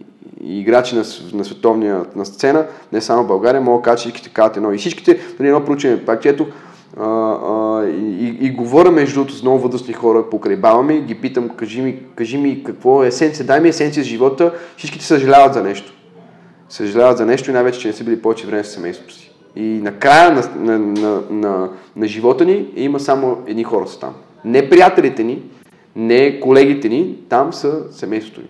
и 0.42 0.60
играчи 0.60 0.96
на, 0.96 1.04
на 1.32 1.44
световния 1.44 2.04
на 2.16 2.26
сцена, 2.26 2.66
не 2.92 3.00
само 3.00 3.24
в 3.24 3.26
България, 3.26 3.60
мога 3.60 3.78
да 3.78 3.82
кажа, 3.82 3.96
че 3.96 4.00
всичките 4.00 4.34
казват 4.34 4.56
едно. 4.56 4.72
И 4.72 4.78
всичките, 4.78 5.20
нали, 5.38 5.48
едно 5.48 5.64
проучване, 5.64 6.04
пак 6.04 6.22
чето, 6.22 6.46
а, 6.96 7.04
а, 7.04 7.86
и, 7.86 8.38
и, 8.40 8.50
говоря 8.50 8.90
между 8.90 9.14
другото 9.14 9.34
с 9.34 9.42
много 9.42 9.58
възрастни 9.58 9.94
хора 9.94 10.30
покрай 10.30 10.56
баба 10.56 10.82
ми, 10.82 11.00
ги 11.00 11.14
питам, 11.14 11.48
кажи 11.48 11.82
ми, 11.82 11.98
кажи 12.14 12.38
ми 12.38 12.64
какво 12.64 13.04
е 13.04 13.06
есенция, 13.06 13.46
дай 13.46 13.60
ми 13.60 13.68
есенция 13.68 14.04
с 14.04 14.06
живота, 14.06 14.52
всичките 14.76 15.04
съжаляват 15.04 15.54
за 15.54 15.62
нещо. 15.62 15.92
Съжаляват 16.68 17.18
за 17.18 17.26
нещо 17.26 17.50
и 17.50 17.52
най-вече, 17.52 17.80
че 17.80 17.88
не 17.88 17.94
са 17.94 18.04
били 18.04 18.22
повече 18.22 18.46
време 18.46 18.64
с 18.64 18.72
семейството 18.72 19.14
си. 19.14 19.30
И 19.56 19.62
накрая 19.62 20.32
на, 20.32 20.42
на, 20.56 20.78
на, 20.78 21.22
на, 21.30 21.68
на 21.96 22.06
живота 22.06 22.44
ни 22.44 22.66
има 22.76 23.00
само 23.00 23.38
едни 23.46 23.64
хора 23.64 23.86
са 23.86 24.00
там. 24.00 24.14
Не 24.44 24.70
приятелите 24.70 25.24
ни, 25.24 25.42
не 25.96 26.40
колегите 26.40 26.88
ни, 26.88 27.16
там 27.28 27.52
са 27.52 27.82
семейството 27.92 28.40
ни. 28.40 28.46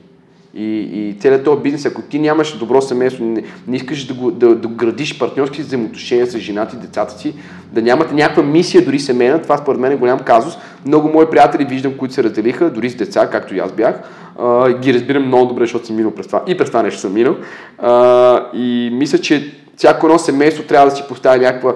И, 0.54 0.78
и 0.80 1.16
целият 1.20 1.44
този 1.44 1.62
бизнес, 1.62 1.86
ако 1.86 2.02
ти 2.02 2.18
нямаш 2.18 2.58
добро 2.58 2.82
семейство, 2.82 3.24
не, 3.24 3.44
не 3.68 3.76
искаш 3.76 4.04
да, 4.06 4.14
го, 4.14 4.30
да, 4.30 4.54
да 4.54 4.68
градиш 4.68 5.18
партньорски 5.18 5.62
взаимоотношения 5.62 6.26
с 6.26 6.38
жената 6.38 6.76
и 6.76 6.86
децата 6.86 7.18
си, 7.18 7.34
да 7.72 7.82
нямате 7.82 8.14
някаква 8.14 8.42
мисия, 8.42 8.84
дори 8.84 8.98
семейна, 8.98 9.42
това 9.42 9.56
според 9.56 9.80
мен 9.80 9.92
е 9.92 9.96
голям 9.96 10.18
казус. 10.18 10.58
Много 10.86 11.08
мои 11.08 11.26
приятели 11.30 11.64
виждам, 11.64 11.96
които 11.96 12.14
се 12.14 12.24
разделиха, 12.24 12.70
дори 12.70 12.90
с 12.90 12.96
деца, 12.96 13.30
както 13.30 13.54
и 13.54 13.58
аз 13.58 13.72
бях. 13.72 14.00
А, 14.38 14.72
ги 14.72 14.94
разбирам 14.94 15.26
много 15.26 15.46
добре, 15.46 15.64
защото 15.64 15.86
съм 15.86 15.96
минал 15.96 16.14
през 16.14 16.26
това. 16.26 16.42
И 16.46 16.56
през 16.56 16.68
това 16.68 16.82
нещо 16.82 17.00
съм 17.00 17.12
минал. 17.12 17.36
А, 17.78 18.46
и 18.54 18.90
мисля, 18.92 19.18
че 19.18 19.52
всяко 19.76 20.06
едно 20.06 20.18
семейство 20.18 20.62
трябва 20.62 20.90
да 20.90 20.96
си 20.96 21.04
поставя 21.08 21.38
някаква 21.38 21.74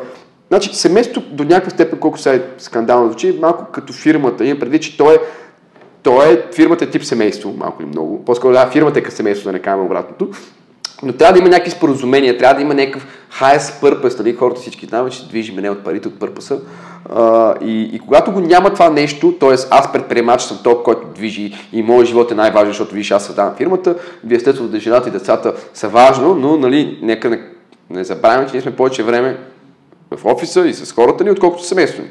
Значи 0.48 0.74
семейството 0.74 1.28
до 1.30 1.44
някаква 1.44 1.70
степен, 1.70 1.98
колко 1.98 2.18
са 2.18 2.34
е 2.34 2.42
скандално 2.58 3.06
звучи, 3.06 3.38
малко 3.40 3.64
като 3.72 3.92
фирмата. 3.92 4.44
Има 4.44 4.60
преди, 4.60 4.80
че 4.80 4.96
то 4.96 5.12
е 5.12 5.18
то 6.06 6.22
е, 6.22 6.44
фирмата 6.52 6.84
е 6.84 6.90
тип 6.90 7.04
семейство, 7.04 7.54
малко 7.56 7.82
или 7.82 7.88
много. 7.88 8.24
По-скоро 8.24 8.52
да, 8.52 8.70
фирмата 8.70 8.98
е 8.98 9.02
като 9.02 9.16
семейство, 9.16 9.48
да 9.48 9.52
не 9.52 9.58
кажем 9.58 9.84
обратното. 9.84 10.28
Но 11.02 11.12
трябва 11.12 11.32
да 11.32 11.38
има 11.38 11.48
някакви 11.48 11.70
споразумения, 11.70 12.38
трябва 12.38 12.54
да 12.54 12.62
има 12.62 12.74
някакъв 12.74 13.06
highest 13.40 13.82
purpose, 13.82 14.18
нали? 14.18 14.34
хората 14.34 14.60
всички 14.60 14.86
знаят, 14.86 15.12
че 15.12 15.28
движиме 15.28 15.62
не 15.62 15.70
от 15.70 15.84
парите, 15.84 16.08
от 16.08 16.18
пърпаса. 16.18 16.60
И, 17.60 17.90
и 17.92 17.98
когато 17.98 18.32
го 18.32 18.40
няма 18.40 18.74
това 18.74 18.90
нещо, 18.90 19.34
т.е. 19.40 19.54
аз 19.70 19.92
предприемач 19.92 20.42
съм 20.42 20.58
този, 20.64 20.76
който 20.84 21.06
движи 21.14 21.52
и 21.72 21.82
моят 21.82 22.08
живот 22.08 22.30
е 22.30 22.34
най-важен, 22.34 22.68
защото 22.68 22.94
виж, 22.94 23.10
аз 23.10 23.26
създавам 23.26 23.54
фирмата, 23.56 23.94
вие 24.24 24.36
естествено 24.36 24.68
да 24.68 24.80
жената 24.80 25.08
и 25.08 25.12
децата 25.12 25.54
са 25.74 25.88
важно, 25.88 26.34
но 26.34 26.56
нали, 26.56 26.98
нека 27.02 27.30
не, 27.30 27.40
не 27.90 28.04
забравяме, 28.04 28.46
че 28.46 28.52
ние 28.52 28.62
сме 28.62 28.76
повече 28.76 29.02
време 29.02 29.38
в 30.16 30.24
офиса 30.24 30.66
и 30.66 30.74
с 30.74 30.92
хората 30.92 31.24
ни, 31.24 31.30
отколкото 31.30 31.64
семейство 31.64 32.02
ни. 32.02 32.08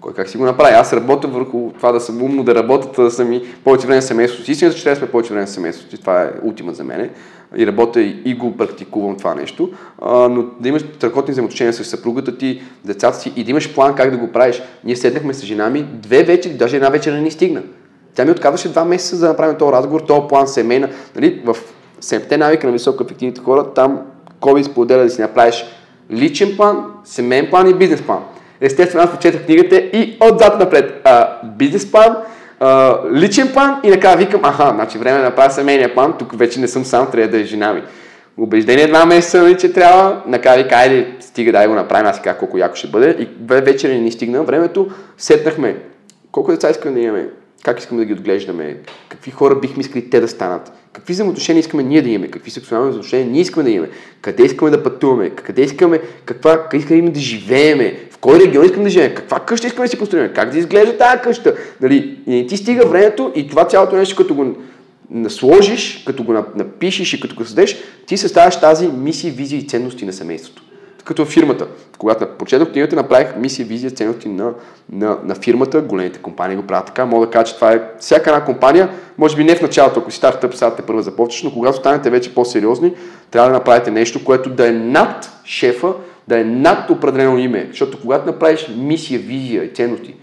Кой 0.00 0.12
как 0.12 0.28
си 0.28 0.38
го 0.38 0.44
направи? 0.44 0.74
Аз 0.74 0.92
работя 0.92 1.28
върху 1.28 1.70
това 1.76 1.92
да 1.92 2.00
съм 2.00 2.22
умно, 2.22 2.44
да 2.44 2.54
работя, 2.54 3.02
да 3.02 3.10
съм 3.10 3.32
и 3.32 3.42
повече 3.64 3.86
време 3.86 4.02
с 4.02 4.06
семейството 4.06 4.44
си. 4.44 4.52
Истината, 4.52 4.76
че 4.76 4.82
трябва 4.82 4.94
да 4.94 4.98
сме 4.98 5.10
повече 5.10 5.32
време 5.32 5.46
семейството. 5.46 6.00
Това 6.00 6.22
е 6.22 6.30
ултима 6.42 6.72
за 6.72 6.84
мен. 6.84 7.10
И 7.56 7.66
работя 7.66 8.00
и 8.00 8.34
го 8.34 8.56
практикувам 8.56 9.16
това 9.16 9.34
нещо. 9.34 9.70
А, 10.02 10.28
но 10.28 10.44
да 10.60 10.68
имаш 10.68 10.82
страхотни 10.96 11.32
взаимоотношения 11.32 11.72
с 11.72 11.84
съпругата 11.84 12.38
ти, 12.38 12.62
децата 12.84 13.18
си 13.18 13.32
и 13.36 13.44
да 13.44 13.50
имаш 13.50 13.74
план 13.74 13.94
как 13.94 14.10
да 14.10 14.16
го 14.16 14.32
правиш. 14.32 14.62
Ние 14.84 14.96
седнахме 14.96 15.34
с 15.34 15.44
жена 15.44 15.70
ми 15.70 15.82
две 15.82 16.22
вечери, 16.22 16.54
даже 16.54 16.76
една 16.76 16.88
вечер 16.88 17.12
не 17.12 17.20
ни 17.20 17.30
стигна. 17.30 17.62
Тя 18.14 18.24
ми 18.24 18.30
отказваше 18.30 18.68
два 18.68 18.84
месеца 18.84 19.16
за 19.16 19.26
да 19.26 19.32
направим 19.32 19.58
този 19.58 19.72
разговор, 19.72 20.00
този 20.00 20.20
план 20.28 20.48
семейна. 20.48 20.88
Нали, 21.14 21.42
в 21.44 21.56
седемте 22.00 22.36
навика 22.36 22.66
на 22.66 22.72
високо 22.72 23.02
ефективните 23.02 23.40
хора, 23.40 23.72
там 23.74 24.00
Коби 24.40 24.64
споделя 24.64 25.02
да 25.02 25.10
си 25.10 25.20
направиш 25.20 25.64
личен 26.10 26.56
план, 26.56 26.84
семейен 27.04 27.46
план 27.50 27.70
и 27.70 27.74
бизнес 27.74 28.02
план. 28.02 28.24
Естествено, 28.60 29.04
аз 29.04 29.10
прочетах 29.10 29.44
книгата 29.44 29.76
и 29.76 30.16
отзад 30.20 30.58
напред. 30.58 31.00
А, 31.04 31.28
бизнес 31.44 31.90
план, 31.92 32.16
а, 32.60 32.98
личен 33.14 33.52
план 33.52 33.80
и 33.84 33.90
накрая 33.90 34.16
викам, 34.16 34.40
аха, 34.44 34.72
значи 34.74 34.98
време 34.98 35.18
да 35.18 35.24
направя 35.24 35.50
семейния 35.50 35.94
план, 35.94 36.14
тук 36.18 36.38
вече 36.38 36.60
не 36.60 36.68
съм 36.68 36.84
сам, 36.84 37.10
трябва 37.10 37.30
да 37.30 37.40
е 37.40 37.44
жена 37.44 37.72
ми. 37.72 37.82
Убеждение 38.38 38.86
два 38.86 39.06
месеца, 39.06 39.42
нали, 39.42 39.58
че 39.58 39.72
трябва, 39.72 40.22
накрая 40.26 40.62
вика, 40.62 40.74
айде, 40.74 41.06
стига 41.20 41.52
да 41.52 41.68
го 41.68 41.74
направим, 41.74 42.06
аз 42.06 42.22
казах 42.22 42.38
колко 42.38 42.58
яко 42.58 42.76
ще 42.76 42.88
бъде. 42.88 43.16
И 43.18 43.28
вече 43.40 43.88
не 43.88 43.98
ни 43.98 44.12
стигна 44.12 44.42
времето, 44.42 44.88
сетнахме 45.18 45.76
колко 46.32 46.50
деца 46.50 46.70
искаме 46.70 46.94
да 46.94 47.00
имаме, 47.00 47.28
как 47.64 47.78
искаме 47.80 48.00
да 48.00 48.04
ги 48.04 48.12
отглеждаме, 48.12 48.76
какви 49.08 49.30
хора 49.30 49.54
бихме 49.54 49.80
искали 49.80 50.10
те 50.10 50.20
да 50.20 50.28
станат, 50.28 50.72
какви 50.92 51.12
взаимоотношения 51.12 51.60
искаме 51.60 51.82
ние 51.82 52.02
да 52.02 52.08
имаме, 52.08 52.30
какви 52.30 52.50
сексуални 52.50 52.88
взаимоотношения 52.88 53.26
ние 53.26 53.40
искаме 53.40 53.64
да 53.64 53.70
имаме, 53.70 53.92
къде 54.20 54.42
искаме 54.42 54.70
да 54.70 54.82
пътуваме, 54.82 55.30
къде 55.30 55.62
искаме, 55.62 56.00
каква, 56.24 56.62
къде 56.62 56.76
искаме 56.76 57.10
да 57.10 57.20
живееме, 57.20 57.98
кой 58.26 58.40
регион 58.40 58.64
искаме 58.64 58.84
да 58.84 58.90
живеем, 58.90 59.14
каква 59.14 59.40
къща 59.40 59.66
искаме 59.66 59.86
да 59.86 59.90
си 59.90 59.98
построим, 59.98 60.30
как 60.34 60.50
да 60.50 60.58
изглежда 60.58 60.98
тази 60.98 61.22
къща. 61.22 61.54
Нали? 61.80 62.18
И 62.26 62.30
не 62.30 62.46
ти 62.46 62.56
стига 62.56 62.86
времето 62.86 63.32
и 63.34 63.48
това 63.48 63.64
цялото 63.64 63.96
нещо, 63.96 64.16
като 64.16 64.34
го 64.34 64.54
насложиш, 65.10 66.02
като 66.06 66.22
го 66.22 66.32
напишеш 66.32 67.12
и 67.12 67.20
като 67.20 67.34
го 67.34 67.44
създадеш, 67.44 67.76
ти 68.06 68.16
съставяш 68.16 68.60
тази 68.60 68.88
мисия, 68.88 69.32
визия 69.32 69.58
и 69.58 69.66
ценности 69.66 70.04
на 70.04 70.12
семейството 70.12 70.62
като 71.06 71.24
фирмата. 71.24 71.66
Когато 71.98 72.26
прочетох 72.38 72.72
книгата, 72.72 72.96
направих 72.96 73.36
мисия, 73.36 73.66
визия, 73.66 73.90
ценности 73.90 74.28
на, 74.28 74.52
на, 74.92 75.18
на 75.24 75.34
фирмата. 75.34 75.80
Големите 75.80 76.18
компании 76.18 76.56
го 76.56 76.62
правят 76.62 76.86
така. 76.86 77.06
Мога 77.06 77.26
да 77.26 77.32
кажа, 77.32 77.44
че 77.44 77.54
това 77.54 77.72
е 77.72 77.82
всяка 78.00 78.30
една 78.30 78.44
компания, 78.44 78.88
може 79.18 79.36
би 79.36 79.44
не 79.44 79.56
в 79.56 79.62
началото, 79.62 80.00
ако 80.00 80.10
си 80.10 80.16
стартъп, 80.16 80.54
сега 80.54 80.74
те 80.74 80.82
първа 80.82 81.02
започваш, 81.02 81.42
но 81.42 81.52
когато 81.52 81.76
станете 81.76 82.10
вече 82.10 82.34
по-сериозни, 82.34 82.92
трябва 83.30 83.50
да 83.50 83.56
направите 83.56 83.90
нещо, 83.90 84.24
което 84.24 84.50
да 84.50 84.68
е 84.68 84.72
над 84.72 85.30
шефа, 85.44 85.92
да 86.28 86.40
е 86.40 86.44
над 86.44 86.90
определено 86.90 87.38
име. 87.38 87.66
Защото 87.70 88.00
когато 88.00 88.26
направиш 88.26 88.68
мисия, 88.76 89.20
визия 89.20 89.64
и 89.64 89.74
ценности 89.74 90.14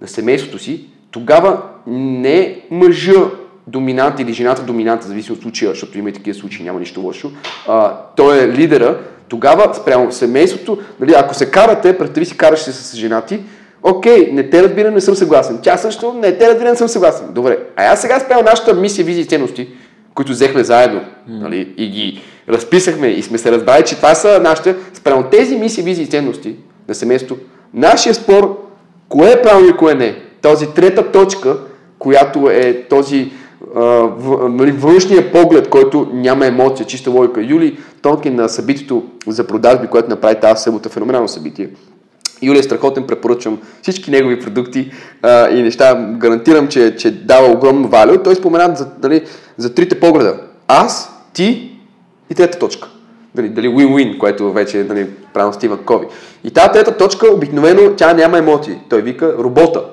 на 0.00 0.08
семейството 0.08 0.58
си, 0.58 0.84
тогава 1.10 1.62
не 1.86 2.60
мъжа 2.70 3.30
доминант 3.66 4.20
или 4.20 4.32
жената 4.32 4.62
доминанта, 4.62 5.06
зависи 5.06 5.32
от 5.32 5.42
случая, 5.42 5.70
защото 5.70 5.98
има 5.98 6.08
и 6.08 6.12
такива 6.12 6.38
случаи, 6.38 6.64
няма 6.64 6.80
нищо 6.80 7.00
лошо. 7.00 7.32
А, 7.68 7.96
той 8.16 8.42
е 8.42 8.48
лидера, 8.48 8.98
тогава 9.28 9.74
спрямо 9.74 10.12
семейството, 10.12 10.78
нали, 11.00 11.14
ако 11.16 11.34
се 11.34 11.50
карате, 11.50 11.98
представи 11.98 12.26
си 12.26 12.36
караш 12.36 12.60
се 12.60 12.72
с 12.72 12.96
жена 12.96 13.20
ти, 13.20 13.40
окей, 13.82 14.30
не 14.32 14.50
те 14.50 14.62
разбира, 14.62 14.90
не 14.90 15.00
съм 15.00 15.14
съгласен. 15.14 15.58
Тя 15.62 15.76
също, 15.76 16.12
не 16.12 16.38
те 16.38 16.48
разбира, 16.48 16.70
не 16.70 16.76
съм 16.76 16.88
съгласен. 16.88 17.26
Добре, 17.30 17.58
а 17.76 17.84
аз 17.84 18.00
сега 18.00 18.20
спрямо 18.20 18.42
нашата 18.42 18.74
мисия, 18.74 19.04
визия 19.04 19.22
и 19.22 19.26
ценности, 19.26 19.68
които 20.14 20.32
взехме 20.32 20.64
заедно 20.64 21.00
нали, 21.26 21.74
и 21.76 21.88
ги 21.88 22.22
разписахме 22.48 23.08
и 23.08 23.22
сме 23.22 23.38
се 23.38 23.52
разбрали, 23.52 23.84
че 23.84 23.96
това 23.96 24.14
са 24.14 24.40
нашите, 24.42 24.74
спрямо 25.08 25.30
тези 25.30 25.56
мисии, 25.56 25.82
визии 25.82 26.04
и 26.04 26.08
ценности 26.08 26.56
на 26.88 26.94
семейството, 26.94 27.42
нашия 27.74 28.14
спор, 28.14 28.58
кое 29.08 29.32
е 29.32 29.42
правилно 29.42 29.68
и 29.68 29.76
кое 29.76 29.94
не, 29.94 30.22
този 30.42 30.66
трета 30.66 31.12
точка, 31.12 31.58
която 31.98 32.50
е 32.50 32.86
този 32.90 33.32
нали, 34.48 34.72
външния 34.72 35.32
поглед, 35.32 35.68
който 35.68 36.08
няма 36.12 36.46
емоция, 36.46 36.86
чиста 36.86 37.10
логика. 37.10 37.42
Юли 37.42 37.78
Тонкин 38.02 38.34
на 38.34 38.48
събитието 38.48 39.04
за 39.26 39.46
продажби, 39.46 39.86
което 39.86 40.10
направи 40.10 40.40
тази 40.40 40.62
събота, 40.62 40.88
феноменално 40.88 41.28
събитие. 41.28 41.68
Юли 42.42 42.58
е 42.58 42.62
страхотен, 42.62 43.06
препоръчвам 43.06 43.58
всички 43.82 44.10
негови 44.10 44.40
продукти 44.40 44.90
а, 45.22 45.50
и 45.50 45.62
неща. 45.62 46.14
Гарантирам, 46.18 46.68
че, 46.68 46.96
че 46.96 47.10
дава 47.10 47.52
огромно 47.52 47.88
валю. 47.88 48.22
Той 48.24 48.34
спомена 48.34 48.76
за, 48.76 48.86
дали, 48.98 49.24
за 49.56 49.74
трите 49.74 50.00
погледа. 50.00 50.40
Аз, 50.68 51.12
ти 51.32 51.78
и 52.30 52.34
трета 52.34 52.58
точка. 52.58 52.88
Дали, 53.34 53.48
дали 53.48 53.68
win-win, 53.68 54.18
което 54.18 54.52
вече 54.52 54.84
нали, 54.84 55.06
правилно 55.34 55.54
Стивън 55.54 55.78
Кови. 55.84 56.06
И 56.44 56.50
тази 56.50 56.72
трета 56.72 56.96
точка, 56.96 57.32
обикновено, 57.34 57.96
тя 57.96 58.14
няма 58.14 58.38
емоции. 58.38 58.74
Той 58.88 59.02
вика 59.02 59.34
робота. 59.38 59.84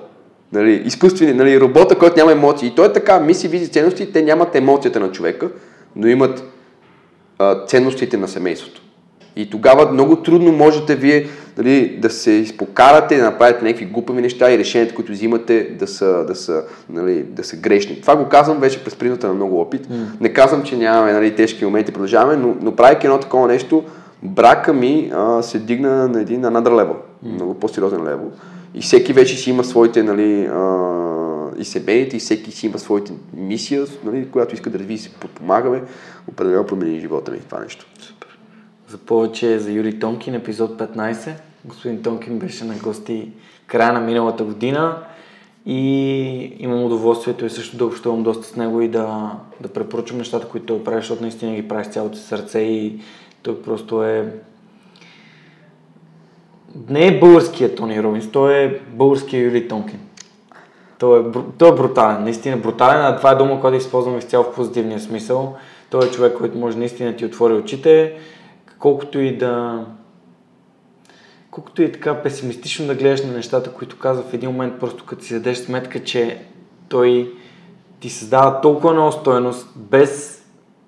Нали, 0.53 0.81
изкуствени, 0.85 1.33
нали, 1.33 1.59
робота, 1.59 1.95
който 1.95 2.17
няма 2.17 2.31
емоции. 2.31 2.67
И 2.67 2.75
той 2.75 2.85
е 2.85 2.93
така, 2.93 3.19
мисли, 3.19 3.47
визи, 3.47 3.71
ценности, 3.71 4.11
те 4.11 4.21
нямат 4.21 4.55
емоцията 4.55 4.99
на 4.99 5.11
човека, 5.11 5.49
но 5.95 6.07
имат 6.07 6.43
а, 7.39 7.65
ценностите 7.65 8.17
на 8.17 8.27
семейството. 8.27 8.81
И 9.35 9.49
тогава 9.49 9.91
много 9.91 10.15
трудно 10.15 10.51
можете 10.51 10.95
вие 10.95 11.27
нали, 11.57 11.97
да 12.01 12.09
се 12.09 12.31
изпокарате, 12.31 13.17
да 13.17 13.23
направите 13.23 13.65
някакви 13.65 13.85
глупави 13.85 14.21
неща 14.21 14.51
и 14.51 14.57
решенията, 14.57 14.95
които 14.95 15.11
взимате 15.11 15.69
да 15.79 15.87
са, 15.87 16.25
да 16.27 16.35
са, 16.35 16.63
нали, 16.89 17.23
да 17.23 17.43
са 17.43 17.55
грешни. 17.55 18.01
Това 18.01 18.15
го 18.15 18.29
казвам 18.29 18.59
вече 18.59 18.83
през 18.83 18.95
призмата 18.95 19.27
на 19.27 19.33
много 19.33 19.61
опит. 19.61 19.87
Mm. 19.87 20.21
Не 20.21 20.33
казвам, 20.33 20.63
че 20.63 20.77
нямаме 20.77 21.13
нали, 21.13 21.35
тежки 21.35 21.65
моменти, 21.65 21.91
продължаваме, 21.91 22.35
но, 22.35 22.55
но 22.61 22.75
правейки 22.75 23.07
едно 23.07 23.19
такова 23.19 23.47
нещо, 23.47 23.83
брака 24.23 24.73
ми 24.73 25.11
а, 25.15 25.41
се 25.41 25.59
дигна 25.59 26.07
на 26.07 26.21
един 26.21 26.41
another 26.41 26.69
level, 26.69 26.95
mm. 26.95 27.33
много 27.33 27.53
по-сериозен 27.53 28.03
левел. 28.03 28.31
И 28.73 28.81
всеки 28.81 29.13
вече 29.13 29.37
си 29.37 29.49
има 29.49 29.63
своите, 29.63 30.03
нали, 30.03 30.45
а, 30.45 30.95
и 31.57 31.65
семейните, 31.65 32.17
и 32.17 32.19
всеки 32.19 32.51
си 32.51 32.65
има 32.65 32.79
своите 32.79 33.13
мисия, 33.33 33.85
нали, 34.05 34.27
която 34.31 34.55
иска 34.55 34.69
да 34.69 34.79
развие 34.79 34.97
се 34.97 35.09
подпомагаме. 35.09 35.81
Определено 36.27 36.65
промени 36.65 36.99
живота 36.99 37.31
ми 37.31 37.39
това 37.39 37.59
нещо. 37.59 37.85
За 38.87 38.97
повече 38.97 39.59
за 39.59 39.71
Юрий 39.71 39.99
Тонкин, 39.99 40.35
епизод 40.35 40.77
15. 40.77 41.31
Господин 41.65 42.03
Тонкин 42.03 42.39
беше 42.39 42.65
на 42.65 42.75
гости 42.83 43.31
края 43.67 43.93
на 43.93 43.99
миналата 43.99 44.43
година 44.43 44.97
и 45.65 46.55
имам 46.59 46.83
удоволствието 46.83 47.45
и 47.45 47.49
също 47.49 47.77
да 47.77 47.85
общувам 47.85 48.23
доста 48.23 48.47
с 48.47 48.55
него 48.55 48.81
и 48.81 48.87
да, 48.87 49.31
да 49.61 49.67
препоръчам 49.67 50.17
нещата, 50.17 50.47
които 50.47 50.65
той 50.65 50.83
прави, 50.83 50.97
защото 50.97 51.21
наистина 51.21 51.55
ги 51.55 51.67
прави 51.67 51.85
с 51.85 51.87
цялото 51.87 52.17
сърце 52.17 52.59
и 52.59 52.99
той 53.41 53.61
просто 53.61 54.03
е 54.03 54.33
не 56.89 57.07
е 57.07 57.19
българският 57.19 57.75
Тони 57.75 58.03
Робинс, 58.03 58.31
той 58.31 58.53
е 58.53 58.79
българския 58.89 59.43
Юли 59.43 59.67
Тонкин. 59.67 59.99
Той 60.99 61.19
е, 61.19 61.23
той 61.57 61.69
е 61.69 61.75
брутален, 61.75 62.23
наистина 62.23 62.57
брутален, 62.57 63.01
а 63.01 63.17
това 63.17 63.31
е 63.31 63.35
дума, 63.35 63.61
която 63.61 63.77
използваме 63.77 64.17
изцяло 64.17 64.43
в 64.43 64.55
позитивния 64.55 64.99
смисъл. 64.99 65.55
Той 65.89 66.07
е 66.07 66.11
човек, 66.11 66.37
който 66.37 66.57
може 66.57 66.77
наистина 66.77 67.15
ти 67.15 67.25
отвори 67.25 67.53
очите, 67.53 68.17
колкото 68.79 69.19
и 69.19 69.37
да 69.37 69.85
колкото 71.51 71.81
и 71.81 71.91
така 71.91 72.21
песимистично 72.21 72.87
да 72.87 72.95
гледаш 72.95 73.23
на 73.23 73.31
нещата, 73.31 73.73
които 73.73 73.99
казва 73.99 74.23
в 74.23 74.33
един 74.33 74.49
момент, 74.49 74.79
просто 74.79 75.05
като 75.05 75.23
си 75.23 75.33
дадеш 75.33 75.57
сметка, 75.57 76.03
че 76.03 76.45
той 76.89 77.33
ти 77.99 78.09
създава 78.09 78.61
толкова 78.61 78.93
много 78.93 79.11
стоеност, 79.11 79.67
без 79.75 80.43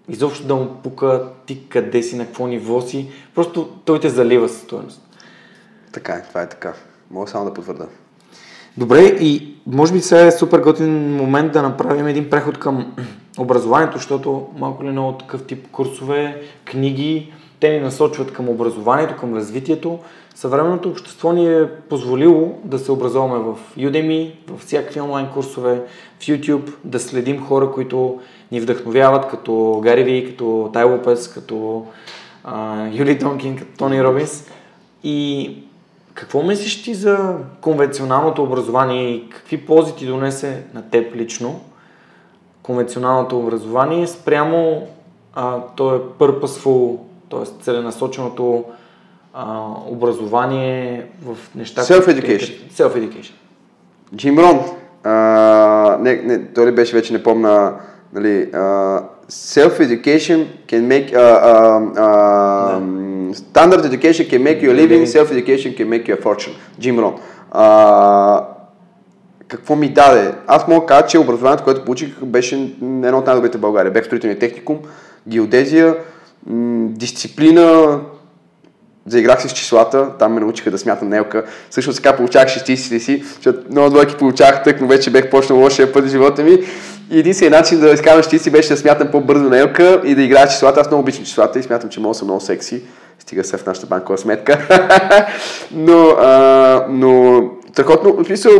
изобщо 0.09 0.47
да 0.47 0.55
му 0.55 0.69
пука 0.83 1.29
ти 1.45 1.69
къде 1.69 2.03
си, 2.03 2.15
на 2.15 2.25
какво 2.25 2.47
ниво 2.47 2.81
си, 2.81 3.09
просто 3.35 3.69
той 3.85 3.99
те 3.99 4.09
залива 4.09 4.49
със 4.49 4.61
стоеност. 4.61 5.01
Така 5.91 6.13
е, 6.13 6.23
това 6.23 6.41
е 6.41 6.49
така. 6.49 6.73
Мога 7.11 7.27
само 7.27 7.45
да 7.45 7.53
потвърда. 7.53 7.87
Добре, 8.77 9.01
и 9.01 9.55
може 9.67 9.93
би 9.93 10.01
сега 10.01 10.21
е 10.21 10.31
супер 10.31 10.59
готин 10.59 11.15
момент 11.15 11.51
да 11.51 11.61
направим 11.61 12.07
един 12.07 12.29
преход 12.29 12.59
към 12.59 12.95
образованието, 13.37 13.97
защото 13.97 14.47
малко 14.57 14.83
ли 14.83 14.89
много 14.89 15.17
такъв 15.17 15.43
тип 15.43 15.67
курсове, 15.71 16.41
книги, 16.65 17.33
те 17.59 17.69
ни 17.69 17.79
насочват 17.79 18.33
към 18.33 18.49
образованието, 18.49 19.15
към 19.15 19.35
развитието. 19.35 19.99
Съвременното 20.35 20.89
общество 20.89 21.31
ни 21.33 21.53
е 21.53 21.69
позволило 21.69 22.59
да 22.63 22.79
се 22.79 22.91
образуваме 22.91 23.39
в 23.39 23.57
Udemy, 23.77 24.31
в 24.47 24.57
всякакви 24.57 25.01
онлайн 25.01 25.27
курсове, 25.33 25.81
в 26.19 26.23
YouTube, 26.23 26.73
да 26.83 26.99
следим 26.99 27.45
хора, 27.45 27.71
които 27.71 28.19
ни 28.51 28.59
вдъхновяват, 28.59 29.27
като 29.27 29.79
Гари 29.83 30.03
Ви, 30.03 30.29
като 30.29 30.69
Тай 30.73 30.83
Лопес, 30.83 31.27
като 31.27 31.85
а, 32.43 32.87
Юли 32.93 33.19
Тонкин, 33.19 33.57
като 33.57 33.77
Тони 33.77 34.03
Робинс. 34.03 34.51
И 35.03 35.49
какво 36.13 36.43
мислиш 36.43 36.83
ти 36.83 36.93
за 36.93 37.35
конвенционалното 37.61 38.43
образование 38.43 39.11
и 39.11 39.29
какви 39.29 39.65
ползи 39.65 39.95
ти 39.95 40.05
донесе 40.05 40.63
на 40.73 40.89
теб 40.89 41.15
лично 41.15 41.61
конвенционалното 42.67 43.39
образование 43.39 44.07
спрямо 44.07 44.87
а, 45.33 45.61
то 45.75 45.95
е 45.95 45.99
purposeful, 45.99 46.97
т.е. 47.29 47.63
целенасоченото 47.63 48.63
а, 49.33 49.65
образование 49.87 51.05
в 51.25 51.37
неща... 51.55 51.81
Self-education. 51.81 52.71
Self-education. 52.71 53.33
Джим 54.15 54.39
Рон, 54.39 54.59
а, 55.03 55.97
не, 56.01 56.15
не, 56.15 56.45
той 56.45 56.65
ли 56.65 56.71
беше 56.71 56.95
вече 56.95 57.13
не 57.13 57.23
помна, 57.23 57.73
нали, 58.13 58.49
а, 58.53 59.01
self-education 59.29 60.45
can 60.67 60.87
make, 60.87 61.13
uh, 61.13 61.15
uh, 61.15 61.93
uh, 61.95 63.33
standard 63.33 63.83
education 63.91 64.29
can 64.31 64.41
make 64.43 64.61
you 64.61 64.69
a 64.71 64.75
living, 64.83 65.05
self-education 65.05 65.77
can 65.77 65.87
make 65.89 66.07
you 66.07 66.17
a 66.17 66.23
fortune. 66.23 66.53
Джим 66.79 66.99
Рон. 66.99 67.15
А, 67.51 68.47
какво 69.47 69.75
ми 69.75 69.89
даде? 69.89 70.33
Аз 70.47 70.67
мога 70.67 70.79
да 70.79 70.85
кажа, 70.85 71.07
че 71.07 71.19
образованието, 71.19 71.63
което 71.63 71.85
получих, 71.85 72.23
беше 72.23 72.55
едно 72.81 73.17
от 73.17 73.25
най-добрите 73.25 73.57
в 73.57 73.61
България. 73.61 73.91
Бех 73.91 74.05
строителния 74.05 74.39
техникум, 74.39 74.79
геодезия, 75.27 75.95
м- 76.45 76.87
дисциплина, 76.89 77.99
заиграх 79.07 79.41
се 79.41 79.49
с 79.49 79.53
числата, 79.53 80.09
там 80.19 80.33
ме 80.33 80.39
научиха 80.39 80.71
да 80.71 80.77
смятам 80.77 81.09
нелка. 81.09 81.43
Също 81.71 81.93
така 81.93 82.15
получавах 82.15 82.49
шестиците 82.49 82.99
си, 82.99 83.23
защото 83.35 83.59
много 83.71 83.89
двойки 83.89 84.15
получавах 84.15 84.63
тък, 84.63 84.81
но 84.81 84.87
вече 84.87 85.09
бех 85.09 85.29
почнал 85.29 85.59
лошия 85.59 85.93
път 85.93 86.05
в 86.05 86.09
живота 86.09 86.43
ми. 86.43 86.57
И 87.11 87.19
единственият 87.19 87.61
начин 87.61 87.79
да 87.79 87.89
изкарам 87.89 88.23
шестици 88.23 88.51
беше 88.51 88.69
да 88.69 88.77
смятам 88.77 89.07
по-бързо 89.11 89.49
нелка 89.49 90.01
и 90.05 90.15
да 90.15 90.21
играя 90.21 90.47
числата. 90.47 90.79
Аз 90.79 90.87
много 90.87 91.01
обичам 91.01 91.25
числата 91.25 91.59
и 91.59 91.63
смятам, 91.63 91.89
че 91.89 91.99
мога 91.99 92.13
да 92.13 92.17
съм 92.17 92.27
много 92.27 92.41
секси. 92.41 92.81
Стига 93.19 93.43
се 93.43 93.57
в 93.57 93.65
нашата 93.65 93.87
банкова 93.87 94.17
сметка. 94.17 94.59
но, 95.71 96.07
а, 96.09 96.85
но, 96.89 97.41
страхотно, 97.71 98.13
в 98.13 98.25
смисъл, 98.25 98.51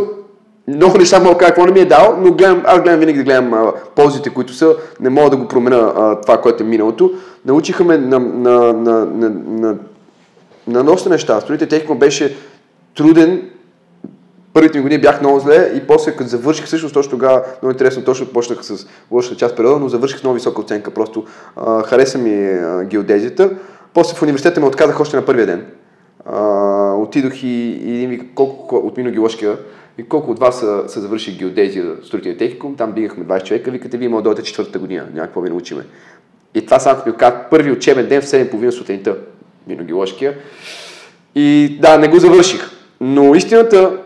много 0.67 0.97
неща 0.97 1.19
мога 1.19 1.33
да 1.33 1.37
кажа 1.37 1.53
какво 1.53 1.65
не 1.65 1.71
ми 1.71 1.79
е 1.79 1.85
дал, 1.85 2.17
но 2.21 2.31
гледам, 2.31 2.63
аз 2.65 2.81
гледам 2.81 2.99
винаги 2.99 3.17
да 3.17 3.23
гледам 3.23 3.53
а, 3.53 3.73
ползите, 3.95 4.29
които 4.29 4.53
са, 4.53 4.75
не 4.99 5.09
мога 5.09 5.29
да 5.29 5.37
го 5.37 5.47
променя 5.47 6.15
това, 6.21 6.41
което 6.41 6.63
е 6.63 6.67
миналото. 6.67 7.11
Научиха 7.45 7.83
ме 7.83 7.97
на, 7.97 8.19
на, 8.19 8.73
на, 8.73 9.05
на, 9.05 9.29
на, 9.29 9.75
на 10.67 10.83
доста 10.83 11.09
неща. 11.09 11.41
Строите 11.41 11.67
технико 11.67 11.95
беше 11.95 12.35
труден, 12.95 13.49
първите 14.53 14.77
ми 14.77 14.81
години 14.81 15.01
бях 15.01 15.21
много 15.21 15.39
зле 15.39 15.71
и 15.75 15.87
после 15.87 16.11
като 16.11 16.29
завърших, 16.29 16.65
всъщност 16.65 16.93
точно 16.93 17.11
тогава, 17.11 17.43
много 17.61 17.71
интересно, 17.71 18.03
точно 18.03 18.27
почнах 18.27 18.65
с 18.65 18.87
лошата 19.11 19.35
част 19.35 19.57
периода, 19.57 19.79
но 19.79 19.89
завърших 19.89 20.19
с 20.19 20.23
много 20.23 20.33
висока 20.33 20.61
оценка, 20.61 20.91
просто 20.91 21.25
а, 21.55 21.83
хареса 21.83 22.17
ми 22.17 22.49
а, 22.49 22.83
геодезията. 22.83 23.49
После 23.93 24.15
в 24.15 24.21
университета 24.21 24.59
ме 24.59 24.67
отказах 24.67 24.99
още 24.99 25.15
на 25.15 25.25
първия 25.25 25.45
ден. 25.45 25.65
А, 26.25 26.93
отидох 26.93 27.43
и, 27.43 27.47
и 27.47 27.95
един 27.95 28.09
вика, 28.09 28.25
колко 28.35 28.75
от 28.75 28.97
Миногиложкия 28.97 29.57
и 29.97 30.03
колко 30.03 30.31
от 30.31 30.39
вас 30.39 30.59
са, 30.59 30.83
са 30.87 31.01
завършили 31.01 31.37
геодезия, 31.37 31.95
строителен 32.03 32.37
техникум, 32.37 32.75
там 32.75 32.91
бигахме 32.91 33.25
20 33.25 33.43
човека, 33.43 33.71
викате, 33.71 33.97
вие 33.97 34.09
може 34.09 34.23
да 34.23 34.43
четвъртата 34.43 34.79
година, 34.79 35.07
някакво 35.13 35.41
ви 35.41 35.49
научиме. 35.49 35.83
И 36.55 36.65
това 36.65 36.79
само 36.79 37.01
ми 37.05 37.13
казах, 37.13 37.49
първи 37.49 37.71
учебен 37.71 38.07
ден 38.07 38.21
в 38.21 38.25
7.30 38.25 38.69
сутринта, 38.69 39.15
Миногиложкия. 39.67 40.33
И 41.35 41.77
да, 41.81 41.97
не 41.97 42.07
го 42.07 42.19
завърших. 42.19 42.71
Но 43.01 43.35
истината, 43.35 43.97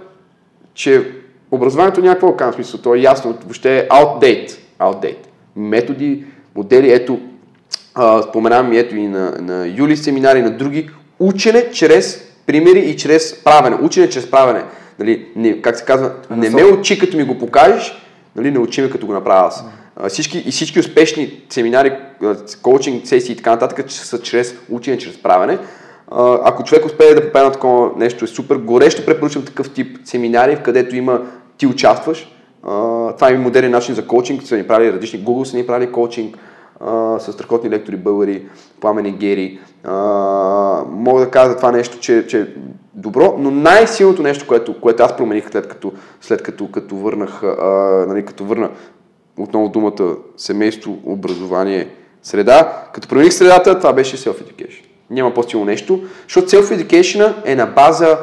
че 0.74 1.12
образованието 1.52 2.02
няма 2.02 2.16
какво 2.16 2.46
да 2.46 2.54
смисъл, 2.54 2.80
то 2.80 2.96
е 2.96 3.00
ясно, 3.00 3.38
въобще 3.44 3.78
е 3.78 3.88
outdate. 3.88 4.52
outdate. 4.80 5.28
Методи, 5.56 6.24
модели, 6.56 6.94
ето, 6.94 7.20
а, 7.96 8.22
споменавам 8.22 8.74
и 8.74 8.78
ето 8.78 8.96
и 8.96 9.08
на, 9.08 9.32
на 9.42 9.68
Юли 9.68 9.98
семинари, 9.98 10.42
на 10.42 10.52
други. 10.52 10.90
Учене 11.20 11.72
чрез 11.72 12.32
примери 12.46 12.80
и 12.80 12.98
чрез 12.98 13.44
правене. 13.44 13.76
Учене 13.82 14.10
чрез 14.10 14.32
правене. 14.32 14.64
Нали, 15.02 15.26
не, 15.36 15.62
как 15.62 15.78
се 15.78 15.86
казва, 15.86 16.12
не 16.30 16.50
ме 16.50 16.64
учи 16.64 17.00
като 17.00 17.18
ми 17.18 17.24
го 17.24 17.38
покажеш, 17.38 18.02
нали, 18.36 18.52
не 18.52 18.60
учи 18.60 18.82
ме 18.82 18.90
като 18.90 19.08
го 19.08 19.14
направя 19.14 19.48
аз. 19.48 19.66
А, 19.96 20.10
всички, 20.10 20.38
и 20.38 20.52
всички 20.52 20.80
успешни 20.80 21.44
семинари, 21.50 21.94
коучинг 22.62 23.08
сесии 23.08 23.34
и 23.34 23.36
така 23.36 23.52
нататък 23.52 23.92
са 23.92 24.22
чрез 24.22 24.56
учене, 24.70 24.98
чрез 24.98 25.18
правене. 25.18 25.58
А, 26.12 26.40
ако 26.44 26.64
човек 26.64 26.86
успее 26.86 27.14
да 27.14 27.26
попадне 27.26 27.46
на 27.46 27.52
такова 27.52 27.90
нещо, 27.98 28.26
е 28.26 28.28
супер. 28.28 28.56
Горещо 28.56 29.06
препоръчвам 29.06 29.46
такъв 29.46 29.74
тип 29.74 29.98
семинари, 30.06 30.56
в 30.56 30.62
където 30.62 30.96
има 30.96 31.22
ти 31.58 31.68
участваш. 31.68 32.36
А, 32.64 32.72
това 33.16 33.30
е 33.30 33.38
модерен 33.38 33.72
начин 33.72 33.96
за 33.96 34.08
коучинг, 34.08 34.44
са 34.44 34.58
ни 34.58 34.68
правили 34.68 34.94
различни, 34.94 35.20
Google 35.20 35.44
са 35.44 35.58
ни 35.58 35.68
правили 35.68 35.92
коучинг, 35.92 36.38
а, 36.86 37.20
с 37.20 37.34
страхотни 37.34 37.70
лектори 37.70 37.98
българи, 37.98 38.48
пламени 38.82 39.12
гери. 39.12 39.60
А, 39.84 39.94
мога 40.90 41.20
да 41.20 41.32
кажа 41.32 41.58
това 41.58 41.72
нещо, 41.72 42.00
че, 42.00 42.28
че 42.28 42.42
е 42.42 42.46
добро, 42.94 43.36
но 43.38 43.52
най-силното 43.52 44.24
нещо, 44.24 44.48
което, 44.48 44.82
което 44.82 45.04
аз 45.04 45.18
промених 45.18 45.52
след 45.52 45.68
като, 45.68 45.94
след 46.22 46.44
като, 46.44 46.72
като 46.72 46.96
върнах, 46.96 47.44
а, 47.44 47.66
нали, 48.08 48.26
като 48.26 48.46
върна 48.46 48.70
отново 49.38 49.70
думата 49.70 50.16
семейство, 50.38 51.00
образование, 51.06 51.88
среда, 52.24 52.84
като 52.94 53.08
промених 53.08 53.34
средата, 53.34 53.78
това 53.78 53.94
беше 53.94 54.18
self-education. 54.18 54.86
Няма 55.10 55.34
по-силно 55.34 55.66
нещо, 55.66 56.02
защото 56.24 56.48
self-education 56.48 57.34
е 57.46 57.56
на 57.56 57.66
база 57.66 58.18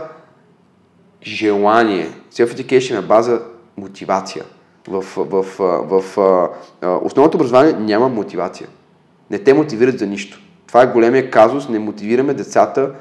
желание. 1.22 2.08
Self-education 2.32 2.90
е 2.90 2.94
на 2.94 3.02
база 3.02 3.40
мотивация. 3.76 4.44
В, 4.88 5.04
в, 5.16 5.42
в, 5.42 6.02
в, 6.02 6.48
основното 7.04 7.36
образование 7.36 7.72
няма 7.72 8.08
мотивация. 8.08 8.68
Не 9.30 9.38
те 9.38 9.54
мотивират 9.54 9.98
за 9.98 10.06
нищо. 10.06 10.40
Това 10.66 10.82
е 10.82 10.86
големия 10.86 11.30
казус. 11.30 11.68
Не 11.68 11.78
мотивираме 11.78 12.34
децата, 12.34 12.92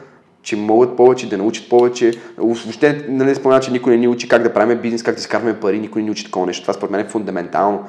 че 0.41 0.55
могат 0.55 0.97
повече, 0.97 1.29
да 1.29 1.37
научат 1.37 1.69
повече. 1.69 2.13
Въобще 2.37 3.05
нали, 3.09 3.35
спомена, 3.35 3.61
че 3.61 3.71
никой 3.71 3.93
не 3.93 3.97
ни 3.97 4.07
учи 4.07 4.27
как 4.27 4.43
да 4.43 4.53
правим 4.53 4.79
бизнес, 4.81 5.03
как 5.03 5.15
да 5.15 5.19
изкарваме 5.19 5.59
пари, 5.59 5.79
никой 5.79 6.01
не 6.01 6.05
ни 6.05 6.11
учи 6.11 6.25
такова 6.25 6.45
нещо. 6.45 6.61
Това 6.61 6.73
според 6.73 6.91
мен 6.91 7.01
е 7.01 7.09
фундаментално. 7.09 7.83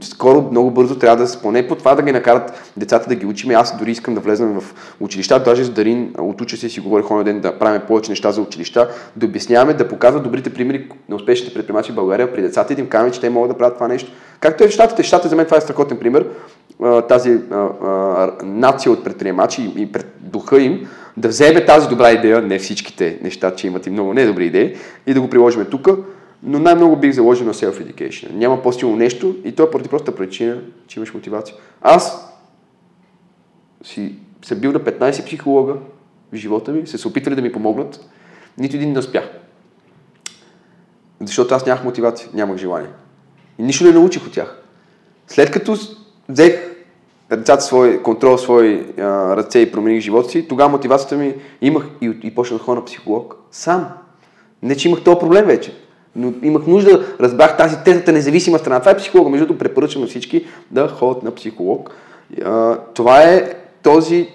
Скоро, 0.00 0.48
много 0.50 0.70
бързо 0.70 0.98
трябва 0.98 1.24
да 1.26 1.40
поне 1.42 1.68
по 1.68 1.74
това 1.74 1.94
да 1.94 2.02
ги 2.02 2.12
накарат 2.12 2.72
децата 2.76 3.08
да 3.08 3.14
ги 3.14 3.26
учим. 3.26 3.50
Аз 3.50 3.78
дори 3.78 3.90
искам 3.90 4.14
да 4.14 4.20
влезем 4.20 4.60
в 4.60 4.74
училища, 5.00 5.42
даже 5.42 5.64
с 5.64 5.70
Дарин 5.70 6.14
отуча 6.18 6.56
се 6.56 6.68
си 6.68 6.80
говорих 6.80 7.10
онен 7.10 7.24
ден 7.24 7.40
да 7.40 7.58
правим 7.58 7.82
повече 7.88 8.10
неща 8.10 8.32
за 8.32 8.40
училища, 8.40 8.88
да 9.16 9.26
обясняваме, 9.26 9.74
да 9.74 9.88
показват 9.88 10.22
добрите 10.22 10.54
примери 10.54 10.88
на 11.08 11.16
успешните 11.16 11.54
предприемачи 11.54 11.92
в 11.92 11.94
България 11.94 12.32
при 12.32 12.42
децата 12.42 12.72
и 12.72 12.76
да 12.76 12.82
им 12.82 12.88
казваме, 12.88 13.12
че 13.12 13.20
те 13.20 13.30
могат 13.30 13.50
да 13.50 13.58
правят 13.58 13.74
това 13.74 13.88
нещо. 13.88 14.12
Както 14.40 14.64
е 14.64 14.68
в 14.68 14.70
Штатите. 14.70 15.02
Штатите 15.02 15.28
за 15.28 15.36
мен 15.36 15.44
това 15.44 15.56
е 15.56 15.60
страхотен 15.60 15.98
пример. 15.98 16.26
Тази 17.08 17.38
нация 18.44 18.92
от 18.92 19.04
предприемачи 19.04 19.72
и 19.76 19.92
пред 19.92 20.06
духа 20.20 20.62
им 20.62 20.88
да 21.16 21.28
вземе 21.28 21.64
тази 21.64 21.88
добра 21.88 22.10
идея, 22.10 22.42
не 22.42 22.58
всичките 22.58 23.18
неща, 23.22 23.54
че 23.54 23.66
имат 23.66 23.86
и 23.86 23.90
много 23.90 24.14
недобри 24.14 24.46
идеи, 24.46 24.76
и 25.06 25.14
да 25.14 25.20
го 25.20 25.30
приложим 25.30 25.64
тук 25.70 25.88
но 26.42 26.58
най-много 26.58 26.96
бих 26.96 27.12
заложил 27.12 27.46
на 27.46 27.54
self-education. 27.54 28.32
Няма 28.32 28.62
по-силно 28.62 28.96
нещо 28.96 29.36
и 29.44 29.52
то 29.52 29.62
е 29.62 29.70
поради 29.70 29.88
простата 29.88 30.16
причина, 30.16 30.60
че 30.86 30.98
имаш 30.98 31.14
мотивация. 31.14 31.56
Аз 31.82 32.32
си 33.82 34.14
съм 34.42 34.58
бил 34.58 34.72
на 34.72 34.80
15 34.80 35.26
психолога 35.26 35.74
в 36.32 36.36
живота 36.36 36.72
ми, 36.72 36.86
се 36.86 36.98
са 36.98 37.08
опитали 37.08 37.34
да 37.34 37.42
ми 37.42 37.52
помогнат, 37.52 38.08
нито 38.58 38.76
един 38.76 38.92
не 38.92 38.98
успях. 38.98 39.30
Защото 41.20 41.54
аз 41.54 41.66
нямах 41.66 41.84
мотивация, 41.84 42.30
нямах 42.34 42.56
желание. 42.56 42.90
И 43.58 43.62
нищо 43.62 43.84
не 43.84 43.92
научих 43.92 44.26
от 44.26 44.32
тях. 44.32 44.62
След 45.26 45.50
като 45.50 45.76
взех 46.28 46.68
децата 47.30 47.62
свой 47.62 48.02
контрол 48.02 48.38
свои 48.38 48.86
ръце 48.98 49.58
и 49.58 49.72
промених 49.72 50.00
живота 50.00 50.28
си, 50.28 50.48
тогава 50.48 50.70
мотивацията 50.70 51.16
ми 51.16 51.34
имах 51.60 51.86
и, 52.00 52.16
и 52.22 52.34
почнах 52.34 52.58
да 52.58 52.64
ходя 52.64 52.80
на 52.80 52.84
психолог. 52.84 53.34
Сам. 53.50 53.88
Не, 54.62 54.76
че 54.76 54.88
имах 54.88 55.04
този 55.04 55.18
проблем 55.18 55.44
вече. 55.44 55.87
Но 56.16 56.32
имах 56.42 56.66
нужда, 56.66 57.06
разбрах 57.20 57.56
тази 57.56 57.76
третата 57.84 58.12
независима 58.12 58.58
страна. 58.58 58.80
Това 58.80 58.92
е 58.92 58.96
психолога. 58.96 59.30
Между 59.30 59.46
другото, 59.46 59.64
препоръчвам 59.64 60.06
всички 60.06 60.46
да 60.70 60.88
ходят 60.88 61.22
на 61.22 61.30
психолог. 61.30 61.90
Това 62.94 63.22
е 63.22 63.54
този 63.82 64.28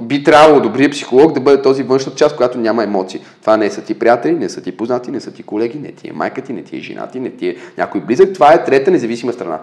би 0.00 0.24
трябвало 0.24 0.60
добрия 0.60 0.90
психолог 0.90 1.32
да 1.32 1.40
бъде 1.40 1.62
този 1.62 1.82
външна 1.82 2.14
част, 2.14 2.36
която 2.36 2.58
няма 2.58 2.84
емоции. 2.84 3.20
Това 3.40 3.56
не 3.56 3.70
са 3.70 3.82
ти 3.82 3.98
приятели, 3.98 4.32
не 4.32 4.48
са 4.48 4.62
ти 4.62 4.76
познати, 4.76 5.10
не 5.10 5.20
са 5.20 5.32
ти 5.32 5.42
колеги, 5.42 5.78
не 5.78 5.92
ти 5.92 6.08
е 6.08 6.12
майка 6.12 6.42
ти, 6.42 6.52
не 6.52 6.62
ти 6.62 6.76
е 6.76 6.80
жена 6.80 7.06
ти, 7.06 7.20
не 7.20 7.30
ти 7.30 7.48
е 7.48 7.56
някой 7.78 8.00
близък. 8.00 8.32
Това 8.34 8.52
е 8.52 8.64
трета 8.64 8.90
независима 8.90 9.32
страна. 9.32 9.58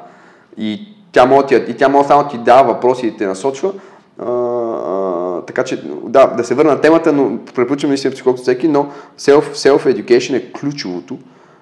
И 0.58 0.82
тя 1.12 1.26
може, 1.26 1.56
и 1.56 1.74
тя 1.74 1.90
може 1.90 2.08
само 2.08 2.28
ти 2.30 2.38
дава 2.38 2.74
въпроси 2.74 3.08
и 3.08 3.18
те 3.18 3.26
насочва. 3.26 3.74
А, 4.20 4.32
а, 4.32 5.42
така 5.42 5.64
че, 5.64 5.84
да, 6.04 6.28
да 6.28 6.44
се 6.44 6.56
върна 6.56 6.72
на 6.72 6.82
темата, 6.82 7.14
но 7.14 7.40
препоръчвам 7.56 7.90
наистина 7.90 8.14
психолог 8.14 8.38
всеки, 8.38 8.68
но 8.68 8.88
self, 9.20 9.54
self-education 9.54 10.38
е 10.38 10.52
ключовото. 10.52 11.18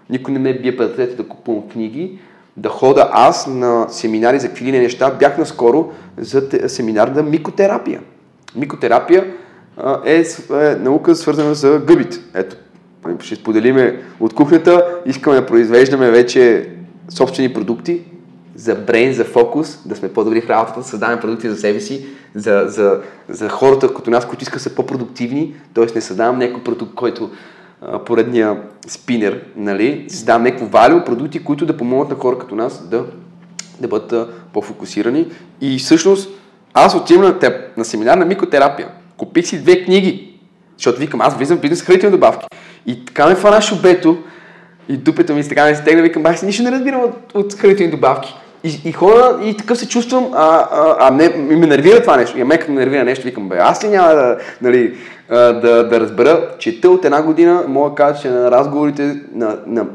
Никой 0.10 0.34
не 0.34 0.40
ме 0.40 0.60
бие 0.60 0.78
пред 0.78 1.18
да 1.18 1.28
купувам 1.28 1.70
книги, 1.70 2.20
да 2.58 2.70
хода 2.70 3.10
аз 3.12 3.48
на 3.48 3.86
семинари 3.90 4.40
за 4.40 4.48
какви 4.48 4.72
неща. 4.72 5.16
Бях 5.20 5.38
наскоро 5.38 5.92
за 6.18 6.50
те, 6.50 6.70
семинар 6.70 7.08
на 7.08 7.24
микотерапия. 7.24 8.02
Микотерапия 8.56 9.26
е, 10.06 10.24
е 10.52 10.76
наука 10.76 11.16
свързана 11.16 11.56
с 11.56 11.80
гъбите. 11.80 12.20
Ето, 12.34 12.56
ще 13.20 13.36
споделиме 13.36 14.02
от 14.20 14.34
кухнята, 14.34 15.00
искаме 15.06 15.36
да 15.36 15.46
произвеждаме 15.46 16.12
вече 16.12 16.70
собствени 17.10 17.54
продукти, 17.54 18.02
за 18.56 18.76
брейн, 18.76 19.14
за 19.14 19.26
фокус, 19.26 19.80
да 19.86 19.96
сме 19.96 20.14
по-добри 20.14 20.42
в 20.42 20.50
работата, 20.50 20.80
да 20.80 20.86
създаваме 20.86 21.22
продукти 21.22 21.50
за 21.50 21.56
себе 21.56 21.80
си, 21.80 22.06
за, 22.36 22.64
за, 22.68 23.02
за 23.30 23.50
хората 23.50 23.94
като 23.94 24.10
нас, 24.10 24.28
които 24.28 24.44
искат 24.44 24.58
да 24.58 24.64
са 24.64 24.76
по-продуктивни, 24.76 25.56
т.е. 25.74 25.86
не 25.96 26.02
създавам 26.02 26.40
някой 26.40 26.64
продукт, 26.64 26.96
който 26.96 27.30
а, 27.82 28.00
поредния 28.00 28.62
спинер, 28.88 29.44
нали, 29.56 30.06
създавам 30.10 30.44
някакво 30.44 30.66
валио, 30.66 31.04
продукти, 31.04 31.44
които 31.44 31.66
да 31.66 31.78
помогнат 31.78 32.10
на 32.10 32.16
хора 32.16 32.40
като 32.40 32.56
нас 32.56 32.88
да, 32.88 33.06
да 33.80 33.88
бъдат 33.88 34.14
а, 34.14 34.28
по-фокусирани. 34.54 35.28
И 35.62 35.78
всъщност 35.78 36.30
аз 36.74 36.96
отивам 36.96 37.24
на, 37.24 37.40
теб, 37.40 37.78
на 37.78 37.86
семинар 37.86 38.18
на 38.18 38.26
микотерапия. 38.26 38.88
Купих 39.18 39.48
си 39.48 39.62
две 39.62 39.84
книги, 39.84 40.40
защото 40.78 41.00
викам, 41.00 41.22
аз 41.22 41.38
влизам 41.38 41.58
в 41.58 41.62
бизнес 41.62 41.82
хранителни 41.82 42.12
добавки. 42.12 42.48
И 42.86 43.06
така 43.06 43.28
ме 43.28 43.36
фана 43.36 43.62
шубето 43.62 44.18
и 44.90 44.98
дупето 44.98 45.34
ми 45.34 45.44
така 45.44 45.66
ме 45.66 45.76
стегна, 45.76 46.02
викам, 46.02 46.26
аз 46.26 46.44
нищо 46.44 46.64
не 46.64 46.72
разбирам 46.72 47.02
от, 47.02 47.16
от 47.34 47.54
хранителни 47.54 47.92
добавки. 47.92 48.36
И, 48.66 48.90
и 48.90 48.92
хора, 48.92 49.40
и 49.44 49.58
такъв 49.58 49.78
се 49.78 49.88
чувствам, 49.88 50.30
а, 50.34 50.68
а, 50.72 50.96
а 51.00 51.12
не, 51.12 51.30
ми 51.30 51.68
нервира 51.68 52.02
това 52.02 52.18
нещо. 52.18 52.40
И 52.40 52.44
ме 52.44 52.60
ме 52.70 52.76
нервира 52.76 53.04
нещо, 53.04 53.26
викам, 53.26 53.50
бе, 53.50 53.58
аз 53.60 53.84
ли 53.84 53.88
няма 53.88 54.08
да, 54.08 54.38
нали, 54.62 54.94
да, 55.30 55.88
да 55.90 56.00
разбера, 56.00 56.50
че 56.60 56.82
те 56.82 56.88
от 56.88 57.06
една 57.06 57.22
година 57.22 57.66
мога 57.68 57.90
да 57.90 57.96
кажа, 57.96 58.22
че 58.22 58.30
на 58.30 58.52
разговорите 58.52 59.22
на, 59.34 59.58
на 59.68 59.86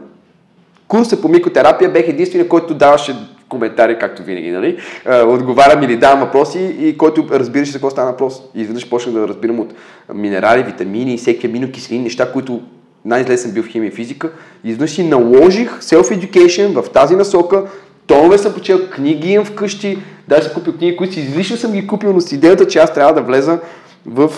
курса 0.88 1.20
по 1.20 1.28
микротерапия 1.28 1.90
бех 1.90 2.08
единствения, 2.08 2.48
който 2.48 2.74
даваше 2.74 3.16
коментари, 3.48 3.98
както 3.98 4.22
винаги, 4.22 4.50
нали? 4.50 4.78
Отговарям 5.26 5.82
или 5.82 5.96
давам 5.96 6.20
въпроси 6.20 6.76
и 6.80 6.98
който 6.98 7.26
разбираше 7.30 7.72
за 7.72 7.78
какво 7.78 7.90
стана 7.90 8.10
въпрос. 8.10 8.42
И 8.54 8.60
изведнъж 8.60 8.88
почнах 8.90 9.14
да 9.14 9.28
разбирам 9.28 9.60
от 9.60 9.74
минерали, 10.14 10.62
витамини, 10.62 11.18
всеки 11.18 11.46
аминокиселини, 11.46 12.04
неща, 12.04 12.32
които 12.32 12.60
най-зле 13.04 13.36
съм 13.36 13.50
бил 13.50 13.62
в 13.62 13.68
химия 13.68 13.88
и 13.88 13.94
физика. 13.94 14.30
И 14.64 14.68
изведнъж 14.68 14.90
си 14.90 15.08
наложих 15.08 15.80
self-education 15.80 16.82
в 16.82 16.90
тази 16.90 17.16
насока. 17.16 17.64
Тонове 18.10 18.38
съм 18.38 18.54
почел, 18.54 18.90
книги 18.90 19.32
имам 19.32 19.44
вкъщи, 19.44 19.98
даже 20.28 20.42
съм 20.42 20.54
купил 20.54 20.76
книги, 20.76 20.96
които 20.96 21.14
си 21.14 21.20
излишно 21.20 21.56
съм 21.56 21.72
ги 21.72 21.86
купил, 21.86 22.12
но 22.12 22.20
с 22.20 22.32
идеята, 22.32 22.68
че 22.68 22.78
аз 22.78 22.94
трябва 22.94 23.14
да 23.14 23.22
влеза 23.22 23.60
в, 24.06 24.30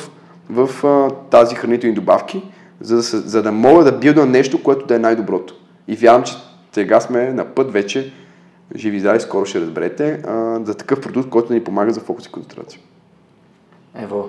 в, 0.50 0.66
в 0.82 1.10
тази 1.30 1.54
хранителни 1.54 1.94
добавки, 1.94 2.42
за 2.80 2.96
да, 2.96 3.02
за 3.02 3.42
да 3.42 3.52
мога 3.52 3.84
да 3.84 3.92
билда 3.92 4.26
нещо, 4.26 4.62
което 4.62 4.86
да 4.86 4.94
е 4.94 4.98
най-доброто. 4.98 5.54
И 5.88 5.96
вярвам, 5.96 6.22
че 6.22 6.34
сега 6.72 7.00
сме 7.00 7.32
на 7.32 7.44
път 7.44 7.72
вече, 7.72 8.12
живи 8.76 9.00
здрави, 9.00 9.20
скоро 9.20 9.46
ще 9.46 9.60
разберете, 9.60 10.22
а, 10.26 10.60
за 10.64 10.74
такъв 10.74 11.00
продукт, 11.00 11.30
който 11.30 11.52
ни 11.52 11.64
помага 11.64 11.92
за 11.92 12.00
фокус 12.00 12.26
и 12.26 12.32
концентрация. 12.32 12.80
Ево, 13.98 14.28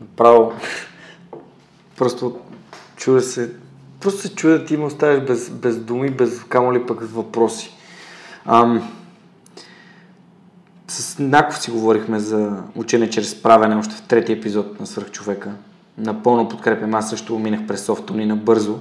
направо, 0.00 0.52
просто 1.96 2.38
чуда 2.96 3.22
се, 3.22 3.50
просто 4.00 4.20
се 4.20 4.34
чуда 4.34 4.58
да 4.58 4.64
ти 4.64 4.76
ме 4.76 4.84
оставиш 4.84 5.20
без, 5.20 5.50
без 5.50 5.78
думи, 5.78 6.10
без 6.10 6.44
камо 6.44 6.72
ли 6.72 6.86
пък 6.86 7.02
въпроси. 7.02 7.78
Ам, 8.46 8.90
с 10.88 11.18
Наков 11.18 11.58
си 11.58 11.70
говорихме 11.70 12.18
за 12.18 12.62
учене 12.76 13.10
чрез 13.10 13.42
правене 13.42 13.76
още 13.76 13.94
в 13.94 14.02
третия 14.02 14.36
епизод 14.36 14.80
на 14.80 14.86
Свърхчовека. 14.86 15.50
Напълно 15.98 16.48
подкрепям. 16.48 16.94
Аз 16.94 17.10
също 17.10 17.38
минах 17.38 17.66
през 17.66 17.84
софтуни 17.84 18.26
набързо. 18.26 18.78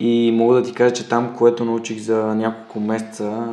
И 0.00 0.32
мога 0.34 0.54
да 0.54 0.62
ти 0.62 0.74
кажа, 0.74 0.94
че 0.94 1.08
там, 1.08 1.34
което 1.36 1.64
научих 1.64 2.02
за 2.02 2.34
няколко 2.34 2.80
месеца, 2.80 3.46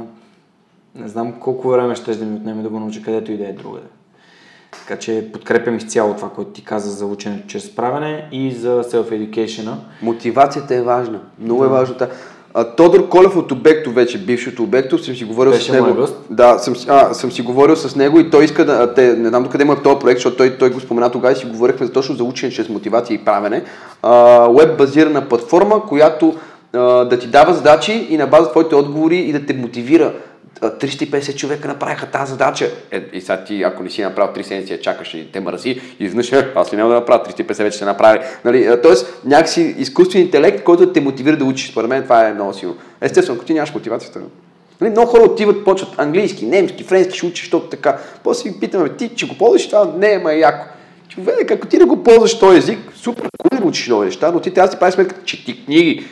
не 0.96 1.08
знам 1.08 1.34
колко 1.40 1.70
време 1.70 1.96
ще 1.96 2.16
да 2.16 2.26
ми 2.26 2.38
отнеме 2.38 2.64
да 2.64 2.70
го 2.70 2.80
науча 2.80 3.02
където 3.02 3.32
и 3.32 3.38
да 3.38 3.48
е 3.48 3.54
другаде. 3.54 3.88
Така 4.72 5.00
че 5.00 5.30
подкрепям 5.34 5.78
изцяло 5.78 6.16
това, 6.16 6.30
което 6.30 6.52
ти 6.52 6.64
каза 6.64 6.92
за 6.92 7.06
ученето 7.06 7.48
чрез 7.48 7.76
правене 7.76 8.28
и 8.32 8.52
за 8.52 8.84
self-education. 8.84 9.76
Мотивацията 10.02 10.76
е 10.76 10.82
важна. 10.82 11.20
Много 11.40 11.66
е 11.66 11.68
да. 11.68 11.76
е 11.76 11.78
важно. 11.78 11.96
А, 12.54 12.64
Тодор 12.64 13.10
Колев 13.10 13.36
от 13.36 13.52
Обекто, 13.52 13.92
вече 13.92 14.18
бившото 14.18 14.64
Обекто, 14.64 14.98
съм 14.98 15.16
си 15.16 15.24
говорил 15.26 15.52
Беше 15.52 15.66
с 15.66 15.74
него. 15.74 16.08
Да, 16.30 16.60
съм, 16.60 16.74
а, 16.88 17.14
съм 17.14 17.32
си 17.32 17.42
говорил 17.42 17.76
с 17.76 17.96
него 17.96 18.20
и 18.20 18.30
той 18.30 18.44
иска 18.44 18.66
да. 18.66 18.94
Те, 18.94 19.14
не 19.14 19.30
знам 19.30 19.44
докъде 19.44 19.66
му 19.66 19.74
е 19.74 19.82
този 19.84 20.00
проект, 20.00 20.18
защото 20.18 20.38
той, 20.38 20.58
той 20.58 20.70
го 20.70 20.80
спомена 20.80 21.12
тогава 21.12 21.34
и 21.34 21.36
си 21.36 21.46
говорихме 21.46 21.86
за 21.86 21.92
точно 21.92 22.16
за 22.16 22.24
учене 22.24 22.52
чрез 22.52 22.70
мотивация 22.70 23.16
и 23.16 23.26
правене. 23.26 23.64
Веб 24.50 24.78
базирана 24.78 25.30
платформа, 25.30 25.82
която 25.88 26.36
а, 26.74 26.80
да 27.06 27.20
ти 27.20 27.28
дава 27.28 27.54
задачи 27.54 28.08
и 28.10 28.18
на 28.18 28.28
база 28.28 28.50
твоите 28.50 28.76
отговори 28.76 29.18
и 29.18 29.34
да 29.34 29.46
те 29.46 29.54
мотивира 29.54 30.14
350 30.62 31.36
човека 31.36 31.68
направиха 31.68 32.06
тази 32.06 32.32
задача. 32.32 32.72
Е, 32.92 33.04
и 33.14 33.22
сега 33.22 33.44
ти, 33.44 33.64
ако 33.64 33.84
не 33.84 33.90
си 33.90 34.02
направил 34.02 34.34
3 34.34 34.42
седмици, 34.42 34.80
чакаш 34.82 35.14
и 35.14 35.32
те 35.32 35.40
мрази, 35.40 35.70
и 35.70 35.82
изведнъж, 36.00 36.32
е, 36.32 36.52
аз 36.56 36.74
ли 36.74 36.78
няма 36.78 36.90
да 36.90 36.96
направя 36.96 37.24
350 37.24 37.64
вече 37.64 37.78
се 37.78 37.86
направи. 37.86 38.20
Нали, 38.46 38.78
тоест, 38.84 39.22
някакси 39.26 39.76
изкуствен 39.78 40.22
интелект, 40.22 40.64
който 40.64 40.94
те 40.94 41.02
мотивира 41.02 41.38
да 41.38 41.46
учиш. 41.46 41.72
Според 41.72 41.90
мен 41.90 42.04
това 42.04 42.28
е 42.28 42.34
много 42.34 42.54
силно. 42.54 42.78
Естествено, 43.02 43.36
ако 43.36 43.46
ти 43.46 43.54
нямаш 43.54 43.74
мотивацията. 43.74 44.20
Нали, 44.82 44.92
много 44.92 45.12
хора 45.12 45.24
отиват, 45.24 45.66
почват 45.66 46.00
английски, 46.00 46.46
немски, 46.46 46.84
френски, 46.84 47.18
ще 47.18 47.26
учиш, 47.26 47.44
защото 47.44 47.68
така. 47.68 47.98
После 48.24 48.50
ви 48.50 48.60
питаме, 48.60 48.90
ти, 48.90 49.10
че 49.16 49.28
го 49.28 49.38
ползваш 49.38 49.68
това, 49.68 49.94
не 49.98 50.14
е, 50.14 50.20
ма 50.20 50.34
яко. 50.34 50.66
Човек, 51.10 51.52
ако 51.52 51.68
ти 51.68 51.78
да 51.78 51.86
го 51.86 52.04
ползваш 52.04 52.40
този 52.40 52.58
език, 52.58 52.80
супер, 52.96 53.30
ако 53.40 53.62
да 53.62 53.68
учиш 53.68 53.88
нови 53.88 54.06
неща, 54.06 54.32
но 54.32 54.40
ти 54.40 54.54
трябва 54.54 54.68
да 54.68 54.72
си 54.72 54.80
правиш 54.80 54.96
сметка, 54.96 55.16
че 55.26 55.46
ти 55.46 55.66
книги, 55.66 56.06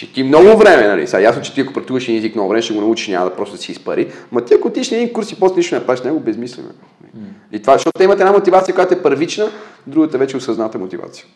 че 0.00 0.12
ти 0.12 0.22
много 0.22 0.56
време, 0.56 0.88
нали? 0.88 1.06
Сега 1.06 1.20
ясно, 1.20 1.42
че 1.42 1.54
ти 1.54 1.60
ако 1.60 1.72
практикуваш 1.72 2.08
един 2.08 2.18
език 2.18 2.34
много 2.34 2.48
време, 2.48 2.62
ще 2.62 2.74
го 2.74 2.80
научиш, 2.80 3.08
няма 3.08 3.24
да 3.24 3.36
просто 3.36 3.56
да 3.56 3.62
си 3.62 3.72
изпари. 3.72 4.12
Ма 4.32 4.44
ти 4.44 4.54
ако 4.54 4.68
отидеш 4.68 4.90
на 4.90 4.96
един 4.96 5.12
курс 5.12 5.32
и 5.32 5.40
после 5.40 5.56
нищо 5.56 5.74
не 5.74 5.86
правиш 5.86 6.02
него, 6.02 6.20
безмислено. 6.20 6.68
Mm. 6.68 7.20
И 7.52 7.60
това, 7.60 7.72
защото 7.72 7.98
те 7.98 8.04
имат 8.04 8.20
една 8.20 8.32
мотивация, 8.32 8.74
която 8.74 8.94
е 8.94 9.02
първична, 9.02 9.48
другата 9.86 10.18
вече 10.18 10.36
е 10.36 10.38
осъзната 10.38 10.78
мотивация. 10.78 11.26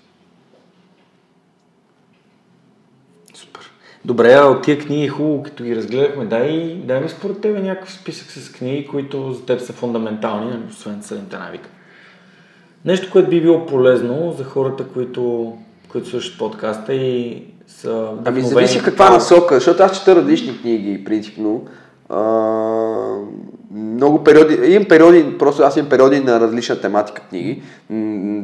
Супер. 3.34 3.72
Добре, 4.04 4.32
а 4.32 4.44
от 4.44 4.62
тия 4.62 4.78
книги 4.78 5.08
хубаво, 5.08 5.42
като 5.42 5.64
ги 5.64 5.76
разгледахме, 5.76 6.24
дай, 6.24 6.74
дай 6.84 7.00
ми 7.00 7.08
според 7.08 7.40
тебе 7.40 7.60
някакъв 7.60 7.92
списък 7.92 8.30
с 8.30 8.52
книги, 8.52 8.86
които 8.86 9.32
за 9.32 9.46
теб 9.46 9.60
са 9.60 9.72
фундаментални, 9.72 10.50
нали, 10.50 10.62
освен 10.70 11.02
седемте 11.02 11.36
навика. 11.38 11.68
Нещо, 12.84 13.08
което 13.12 13.30
би 13.30 13.40
било 13.40 13.66
полезно 13.66 14.34
за 14.38 14.44
хората, 14.44 14.88
които, 14.88 15.52
които 15.88 16.08
слушат 16.08 16.38
подкаста 16.38 16.94
и 16.94 17.42
са 17.66 18.08
Ами 18.24 18.42
зависи 18.42 18.82
каква 18.82 19.10
насока, 19.10 19.54
защото 19.54 19.82
аз 19.82 19.98
чета 19.98 20.16
различни 20.16 20.60
книги, 20.60 21.04
принципно. 21.04 21.62
А, 22.08 22.20
много 23.74 24.24
периоди, 24.24 24.72
имам 24.72 24.88
периоди, 24.88 25.38
просто 25.38 25.62
аз 25.62 25.76
имам 25.76 25.88
периоди 25.88 26.20
на 26.20 26.40
различна 26.40 26.80
тематика 26.80 27.22
книги. 27.22 27.62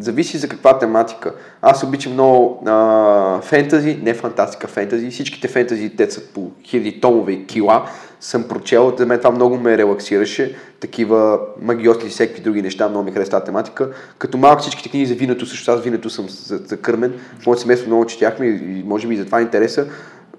Зависи 0.00 0.38
за 0.38 0.48
каква 0.48 0.78
тематика. 0.78 1.32
Аз 1.62 1.82
обичам 1.82 2.12
много 2.12 2.62
а, 2.66 3.40
фентази, 3.40 3.98
не 4.02 4.14
фантастика, 4.14 4.68
фентази. 4.68 5.10
Всичките 5.10 5.48
фентази, 5.48 5.96
те 5.96 6.10
са 6.10 6.20
по 6.20 6.50
хиляди 6.64 7.00
томове 7.00 7.32
и 7.32 7.46
кила 7.46 7.84
съм 8.20 8.42
прочел, 8.48 8.94
за 8.98 9.06
мен 9.06 9.18
това 9.18 9.30
много 9.30 9.56
ме 9.56 9.78
релаксираше, 9.78 10.56
такива 10.80 11.38
магиотни 11.62 12.08
и 12.08 12.10
всеки 12.10 12.40
други 12.40 12.62
неща, 12.62 12.88
много 12.88 13.04
ми 13.04 13.12
хареса 13.12 13.44
тематика. 13.44 13.88
Като 14.18 14.38
малък 14.38 14.60
всичките 14.60 14.88
книги 14.88 15.06
за 15.06 15.14
виното, 15.14 15.46
също 15.46 15.70
аз 15.70 15.82
виното 15.82 16.10
съм 16.10 16.26
закърмен, 16.28 17.12
в 17.40 17.46
моето 17.46 17.62
семейство 17.62 17.88
много 17.88 18.06
четяхме 18.06 18.46
и 18.46 18.82
може 18.86 19.08
би 19.08 19.16
за 19.16 19.26
това 19.26 19.40
интереса. 19.40 19.86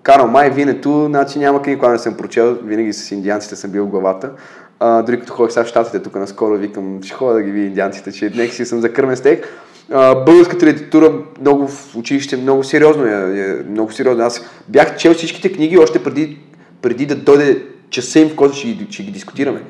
Карал 0.04 0.28
Май, 0.28 0.50
виното, 0.50 1.06
значи 1.06 1.40
няма 1.40 1.62
книги, 1.62 1.80
която 1.80 1.94
не 1.94 2.00
съм 2.00 2.18
прочел, 2.18 2.58
винаги 2.64 2.94
с 2.94 3.12
индианците 3.12 3.56
съм 3.56 3.72
бил 3.72 3.86
в 3.86 3.90
главата. 3.90 4.32
А, 4.84 5.02
дори 5.02 5.20
като 5.20 5.34
ходих 5.34 5.54
сега 5.54 5.64
в 5.64 5.68
Штатите, 5.68 6.00
тук 6.00 6.16
наскоро 6.16 6.58
викам, 6.58 7.00
ще 7.04 7.14
ходя 7.14 7.34
да 7.34 7.42
ги 7.42 7.52
видя 7.52 7.66
индианците, 7.66 8.12
че 8.12 8.32
нека 8.36 8.54
си 8.54 8.66
съм 8.66 8.82
закърмен 8.82 9.16
с 9.16 9.22
тях. 9.22 9.40
българската 10.26 10.66
литература 10.66 11.14
много 11.42 11.68
в 11.68 11.96
училище, 11.96 12.38
много 12.38 12.64
сериозно 12.64 13.06
е, 13.06 13.12
е 13.12 13.64
много 13.70 13.92
сериозно. 13.92 14.24
Аз 14.24 14.46
бях 14.68 14.98
чел 14.98 15.14
всичките 15.14 15.52
книги 15.52 15.78
още 15.78 16.04
преди, 16.04 16.40
преди 16.82 17.06
да 17.06 17.16
дойде 17.16 17.66
часа 17.90 18.20
им, 18.20 18.30
в 18.30 18.36
който 18.36 18.56
ще 18.56 18.68
ги, 18.68 18.88
ще 18.90 19.04
ги 19.04 19.12
дискутираме. 19.12 19.64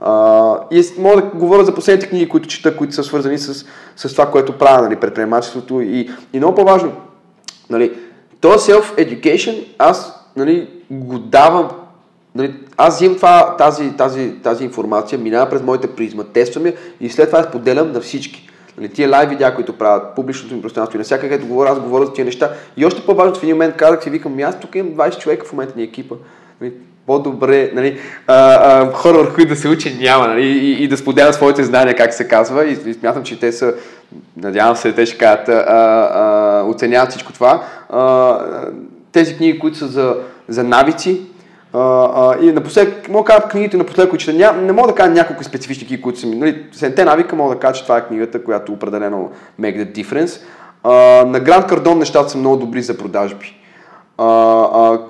А, 0.00 0.58
и 0.70 0.82
мога 0.98 1.16
да 1.16 1.22
говоря 1.22 1.64
за 1.64 1.74
последните 1.74 2.08
книги, 2.08 2.28
които 2.28 2.48
чета, 2.48 2.76
които 2.76 2.94
са 2.94 3.04
свързани 3.04 3.38
с, 3.38 3.66
с 3.96 4.12
това, 4.12 4.30
което 4.30 4.58
правя, 4.58 4.82
нали, 4.82 4.96
предприемачеството 4.96 5.80
и, 5.80 6.10
и 6.32 6.38
много 6.38 6.54
по-важно, 6.54 6.92
нали, 7.70 7.92
то 8.40 8.48
self-education, 8.48 9.66
аз 9.78 10.24
нали, 10.36 10.68
го 10.90 11.18
давам, 11.18 11.68
нали, 12.34 12.54
аз 12.76 12.94
взимам 12.96 13.16
това, 13.16 13.56
тази, 13.56 13.96
тази, 13.96 14.32
тази 14.42 14.64
информация, 14.64 15.18
минава 15.18 15.50
през 15.50 15.62
моите 15.62 15.86
призма, 15.86 16.24
тествам 16.24 16.64
и 17.00 17.08
след 17.08 17.26
това 17.26 17.38
я 17.38 17.44
споделям 17.44 17.92
на 17.92 18.00
всички. 18.00 18.50
Нали, 18.78 18.88
тия 18.88 19.10
лайв 19.10 19.30
видеа, 19.30 19.54
които 19.54 19.78
правят, 19.78 20.14
публичното 20.14 20.54
ми 20.54 20.62
пространство 20.62 20.96
и 20.96 20.98
на 20.98 21.04
всяка 21.04 21.22
където 21.22 21.46
говоря, 21.46 21.70
аз 21.70 21.80
говоря 21.80 22.06
за 22.06 22.12
тия 22.12 22.24
неща. 22.24 22.50
И 22.76 22.86
още 22.86 23.06
по-важно 23.06 23.34
в 23.34 23.42
един 23.42 23.54
момент 23.54 23.76
казах 23.76 24.02
си, 24.02 24.10
викам, 24.10 24.38
аз 24.38 24.60
тук 24.60 24.74
имам 24.74 24.92
20 24.92 25.18
човека 25.18 25.46
в 25.46 25.52
момента 25.52 25.72
ни 25.76 25.82
екипа. 25.82 26.14
Нали, 26.60 26.72
по-добре, 27.06 27.70
нали, 27.74 27.98
а, 28.26 28.34
а, 28.34 28.92
хора, 28.92 29.18
върху 29.18 29.34
които 29.34 29.48
да 29.48 29.56
се 29.56 29.68
учи 29.68 29.96
няма, 30.00 30.28
нали, 30.28 30.46
и, 30.46 30.84
и 30.84 30.88
да 30.88 30.96
споделя 30.96 31.32
своите 31.32 31.64
знания, 31.64 31.96
как 31.96 32.14
се 32.14 32.28
казва, 32.28 32.66
и, 32.66 32.72
и 32.86 32.94
смятам, 32.94 33.22
че 33.22 33.40
те 33.40 33.52
са, 33.52 33.74
надявам 34.36 34.76
се, 34.76 34.92
те 34.92 35.06
ще 35.06 35.18
кажат, 35.18 35.48
а, 35.48 35.52
а, 35.52 36.64
оценяват 36.66 37.10
всичко 37.10 37.32
това. 37.32 37.64
А, 37.90 38.38
тези 39.12 39.36
книги, 39.36 39.58
които 39.58 39.78
са 39.78 39.86
за, 39.86 40.16
за 40.48 40.64
навици, 40.64 41.20
и 42.42 42.52
напоследък, 42.52 43.08
мога 43.08 43.24
да 43.24 43.36
кажа 43.36 43.48
книгите 43.48 43.76
напоследък, 43.76 44.10
които 44.10 44.24
чета, 44.24 44.52
не 44.52 44.72
мога 44.72 44.88
да 44.88 44.94
кажа 44.94 45.10
няколко 45.10 45.44
специфични 45.44 45.86
книги, 45.86 46.02
които 46.02 46.20
са 46.20 46.26
ми, 46.26 46.36
нали, 46.36 46.66
седемте 46.72 47.04
навика, 47.04 47.36
мога 47.36 47.54
да 47.54 47.60
кажа, 47.60 47.74
че 47.74 47.82
това 47.82 47.98
е 47.98 48.06
книгата, 48.06 48.44
която 48.44 48.72
определено 48.72 49.30
make 49.60 49.84
the 49.84 50.04
difference. 50.04 50.40
А, 50.82 50.92
на 51.24 51.40
Гранд 51.40 51.66
Кардон 51.66 51.98
нещата 51.98 52.28
са 52.28 52.38
много 52.38 52.56
добри 52.56 52.82
за 52.82 52.98
продажби. 52.98 53.60
А, 54.18 54.26
а, 54.72 55.00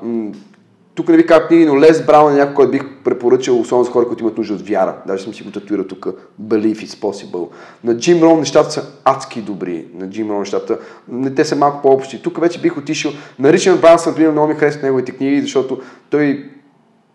тук 0.95 1.09
не 1.09 1.17
ви 1.17 1.27
казвам 1.27 1.49
книги, 1.49 1.67
но 1.67 1.81
Лес 1.81 2.07
Браун 2.07 2.33
е 2.33 2.37
някой, 2.37 2.55
който 2.55 2.73
бих 2.73 2.83
препоръчал, 3.05 3.61
особено 3.61 3.85
за 3.85 3.91
хора, 3.91 4.07
които 4.09 4.23
имат 4.23 4.39
нужда 4.39 4.55
от 4.55 4.69
вяра. 4.69 4.95
Даже 5.07 5.25
съм 5.25 5.35
си 5.35 5.43
го 5.43 5.51
татуирал 5.51 5.85
тук. 5.85 6.07
Believe 6.43 6.77
it's 6.77 7.01
possible. 7.01 7.49
На 7.85 7.97
Джим 7.97 8.23
Рон 8.23 8.39
нещата 8.39 8.71
са 8.71 8.83
адски 9.05 9.41
добри. 9.41 9.85
На 9.95 10.11
Джим 10.11 10.31
Рон 10.31 10.39
нещата, 10.39 10.79
не, 11.09 11.35
те 11.35 11.45
са 11.45 11.57
малко 11.57 11.83
по-общи. 11.83 12.23
Тук 12.23 12.41
вече 12.41 12.61
бих 12.61 12.79
отишъл. 12.79 13.12
На 13.39 13.53
Ричард 13.53 13.81
Брансън, 13.81 14.11
например, 14.11 14.33
много 14.33 14.49
ми 14.49 14.55
харесват 14.55 14.83
неговите 14.83 15.12
книги, 15.12 15.41
защото 15.41 15.81
той 16.11 16.51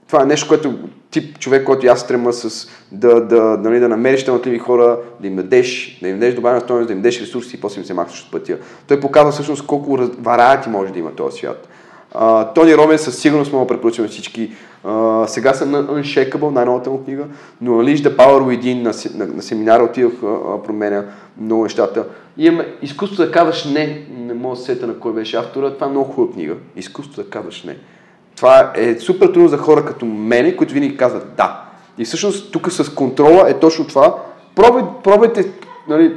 това 0.10 0.24
е 0.24 0.26
нещо, 0.26 0.48
което 0.48 0.74
тип 1.12 1.40
човек, 1.40 1.64
който 1.64 1.88
аз 1.88 2.08
трема 2.08 2.34
с 2.34 2.70
да, 2.92 3.22
да, 3.22 3.42
нали, 3.42 3.80
да 3.80 3.90
намериш 3.90 4.26
талантливи 4.26 4.60
хора, 4.60 4.98
да 5.20 5.28
им 5.28 5.36
дадеш, 5.36 6.00
да 6.02 6.08
им 6.08 6.20
дадеш 6.20 6.36
добавена 6.36 6.62
стоеност, 6.62 6.88
да 6.88 6.94
им 6.94 7.00
дадеш 7.00 7.22
ресурси 7.22 7.56
и 7.56 7.60
после 7.60 7.80
им 7.80 7.86
се 7.86 7.94
махнеш 7.94 8.22
от 8.22 8.32
пътя. 8.32 8.58
Той 8.88 9.00
показва 9.00 9.32
всъщност 9.32 9.66
колко 9.66 9.98
варианти 10.20 10.70
може 10.70 10.94
да 10.94 11.00
има 11.00 11.12
този 11.12 11.38
свят. 11.38 11.68
Uh, 12.16 12.56
Тони 12.56 12.78
Ромен 12.78 12.98
със 12.98 13.18
сигурност 13.18 13.54
мога 13.54 13.66
да 13.66 13.68
препоръчаме 13.68 14.08
всички. 14.08 14.52
Uh, 14.86 15.26
сега 15.26 15.54
съм 15.54 15.72
на 15.72 15.88
Unshakable, 15.88 16.52
най-новата 16.52 16.90
му 16.90 17.04
книга, 17.04 17.26
но 17.62 17.72
Unleash 17.72 18.10
the 18.10 18.16
Power 18.16 18.58
Within 18.58 18.82
на, 18.82 19.26
на, 19.26 19.34
на 19.34 19.42
семинара 19.42 19.84
отидох 19.84 20.14
променя 20.66 21.06
много 21.42 21.64
нещата. 21.64 22.06
И 22.38 22.46
имаме 22.46 22.68
изкуство 22.82 23.26
да 23.26 23.32
казваш 23.32 23.66
не, 23.66 24.08
не 24.18 24.34
мога 24.34 24.56
да 24.56 24.62
сета 24.62 24.88
на 24.88 25.00
кой 25.00 25.14
беше 25.14 25.38
автора, 25.38 25.74
това 25.74 25.88
е 25.88 25.90
много 25.90 26.12
хубава 26.12 26.34
книга. 26.34 26.56
Изкуство 26.76 27.24
да 27.24 27.30
казваш 27.30 27.64
не. 27.64 27.78
Това 28.40 28.72
е 28.76 28.96
супер 29.00 29.28
трудно 29.28 29.48
за 29.48 29.58
хора 29.58 29.86
като 29.86 30.06
мене, 30.06 30.56
които 30.56 30.74
винаги 30.74 30.98
казват 30.98 31.34
да. 31.38 31.62
И 31.98 32.06
всъщност 32.06 32.52
тук 32.52 32.72
с 32.72 32.96
контрола 32.96 33.50
е 33.50 33.54
точно 33.54 33.88
това. 33.88 34.16
Пробай, 34.56 34.84
пробайте, 35.04 35.46
нали, 35.88 36.16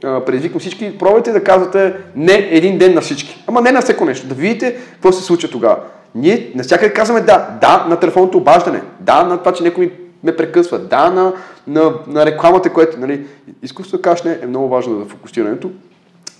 предизвикам 0.00 0.60
всички, 0.60 0.98
пробайте 0.98 1.32
да 1.32 1.44
казвате 1.44 1.94
не 2.16 2.48
един 2.50 2.78
ден 2.78 2.94
на 2.94 3.00
всички. 3.00 3.44
Ама 3.46 3.60
не 3.60 3.72
на 3.72 3.80
всеко 3.80 4.04
нещо. 4.04 4.26
Да 4.26 4.34
видите 4.34 4.76
какво 4.92 5.12
се 5.12 5.24
случва 5.24 5.48
тогава. 5.50 5.76
Ние 6.14 6.52
навсякъде 6.54 6.92
казваме 6.92 7.20
да. 7.20 7.58
Да 7.60 7.86
на 7.88 8.00
телефонното 8.00 8.38
обаждане. 8.38 8.82
Да 9.00 9.22
на 9.22 9.38
това, 9.38 9.52
че 9.52 9.62
някой 9.62 9.84
ми 9.84 9.92
ме 10.24 10.36
прекъсва. 10.36 10.78
Да 10.78 11.10
на, 11.10 11.32
на, 11.66 11.92
на 12.06 12.26
рекламата, 12.26 12.72
което, 12.72 13.00
нали, 13.00 13.26
изкуството 13.62 13.96
да 13.96 14.02
кажеш 14.02 14.24
не 14.24 14.38
е 14.42 14.46
много 14.46 14.68
важно 14.68 14.98
за 14.98 15.04
фокусирането. 15.04 15.70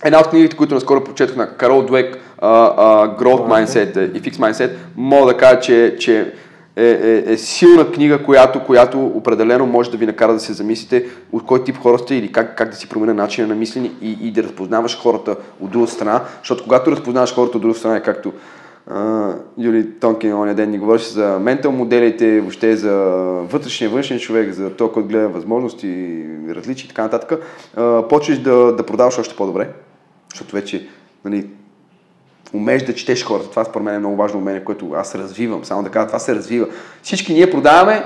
Една 0.03 0.19
от 0.19 0.27
книгите, 0.27 0.57
които 0.57 0.75
наскоро 0.75 1.03
прочетох 1.03 1.35
на 1.35 1.49
Карол 1.49 1.81
Дуек, 1.81 2.15
uh, 2.15 2.77
uh, 2.77 3.19
Growth 3.19 3.65
Mindset 3.65 4.17
и 4.17 4.21
Fix 4.21 4.35
Mindset, 4.35 4.71
мога 4.97 5.25
да 5.25 5.37
кажа, 5.37 5.59
че, 5.59 5.95
че 5.99 6.33
е, 6.75 6.85
е, 6.85 7.33
е 7.33 7.37
силна 7.37 7.91
книга, 7.91 8.23
която, 8.23 8.63
която 8.63 9.05
определено 9.05 9.65
може 9.65 9.91
да 9.91 9.97
ви 9.97 10.05
накара 10.05 10.33
да 10.33 10.39
се 10.39 10.53
замислите 10.53 11.05
от 11.31 11.45
кой 11.45 11.63
тип 11.63 11.77
хора 11.77 11.99
сте 11.99 12.15
или 12.15 12.31
как, 12.31 12.57
как 12.57 12.69
да 12.69 12.75
си 12.75 12.89
променя 12.89 13.13
начина 13.13 13.47
на 13.47 13.55
мислене 13.55 13.91
и, 14.01 14.17
и 14.21 14.31
да 14.31 14.43
разпознаваш 14.43 15.01
хората 15.01 15.35
от 15.61 15.71
друга 15.71 15.87
страна, 15.87 16.21
защото 16.39 16.63
когато 16.63 16.91
разпознаваш 16.91 17.35
хората 17.35 17.57
от 17.57 17.61
друга 17.61 17.75
страна, 17.75 17.95
е 17.95 18.03
както 18.03 18.33
Uh, 18.89 19.35
Юли 19.57 19.99
Тонкин 19.99 20.33
оня 20.33 20.55
ден 20.55 20.69
ни 20.71 20.79
говореше 20.79 21.09
за 21.09 21.39
ментал 21.41 21.71
моделите, 21.71 22.41
въобще 22.41 22.75
за 22.75 22.93
вътрешния, 23.51 23.89
външен 23.89 24.19
човек, 24.19 24.53
за 24.53 24.69
то, 24.69 24.91
който 24.91 25.09
гледа 25.09 25.27
възможности, 25.27 26.23
различия 26.49 26.85
и 26.85 26.87
така 26.87 27.03
нататък, 27.03 27.43
uh, 27.77 28.07
почваш 28.07 28.39
да, 28.39 28.75
да 28.75 28.85
продаваш 28.85 29.19
още 29.19 29.35
по-добре, 29.35 29.69
защото 30.33 30.55
вече 30.55 30.87
нали, 31.25 31.47
умееш 32.53 32.83
да 32.83 32.95
четеш 32.95 33.23
хората. 33.23 33.49
Това 33.49 33.65
според 33.65 33.85
мен 33.85 33.95
е 33.95 33.99
много 33.99 34.15
важно 34.15 34.39
умение, 34.39 34.63
което 34.63 34.91
аз 34.91 35.15
развивам. 35.15 35.65
Само 35.65 35.83
да 35.83 35.89
кажа, 35.89 36.07
това 36.07 36.19
се 36.19 36.35
развива. 36.35 36.67
Всички 37.03 37.33
ние 37.33 37.51
продаваме, 37.51 38.03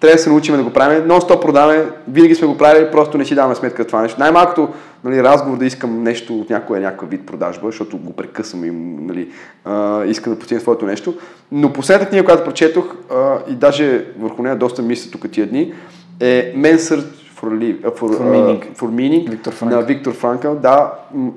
трябва 0.00 0.16
да 0.16 0.22
се 0.22 0.30
научим 0.30 0.56
да 0.56 0.62
го 0.62 0.72
правим. 0.72 1.06
Но 1.06 1.20
100 1.20 1.40
продаваме, 1.40 1.84
винаги 2.08 2.34
сме 2.34 2.46
го 2.46 2.58
правили, 2.58 2.90
просто 2.90 3.18
не 3.18 3.24
си 3.24 3.34
даваме 3.34 3.54
сметка 3.54 3.86
това 3.86 4.02
нещо. 4.02 4.20
Най-малкото 4.20 4.68
нали, 5.04 5.22
разговор 5.22 5.58
да 5.58 5.66
искам 5.66 6.02
нещо 6.02 6.40
от 6.40 6.50
някоя 6.50 6.80
някакъв 6.80 7.10
вид 7.10 7.26
продажба, 7.26 7.66
защото 7.66 7.98
го 7.98 8.12
прекъсвам 8.12 8.64
и 8.64 8.70
нали, 9.04 9.28
а, 9.64 10.04
искам 10.04 10.32
да 10.32 10.38
постигна 10.38 10.60
своето 10.60 10.86
нещо. 10.86 11.14
Но 11.52 11.72
последната 11.72 12.10
книга, 12.10 12.24
която 12.24 12.44
прочетох 12.44 12.94
а, 13.10 13.38
и 13.48 13.54
даже 13.54 14.04
върху 14.18 14.42
нея 14.42 14.56
доста 14.56 14.82
мисля 14.82 15.10
тук 15.10 15.30
тия 15.30 15.46
дни, 15.46 15.74
е 16.20 16.52
Men 17.50 17.76
Search 17.82 17.98
for, 17.98 18.08
for, 18.08 18.16
for, 18.16 18.24
Meaning, 18.24 18.60
uh, 18.60 18.74
for 18.74 18.90
meaning 18.90 19.30
Виктор 19.30 19.52
на 19.62 19.82
Виктор 19.82 20.12
Франкъл. 20.12 20.54
Да, 20.54 20.92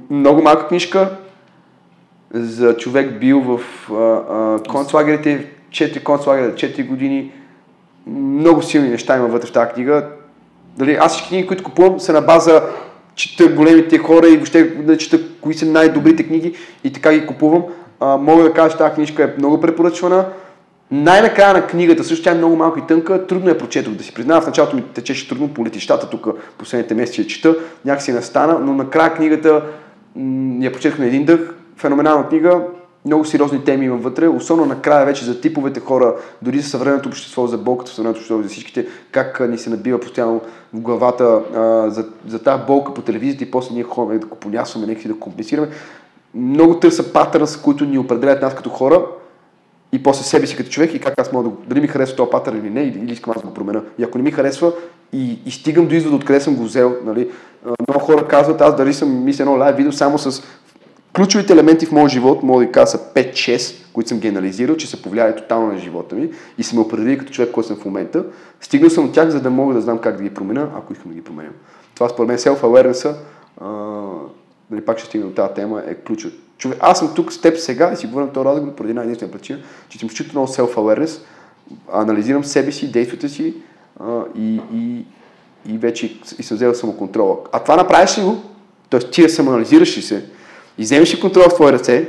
много 0.10 0.42
малка 0.42 0.68
книжка, 0.68 1.10
за 2.34 2.78
човек 2.78 3.20
бил 3.20 3.42
в 3.42 3.60
концлагерите, 4.70 5.48
4 5.70 6.04
концлагера, 6.04 6.56
4 6.56 6.88
години. 6.88 7.32
Много 8.08 8.62
силни 8.62 8.90
неща 8.90 9.18
има 9.18 9.28
вътре 9.28 9.48
в 9.48 9.52
тази 9.52 9.72
книга. 9.72 10.08
Дали, 10.78 10.98
аз 11.00 11.12
всички 11.12 11.30
книги, 11.30 11.48
които 11.48 11.64
купувам, 11.64 12.00
са 12.00 12.14
на 12.14 12.22
база 12.22 12.64
чета 13.16 13.48
големите 13.48 13.98
хора 13.98 14.28
и 14.28 14.36
въобще 14.36 14.64
да 14.64 14.98
чета 14.98 15.20
кои 15.42 15.54
са 15.54 15.66
най-добрите 15.66 16.28
книги 16.28 16.54
и 16.84 16.94
така 16.94 17.14
ги 17.14 17.28
купувам. 17.28 17.64
А, 18.00 18.18
мога 18.18 18.44
да 18.44 18.54
кажа, 18.54 18.72
че 18.72 18.78
тази 18.78 18.96
книжка 18.96 19.24
е 19.24 19.34
много 19.38 19.62
препоръчвана. 19.62 20.26
Най-накрая 20.92 21.54
на 21.54 21.68
книгата, 21.68 22.04
също 22.04 22.24
тя 22.24 22.32
е 22.32 22.38
много 22.38 22.56
малко 22.56 22.80
и 22.80 22.88
тънка, 22.88 23.28
трудно 23.28 23.50
я 23.50 23.58
прочетох, 23.58 23.94
да 23.94 24.04
си 24.04 24.14
признавам. 24.14 24.44
В 24.44 24.48
началото 24.48 24.76
ми 24.76 24.84
течеше 24.84 25.30
трудно 25.30 25.54
по 25.54 25.66
летищата, 25.66 26.10
тук 26.10 26.28
последните 26.58 26.94
месеци 26.94 27.22
я 27.22 27.28
чета, 27.28 27.56
някакси 27.86 28.14
не 28.14 28.22
стана, 28.22 28.60
но 28.60 28.74
накрая 28.74 29.14
книгата 29.14 29.64
м- 30.16 30.66
я 30.66 30.72
прочетох 30.72 31.00
на 31.00 31.06
един 31.06 31.26
дъх, 31.26 31.40
феноменална 31.78 32.28
книга, 32.28 32.62
много 33.06 33.26
сериозни 33.26 33.64
теми 33.64 33.86
има 33.86 33.98
вътре, 33.98 34.28
особено 34.28 34.68
накрая 34.68 35.06
вече 35.06 35.26
за 35.26 35.42
типовете 35.42 35.80
хора, 35.80 36.16
дори 36.42 36.60
за 36.60 36.70
съвременното 36.70 37.10
общество, 37.10 37.48
за 37.48 37.58
болката 37.58 37.92
в 37.92 37.94
съвременното 37.94 38.20
общество, 38.20 38.42
за 38.42 38.50
всичките, 38.50 38.88
как 39.12 39.50
ни 39.50 39.58
се 39.58 39.70
набива 39.70 40.00
постоянно 40.00 40.42
в 40.74 40.80
главата 40.80 41.24
а, 41.24 41.90
за, 41.90 42.06
за 42.28 42.44
тази 42.44 42.64
болка 42.68 42.94
по 42.94 43.02
телевизията 43.02 43.44
и 43.44 43.52
после 43.52 43.74
ние 43.74 43.84
ходим 43.84 44.20
да 44.20 44.28
го 44.28 44.36
понясваме, 44.36 44.88
нека 44.88 45.02
си 45.02 45.08
да 45.08 45.20
компенсираме. 45.20 45.68
Много 46.36 46.80
търса 46.80 47.14
патърн, 47.14 47.46
които 47.64 47.86
ни 47.86 47.98
определят 47.98 48.42
нас 48.42 48.56
като 48.56 48.70
хора 48.70 49.06
и 49.98 50.04
после 50.04 50.24
себе 50.24 50.48
си 50.48 50.56
като 50.56 50.70
човек 50.70 50.94
и 50.94 51.00
как 51.00 51.14
аз 51.22 51.32
мога 51.32 51.50
да 51.50 51.56
дали 51.68 51.82
ми 51.82 51.88
харесва 51.88 52.16
този 52.16 52.30
патърн 52.30 52.58
или 52.58 52.70
не, 52.70 52.82
или, 52.82 53.00
или 53.00 53.14
искам 53.14 53.34
аз 53.36 53.42
да 53.42 53.48
го 53.48 53.54
променя. 53.54 53.82
И 54.00 54.04
ако 54.04 54.18
не 54.18 54.24
ми 54.24 54.32
харесва 54.32 54.74
и, 55.14 55.40
и 55.46 55.52
стигам 55.52 55.88
до 55.88 55.96
извода 55.96 56.16
откъде 56.16 56.42
съм 56.42 56.56
го 56.56 56.64
взел, 56.64 56.96
нали, 57.06 57.30
много 57.90 58.06
хора 58.06 58.28
казват, 58.28 58.62
аз 58.62 58.76
дали 58.76 58.94
съм 58.94 59.24
мисля 59.24 59.44
едно 59.44 59.58
лайв 59.58 59.78
видео 59.78 59.92
само 59.92 60.18
с 60.18 60.44
Ключовите 61.18 61.54
елементи 61.54 61.86
в 61.86 61.92
моят 61.92 62.12
живот, 62.12 62.44
мога 62.44 62.66
да 62.66 62.72
кажа, 62.72 62.88
са 62.88 62.98
5-6, 62.98 63.94
които 63.94 64.10
съм 64.10 64.20
ги 64.20 64.76
че 64.78 64.88
са 64.88 65.02
повлияли 65.02 65.36
тотално 65.36 65.68
на 65.68 65.78
живота 65.78 66.16
ми 66.16 66.30
и 66.58 66.64
са 66.64 66.76
ме 66.76 66.82
определили 66.82 67.18
като 67.18 67.32
човек, 67.32 67.52
който 67.52 67.68
съм 67.68 67.78
в 67.78 67.86
момента. 67.86 68.26
Стигнал 68.62 68.90
съм 68.90 69.06
от 69.06 69.14
тях, 69.14 69.30
за 69.30 69.42
да 69.42 69.50
мога 69.50 69.74
да 69.74 69.82
знам 69.82 69.98
как 69.98 70.18
да 70.18 70.24
ги 70.24 70.34
променя, 70.34 70.70
ако 70.76 70.94
искам 70.94 71.12
да 71.12 71.16
ги 71.16 71.24
променям. 71.24 71.54
Това 71.96 72.10
според 72.10 72.28
мен 72.28 72.38
self-awareness, 72.38 73.16
нали, 74.72 74.82
пак 74.86 74.98
ще 74.98 75.08
стигна 75.08 75.28
до 75.28 75.34
тази 75.34 75.54
тема, 75.54 75.84
е 75.88 75.96
ключът. 75.96 76.34
Човек, 76.58 76.78
аз 76.82 77.00
съм 77.00 77.14
тук 77.16 77.34
с 77.34 77.42
теб 77.42 77.58
сега 77.58 77.92
и 77.94 77.98
си 77.98 78.08
говорим 78.08 78.30
този 78.30 78.46
разговор 78.46 78.76
поради 78.76 78.90
една 78.90 79.04
единствена 79.04 79.32
причина, 79.32 79.60
че 79.90 80.00
съм 80.00 80.10
чуто 80.10 80.30
много 80.34 80.48
self-awareness, 80.48 81.20
анализирам 81.94 82.44
себе 82.44 82.72
си, 82.72 82.92
действията 82.92 83.30
си 83.30 83.54
а, 84.00 84.22
и, 84.36 84.62
и, 84.74 85.06
и 85.66 85.78
вече 85.78 86.20
и 86.40 86.44
съм 86.44 86.56
взел 86.56 86.74
самоконтрола. 86.74 87.38
А 87.52 87.60
това 87.60 87.76
направиш 87.76 88.18
ли 88.18 88.22
го? 88.22 88.44
Тоест 88.90 89.12
ти 89.12 89.22
я 89.22 89.30
самоанализираш 89.30 89.98
ли 89.98 90.02
се? 90.02 90.26
и 90.78 90.84
вземеш 90.84 91.14
ли 91.14 91.20
контрол 91.20 91.50
в 91.50 91.54
твои 91.54 91.72
ръце, 91.72 92.08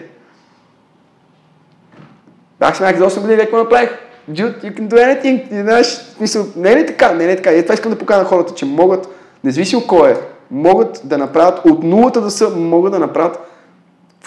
бях 2.61 2.77
си 2.77 2.83
за 2.83 3.11
8 3.11 3.21
години, 3.21 3.39
какво 3.39 3.57
направих? 3.57 3.91
Dude, 4.31 4.63
you 4.63 4.79
can 4.79 4.89
do 4.89 4.95
anything. 4.95 5.63
Знаеш, 5.63 6.01
мисъл, 6.21 6.47
не 6.57 6.73
е 6.73 6.77
ли 6.77 6.87
така? 6.87 7.13
Не 7.13 7.25
е 7.25 7.29
ли 7.29 7.37
така? 7.37 7.53
И 7.53 7.63
това 7.63 7.75
искам 7.75 7.93
да 7.93 7.99
покажа 7.99 8.21
на 8.21 8.29
хората, 8.29 8.55
че 8.55 8.65
могат, 8.65 9.09
независимо 9.45 9.87
кой 9.87 10.11
е, 10.11 10.17
могат 10.51 11.01
да 11.05 11.19
направят, 11.19 11.65
от 11.65 11.83
нулата 11.83 12.21
да 12.21 12.31
са, 12.31 12.51
могат 12.51 12.93
да 12.93 12.99
направят 12.99 13.39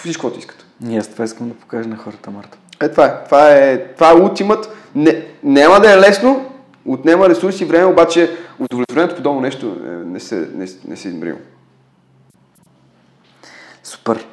всичко, 0.04 0.22
което 0.22 0.38
искат. 0.38 0.64
И 0.88 0.96
аз 0.96 1.08
това 1.08 1.24
искам 1.24 1.48
да 1.48 1.54
покажа 1.54 1.88
на 1.88 1.96
хората, 1.96 2.30
Марта. 2.30 2.58
Е, 2.80 2.88
това 2.88 3.06
е. 3.06 3.24
Това 3.24 3.50
е, 3.52 3.78
това 3.94 4.10
е 4.10 4.14
ултимат. 4.14 4.76
Не, 4.94 5.26
няма 5.42 5.80
да 5.80 5.92
е 5.92 6.00
лесно, 6.00 6.50
отнема 6.86 7.28
ресурси 7.28 7.62
и 7.62 7.66
време, 7.66 7.84
обаче 7.84 8.36
удовлетворението 8.58 9.16
подобно 9.16 9.40
нещо 9.40 9.76
е, 9.84 9.88
не 9.88 10.20
се, 10.20 10.48
не, 10.54 10.66
не 10.84 10.96
се 10.96 11.08
измерило. 11.08 11.38
Супер. 13.84 14.26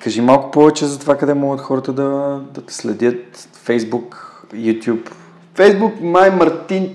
Кажи 0.00 0.20
малко 0.20 0.50
повече 0.50 0.86
за 0.86 0.98
това 0.98 1.18
къде 1.18 1.34
могат 1.34 1.60
хората 1.60 1.92
да, 1.92 2.40
да 2.50 2.66
те 2.66 2.74
следят. 2.74 3.36
Facebook, 3.66 4.16
YouTube. 4.54 5.10
Facebook, 5.56 6.00
май 6.00 6.30
Мартин 6.30 6.94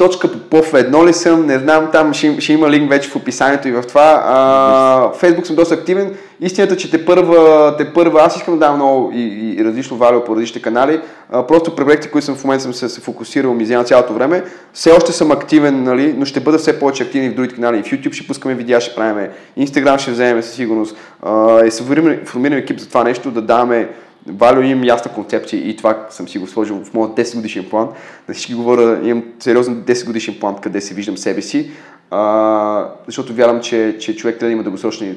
точка 0.00 0.32
Попов 0.32 0.74
едно 0.74 1.06
ли 1.06 1.12
съм, 1.12 1.46
не 1.46 1.58
знам, 1.58 1.88
там 1.92 2.14
ще, 2.14 2.40
ще 2.40 2.52
има 2.52 2.70
линк 2.70 2.90
вече 2.90 3.10
в 3.10 3.16
описанието 3.16 3.68
и 3.68 3.72
в 3.72 3.82
това. 3.82 4.22
А, 4.24 5.12
Фейсбук 5.18 5.46
съм 5.46 5.56
доста 5.56 5.74
активен. 5.74 6.14
Истината, 6.40 6.76
че 6.76 6.90
те 6.90 7.04
първа, 7.04 7.74
те 7.78 7.92
първа 7.92 8.22
аз 8.22 8.36
искам 8.36 8.54
да 8.54 8.60
давам 8.60 8.76
много 8.76 9.12
и, 9.14 9.54
и 9.58 9.64
различно 9.64 9.96
валио 9.96 10.24
по 10.24 10.36
различните 10.36 10.62
канали. 10.62 11.00
А, 11.30 11.46
просто 11.46 11.76
проекти, 11.76 12.08
които 12.08 12.24
съм 12.24 12.36
в 12.36 12.44
момента 12.44 12.62
съм 12.62 12.74
се, 12.74 12.88
се 12.88 13.00
фокусирал 13.00 13.54
мизия 13.54 13.84
цялото 13.84 14.12
време. 14.12 14.44
Все 14.72 14.90
още 14.90 15.12
съм 15.12 15.30
активен, 15.30 15.82
нали, 15.82 16.14
но 16.16 16.24
ще 16.24 16.40
бъда 16.40 16.58
все 16.58 16.78
повече 16.78 17.02
активен 17.02 17.30
в 17.30 17.34
другите 17.34 17.54
канали. 17.54 17.78
И 17.78 17.82
в 17.82 17.86
YouTube 17.86 18.12
ще 18.12 18.26
пускаме 18.26 18.54
видеа, 18.54 18.80
ще 18.80 18.94
правим. 18.94 19.28
Instagram 19.58 19.98
ще 19.98 20.10
вземем 20.10 20.42
със 20.42 20.54
сигурност. 20.54 20.96
А, 21.22 21.64
и 21.64 21.70
се 21.70 21.82
формираме 22.24 22.60
екип 22.60 22.80
за 22.80 22.88
това 22.88 23.04
нещо, 23.04 23.30
да 23.30 23.42
даваме 23.42 23.88
Валю 24.26 24.62
имам 24.62 24.84
ясна 24.84 25.12
концепция 25.12 25.68
и 25.68 25.76
това 25.76 26.06
съм 26.10 26.28
си 26.28 26.38
го 26.38 26.46
сложил 26.46 26.84
в 26.84 26.94
моят 26.94 27.12
10 27.12 27.36
годишен 27.36 27.68
план. 27.70 27.88
Да 28.28 28.34
всички 28.34 28.54
говоря, 28.54 29.00
имам 29.08 29.24
сериозен 29.40 29.82
10 29.82 30.06
годишен 30.06 30.36
план, 30.40 30.56
къде 30.62 30.80
се 30.80 30.94
виждам 30.94 31.16
себе 31.16 31.42
си, 31.42 31.70
а, 32.10 32.88
защото 33.06 33.34
вярвам, 33.34 33.60
че, 33.60 33.96
че 34.00 34.16
човек 34.16 34.38
трябва 34.38 34.48
да 34.48 34.52
има 34.52 34.62
дългосрочни 34.62 35.14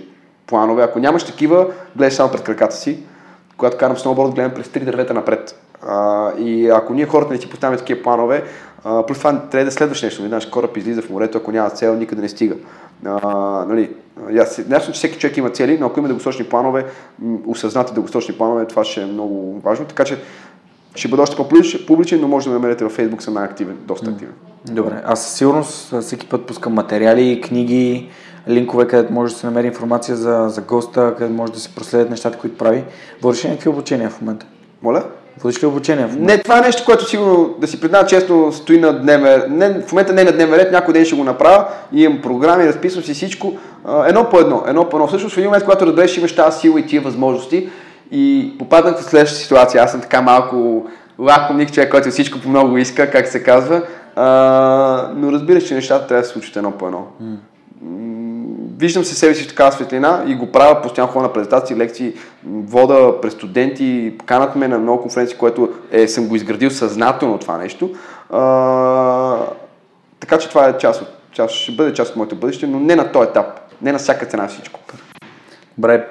планове. 0.47 0.83
Ако 0.83 0.99
нямаш 0.99 1.23
такива, 1.23 1.67
гледаш 1.95 2.13
само 2.13 2.31
пред 2.31 2.43
краката 2.43 2.75
си. 2.75 2.97
Когато 3.57 3.77
карам 3.77 3.97
сноуборд, 3.97 4.35
гледам 4.35 4.53
през 4.53 4.69
три 4.69 4.85
дървета 4.85 5.13
напред. 5.13 5.62
А, 5.87 6.31
и 6.37 6.69
ако 6.69 6.93
ние 6.93 7.05
хората 7.05 7.33
не 7.33 7.39
си 7.39 7.49
поставяме 7.49 7.77
такива 7.77 8.01
планове, 8.01 8.43
а, 8.83 9.05
плюс 9.05 9.17
това 9.17 9.39
трябва 9.39 9.65
да 9.65 9.71
следваш 9.71 10.01
нещо. 10.01 10.23
Наш 10.23 10.45
кораб 10.45 10.77
излиза 10.77 11.01
в 11.01 11.09
морето, 11.09 11.37
ако 11.37 11.51
няма 11.51 11.69
цел, 11.69 11.95
никъде 11.95 12.21
не 12.21 12.29
стига. 12.29 12.55
А, 13.05 13.29
нали, 13.67 13.91
ясно, 14.69 14.93
че 14.93 14.97
всеки 14.97 15.19
човек 15.19 15.37
има 15.37 15.49
цели, 15.49 15.77
но 15.79 15.85
ако 15.85 15.99
има 15.99 16.07
дългосрочни 16.07 16.45
планове, 16.45 16.85
осъзнати 17.47 17.93
дългосрочни 17.93 18.35
планове, 18.35 18.65
това 18.65 18.83
ще 18.83 19.01
е 19.01 19.05
много 19.05 19.59
важно. 19.59 19.85
Така 19.85 20.03
че 20.03 20.19
ще 20.95 21.07
бъда 21.07 21.21
още 21.21 21.35
по-публичен, 21.35 22.21
но 22.21 22.27
може 22.27 22.45
да 22.45 22.49
ме 22.49 22.59
намерите 22.59 22.83
във 22.83 22.97
Facebook, 22.97 23.19
съм 23.19 23.33
най-активен, 23.33 23.77
доста 23.85 24.09
активен. 24.09 24.33
Добре, 24.71 25.01
аз 25.05 25.23
със 25.23 25.33
сигурност 25.33 26.01
всеки 26.01 26.29
път 26.29 26.45
пускам 26.45 26.73
материали, 26.73 27.41
книги, 27.41 28.09
линкове, 28.49 28.87
където 28.87 29.13
може 29.13 29.33
да 29.33 29.39
се 29.39 29.47
намери 29.47 29.67
информация 29.67 30.15
за, 30.15 30.45
за 30.49 30.61
госта, 30.61 31.13
където 31.17 31.33
може 31.33 31.53
да 31.53 31.59
се 31.59 31.75
проследят 31.75 32.09
нещата, 32.09 32.37
които 32.37 32.57
прави. 32.57 32.83
Ли 33.25 33.47
някакви 33.47 33.69
обучения 33.69 34.09
в 34.09 34.21
момента? 34.21 34.45
Моля? 34.81 35.03
Водиш 35.41 35.63
ли 35.63 35.65
обучения 35.65 36.07
в? 36.07 36.19
Не, 36.19 36.37
това 36.37 36.57
е 36.57 36.61
нещо, 36.61 36.85
което 36.85 37.09
сигурно, 37.09 37.55
да 37.59 37.67
си 37.67 37.79
признава 37.81 38.05
честно, 38.05 38.51
стои 38.51 38.79
на 38.79 38.99
дневен 38.99 39.43
не, 39.49 39.81
В 39.81 39.91
момента 39.91 40.13
не 40.13 40.21
е 40.21 40.25
на 40.25 40.31
дневен 40.31 40.59
ред, 40.59 40.71
някой 40.71 40.93
ден 40.93 41.05
ще 41.05 41.15
го 41.15 41.23
направя. 41.23 41.65
И 41.93 42.03
имам 42.03 42.21
програми, 42.21 42.67
разписвам 42.67 43.03
си 43.03 43.13
всичко. 43.13 43.53
Едно 44.07 44.29
по 44.29 44.39
едно, 44.39 44.63
едно 44.67 44.89
по 44.89 44.97
едно. 44.97 45.07
Всъщност 45.07 45.35
в 45.35 45.37
един 45.37 45.47
момент, 45.47 45.63
когато 45.63 45.85
разбереш, 45.85 46.17
имаш 46.17 46.35
тази 46.35 46.59
сила 46.59 46.79
и 46.79 46.85
тия 46.85 47.01
възможности, 47.01 47.69
и 48.11 48.53
попаднах 48.59 48.97
в 48.97 49.03
следващата 49.03 49.43
ситуация. 49.43 49.83
Аз 49.83 49.91
съм 49.91 50.01
така 50.01 50.21
малко 50.21 50.85
лакомник 51.19 51.71
човек, 51.71 51.91
който 51.91 52.09
всичко 52.09 52.39
по 52.39 52.49
много 52.49 52.77
иска, 52.77 53.11
как 53.11 53.27
се 53.27 53.43
казва. 53.43 53.81
А, 54.15 55.11
но 55.15 55.31
разбираш, 55.31 55.63
че 55.63 55.73
нещата 55.73 56.07
трябва 56.07 56.21
да 56.21 56.27
се 56.27 56.33
случат 56.33 56.55
едно 56.55 56.71
по 56.71 56.85
едно. 56.85 57.07
Mm. 57.23 57.35
Виждам 58.83 59.03
се 59.03 59.15
себе 59.15 59.35
си 59.35 59.43
в 59.43 59.47
такава 59.47 59.71
светлина 59.71 60.23
и 60.27 60.35
го 60.35 60.51
правя 60.51 60.81
постоянно 60.81 61.11
хора 61.11 61.23
на 61.23 61.33
презентации, 61.33 61.75
лекции, 61.75 62.13
вода 62.45 63.21
през 63.21 63.33
студенти, 63.33 64.15
поканат 64.19 64.55
ме 64.55 64.67
на 64.67 64.79
много 64.79 65.01
конференции, 65.01 65.37
което 65.37 65.69
е, 65.91 66.07
съм 66.07 66.27
го 66.27 66.35
изградил 66.35 66.69
съзнателно 66.69 67.37
това 67.37 67.57
нещо. 67.57 67.89
А, 68.29 69.37
така 70.19 70.37
че 70.37 70.49
това 70.49 70.67
е 70.67 70.77
част 70.77 71.01
от, 71.01 71.07
част, 71.31 71.55
ще 71.55 71.71
бъде 71.71 71.93
част 71.93 72.11
от 72.11 72.17
моето 72.17 72.35
бъдеще, 72.35 72.67
но 72.67 72.79
не 72.79 72.95
на 72.95 73.11
този 73.11 73.29
етап, 73.29 73.59
не 73.81 73.91
на 73.91 73.97
всяка 73.97 74.25
цена 74.25 74.47
всичко. 74.47 74.79
Добре, 75.77 76.07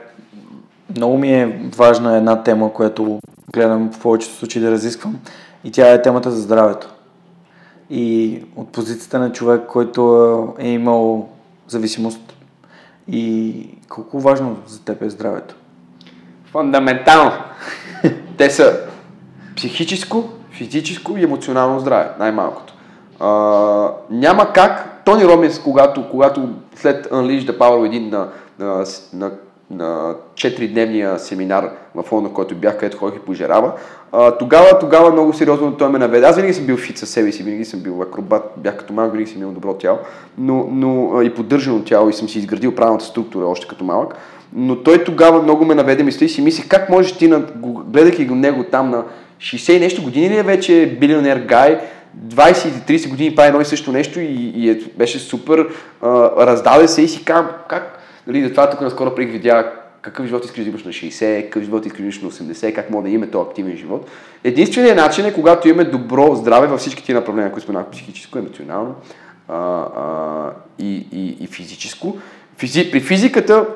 много 0.96 1.18
ми 1.18 1.34
е 1.34 1.70
важна 1.76 2.16
една 2.16 2.42
тема, 2.42 2.72
която 2.72 3.20
гледам 3.52 3.90
в 3.92 4.00
повечето 4.00 4.34
случаи 4.34 4.62
да 4.62 4.70
разисквам 4.70 5.18
и 5.64 5.70
тя 5.70 5.92
е 5.92 6.02
темата 6.02 6.30
за 6.30 6.40
здравето. 6.40 6.88
И 7.90 8.38
от 8.56 8.72
позицията 8.72 9.18
на 9.18 9.32
човек, 9.32 9.62
който 9.68 10.54
е 10.58 10.68
имал 10.68 11.28
зависимост 11.68 12.32
и 13.08 13.66
колко 13.88 14.20
важно 14.20 14.56
за 14.66 14.84
теб 14.84 15.02
е 15.02 15.10
здравето? 15.10 15.54
Фундаментално. 16.44 17.32
Те 18.38 18.50
са 18.50 18.80
психическо, 19.56 20.28
физическо 20.50 21.16
и 21.16 21.22
емоционално 21.22 21.80
здраве, 21.80 22.10
най-малкото. 22.18 22.74
А, 23.20 23.28
няма 24.10 24.52
как 24.52 25.02
Тони 25.04 25.24
Робинс, 25.24 25.58
когато, 25.58 26.10
когато 26.10 26.48
след 26.74 27.10
Unleash 27.10 27.50
the 27.50 27.58
Power 27.58 27.88
Within 27.88 28.10
на, 28.10 28.28
на, 28.58 28.84
на 29.12 29.32
на 29.72 30.14
4-дневния 30.34 31.16
семинар 31.16 31.70
в 31.94 32.12
Лондон, 32.12 32.32
който 32.32 32.54
бях, 32.54 32.78
където 32.78 32.98
ходих 32.98 33.18
и 33.18 33.22
пожарава. 33.22 33.72
тогава, 34.38 34.78
тогава 34.78 35.12
много 35.12 35.32
сериозно 35.32 35.76
той 35.76 35.88
ме 35.88 35.98
наведе. 35.98 36.26
Аз 36.26 36.36
винаги 36.36 36.54
съм 36.54 36.66
бил 36.66 36.76
фит 36.76 36.98
със 36.98 37.10
себе 37.10 37.32
си, 37.32 37.42
винаги 37.42 37.64
съм 37.64 37.80
бил 37.80 38.02
акробат, 38.02 38.42
бях 38.56 38.76
като 38.76 38.92
малък, 38.92 39.12
винаги 39.12 39.30
съм 39.30 39.42
имал 39.42 39.54
добро 39.54 39.74
тяло, 39.74 39.98
но, 40.38 40.68
но 40.70 41.22
и 41.22 41.34
поддържано 41.34 41.84
тяло 41.84 42.08
и 42.08 42.12
съм 42.12 42.28
си 42.28 42.38
изградил 42.38 42.74
правилната 42.74 43.04
структура 43.04 43.46
още 43.46 43.66
като 43.66 43.84
малък. 43.84 44.14
Но 44.54 44.76
той 44.76 45.04
тогава 45.04 45.42
много 45.42 45.64
ме 45.64 45.74
наведе 45.74 46.02
мисли 46.02 46.24
и 46.24 46.28
си 46.28 46.42
мисли, 46.42 46.68
как 46.68 46.90
можеш 46.90 47.12
ти, 47.12 47.28
на, 47.28 47.40
гледайки 47.86 48.26
го 48.26 48.34
него 48.34 48.64
там 48.64 48.90
на 48.90 49.04
60 49.38 49.80
нещо 49.80 50.02
години 50.02 50.30
ли 50.30 50.36
е 50.36 50.42
вече 50.42 50.96
билионер 51.00 51.38
гай, 51.38 51.80
20-30 52.28 53.10
години 53.10 53.34
прави 53.34 53.48
едно 53.48 53.60
и 53.60 53.64
също 53.64 53.92
нещо 53.92 54.20
и, 54.20 54.52
и 54.56 54.70
е, 54.70 54.80
беше 54.98 55.18
супер, 55.18 55.66
а, 56.02 56.08
раздаде 56.46 56.88
се 56.88 57.02
и 57.02 57.08
си 57.08 57.24
казвам, 57.24 57.48
как, 57.68 57.91
Нали, 58.26 58.42
затова 58.42 58.70
тук 58.70 58.80
наскоро 58.80 59.14
прех 59.14 59.30
видя 59.30 59.72
какъв 60.02 60.26
живот 60.26 60.44
искаш 60.44 60.64
да 60.64 60.70
имаш 60.70 60.84
на 60.84 60.90
60, 60.90 61.44
какъв 61.44 61.62
живот 61.62 61.86
искаш 61.86 61.98
да 61.98 62.02
имаш 62.02 62.20
на 62.20 62.30
80, 62.30 62.74
как 62.74 62.90
мога 62.90 63.02
да 63.02 63.08
имаме 63.08 63.30
този 63.30 63.48
активен 63.48 63.76
живот. 63.76 64.10
Единственият 64.44 64.96
начин 64.96 65.26
е 65.26 65.32
когато 65.32 65.68
имаме 65.68 65.84
добро 65.84 66.34
здраве 66.34 66.66
във 66.66 66.80
всички 66.80 67.04
тия 67.04 67.14
направления, 67.14 67.52
които 67.52 67.64
споменах, 67.64 67.90
психическо, 67.90 68.38
емоционално 68.38 68.94
а, 69.48 69.56
а, 69.56 70.50
и, 70.78 71.06
и, 71.12 71.36
и 71.40 71.46
физическо. 71.46 72.16
Физи, 72.58 72.90
при 72.90 73.00
физиката 73.00 73.66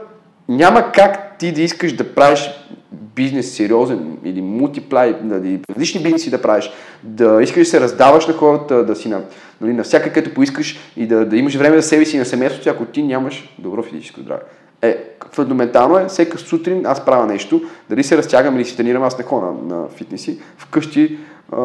няма 0.48 0.92
как 0.92 1.38
ти 1.38 1.52
да 1.52 1.62
искаш 1.62 1.92
да 1.92 2.14
правиш 2.14 2.50
бизнес 3.16 3.56
сериозен 3.56 4.18
или 4.24 4.42
мултиплай, 4.42 5.16
нали, 5.22 5.60
различни 5.70 6.02
бизнеси 6.02 6.30
да 6.30 6.42
правиш, 6.42 6.70
да 7.02 7.42
искаш 7.42 7.62
да 7.62 7.70
се 7.70 7.80
раздаваш 7.80 8.26
на 8.26 8.34
хората, 8.34 8.84
да 8.84 8.96
си 8.96 9.08
на, 9.08 9.20
нали, 9.60 9.72
на 9.72 9.82
всяка 9.82 10.12
като 10.12 10.34
поискаш 10.34 10.78
и 10.96 11.06
да, 11.06 11.26
да 11.26 11.36
имаш 11.36 11.54
време 11.54 11.76
за 11.76 11.82
себе 11.82 12.04
си 12.04 12.16
и 12.16 12.18
на 12.18 12.24
семейството, 12.24 12.70
ако 12.70 12.84
ти 12.84 13.02
нямаш 13.02 13.54
добро 13.58 13.82
физическо 13.82 14.20
здраве. 14.20 14.42
Е, 14.82 14.98
фундаментално 15.32 15.98
е, 15.98 16.06
всека 16.06 16.38
сутрин 16.38 16.86
аз 16.86 17.04
правя 17.04 17.26
нещо, 17.26 17.62
дали 17.90 18.02
се 18.02 18.16
разтягам 18.16 18.56
или 18.56 18.64
си 18.64 18.76
тренирам, 18.76 19.02
аз 19.02 19.18
не 19.18 19.24
ходя 19.24 19.46
на, 19.46 19.76
на 19.76 19.88
фитнеси, 19.88 20.38
вкъщи 20.58 21.18
а, 21.52 21.56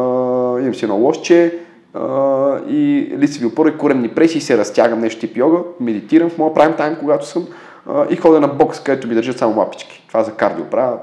имам 0.60 0.74
си 0.74 0.84
едно 0.84 0.96
лошче 0.96 1.58
а, 1.94 2.58
и 2.68 3.12
лицеви 3.18 3.46
опори, 3.46 3.78
коремни 3.78 4.08
преси 4.08 4.38
и 4.38 4.40
се 4.40 4.58
разтягам 4.58 5.00
нещо 5.00 5.20
тип 5.20 5.36
йога, 5.36 5.58
медитирам 5.80 6.30
в 6.30 6.38
моя 6.38 6.54
прайм 6.54 6.74
тайм, 6.76 6.96
когато 7.00 7.26
съм 7.26 7.46
а, 7.86 8.06
и 8.10 8.16
ходя 8.16 8.40
на 8.40 8.48
бокс, 8.48 8.80
където 8.80 9.08
ми 9.08 9.14
държат 9.14 9.38
само 9.38 9.58
лапички. 9.58 10.04
Това 10.08 10.22
за 10.22 10.32
кардио 10.32 10.64
правя, 10.64 10.98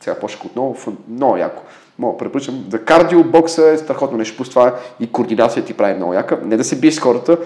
сега 0.00 0.18
почнах 0.18 0.44
отново, 0.44 0.76
много 1.08 1.36
яко. 1.36 1.62
Мога 1.98 2.18
препоръчам. 2.18 2.64
За 2.70 2.84
кардио, 2.84 3.24
бокса 3.24 3.68
е 3.68 3.78
страхотно 3.78 4.18
нещо, 4.18 4.36
плюс 4.36 4.50
това 4.50 4.74
и 5.00 5.12
координация 5.12 5.64
ти 5.64 5.74
прави 5.74 5.94
много 5.94 6.14
яка. 6.14 6.38
Не 6.44 6.56
да 6.56 6.64
се 6.64 6.80
биеш 6.80 6.94
с 6.94 6.98
хората, 6.98 7.38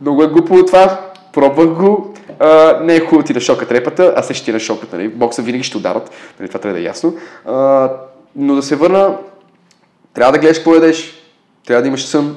много 0.00 0.22
е 0.22 0.28
глупо 0.28 0.64
това, 0.64 1.00
пробвах 1.32 1.68
го, 1.68 2.14
а, 2.38 2.80
не 2.82 2.96
е 2.96 3.00
хубаво 3.00 3.22
ти 3.22 3.32
да 3.32 3.40
шока 3.40 3.68
трепата, 3.68 4.14
а 4.16 4.22
се 4.22 4.44
ти 4.44 4.52
на 4.52 4.60
шоката. 4.60 4.96
Нали? 4.96 5.08
Бокса 5.08 5.42
винаги 5.42 5.64
ще 5.64 5.76
ударат, 5.76 6.10
нали? 6.40 6.48
това 6.48 6.60
трябва 6.60 6.78
да 6.78 6.80
е 6.80 6.86
ясно. 6.86 7.14
А, 7.46 7.90
но 8.36 8.54
да 8.54 8.62
се 8.62 8.76
върна, 8.76 9.18
трябва 10.14 10.32
да 10.32 10.38
гледаш 10.38 10.56
какво 10.56 10.74
ядеш, 10.74 11.24
трябва 11.66 11.82
да 11.82 11.88
имаш 11.88 12.06
сън, 12.06 12.36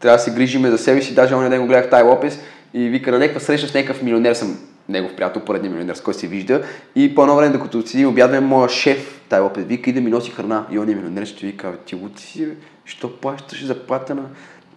трябва 0.00 0.16
да 0.16 0.22
се 0.22 0.30
грижиме 0.30 0.70
за 0.70 0.78
себе 0.78 1.02
си. 1.02 1.14
Даже 1.14 1.34
оня 1.34 1.50
ден 1.50 1.60
го 1.60 1.66
гледах 1.66 1.90
Тай 1.90 2.02
Лопес 2.02 2.38
и 2.74 2.88
вика 2.88 3.10
на 3.10 3.18
някаква 3.18 3.40
среща 3.40 3.68
с 3.68 3.74
някакъв 3.74 4.02
милионер 4.02 4.34
съм 4.34 4.58
негов 4.88 5.16
приятел, 5.16 5.42
поредния 5.42 5.72
милионер, 5.72 5.94
с 5.94 6.00
който 6.00 6.20
се 6.20 6.26
вижда. 6.26 6.62
И 6.94 7.14
по 7.14 7.22
едно 7.22 7.36
време, 7.36 7.52
докато 7.52 7.86
си 7.86 8.06
обядваме, 8.06 8.46
моя 8.46 8.68
шеф, 8.68 9.20
тай 9.28 9.40
опит, 9.40 9.66
вика 9.66 9.90
и 9.90 9.92
да 9.92 10.00
ми 10.00 10.10
носи 10.10 10.30
храна. 10.30 10.66
И 10.70 10.78
он 10.78 10.88
е 10.88 10.94
милионер, 10.94 11.26
ще 11.26 11.46
вика, 11.46 11.72
ти 11.86 11.94
го 11.94 12.08
си, 12.16 12.48
що 12.84 13.20
плащаш 13.20 13.64
заплата 13.64 14.14
на 14.14 14.22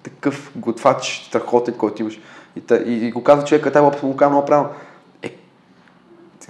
такъв 0.04 0.52
готвач, 0.56 1.26
страхотен, 1.28 1.74
който 1.74 2.02
имаш. 2.02 2.20
И, 2.56 2.62
и, 2.86 3.08
и 3.08 3.12
го 3.12 3.24
казва 3.24 3.46
човека, 3.46 3.72
тай 3.72 3.82
опит 3.82 4.04
му 4.04 4.16
казва 4.16 4.30
много 4.30 4.46
правилно. 4.46 4.70
Е, 5.24 5.30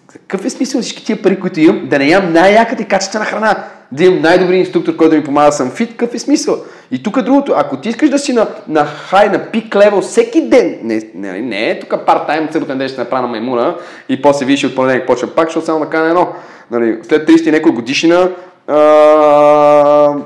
какъв 0.08 0.46
е 0.46 0.50
смисъл 0.50 0.82
всички 0.82 1.06
тия 1.06 1.22
пари, 1.22 1.40
които 1.40 1.60
имам, 1.60 1.90
да 1.90 2.00
не 2.00 2.08
ям 2.08 2.34
най-яката 2.34 2.84
и 2.84 2.88
качествена 2.88 3.26
храна? 3.26 3.70
да 3.92 4.04
имам 4.04 4.22
най-добри 4.22 4.58
инструктор, 4.58 4.96
който 4.96 5.10
да 5.10 5.18
ми 5.18 5.24
помага 5.24 5.46
да 5.46 5.52
съм 5.52 5.72
фит, 5.72 5.90
какъв 5.90 6.14
е 6.14 6.20
смисъл? 6.20 6.58
И 6.92 7.04
тук 7.04 7.18
е 7.18 7.22
другото, 7.22 7.54
ако 7.56 7.78
ти 7.78 7.90
искаш 7.90 8.10
да 8.10 8.20
си 8.20 8.34
на, 8.34 8.48
на 8.68 8.86
хай, 8.86 9.30
на 9.30 9.52
пик 9.52 9.76
левел 9.76 10.02
всеки 10.02 10.42
ден, 10.42 10.80
не, 10.84 11.02
не, 11.16 11.42
не 11.42 11.70
е 11.70 11.80
тук 11.80 11.90
парт-тайм, 11.90 12.52
църтен 12.52 12.78
ден 12.78 12.90
ще 12.90 13.00
направя 13.02 13.22
на 13.22 13.28
маймуна 13.28 13.76
и 14.10 14.22
после 14.22 14.46
виж 14.46 14.64
от 14.64 14.76
понеделник 14.76 15.08
почва 15.08 15.28
пак, 15.28 15.48
защото 15.48 15.66
само 15.66 15.80
накана 15.80 16.08
едно. 16.08 16.28
Нали, 16.72 17.00
след 17.04 17.30
30 17.30 17.52
някой 17.52 17.72
годишина, 17.72 18.32
а, 18.68 18.78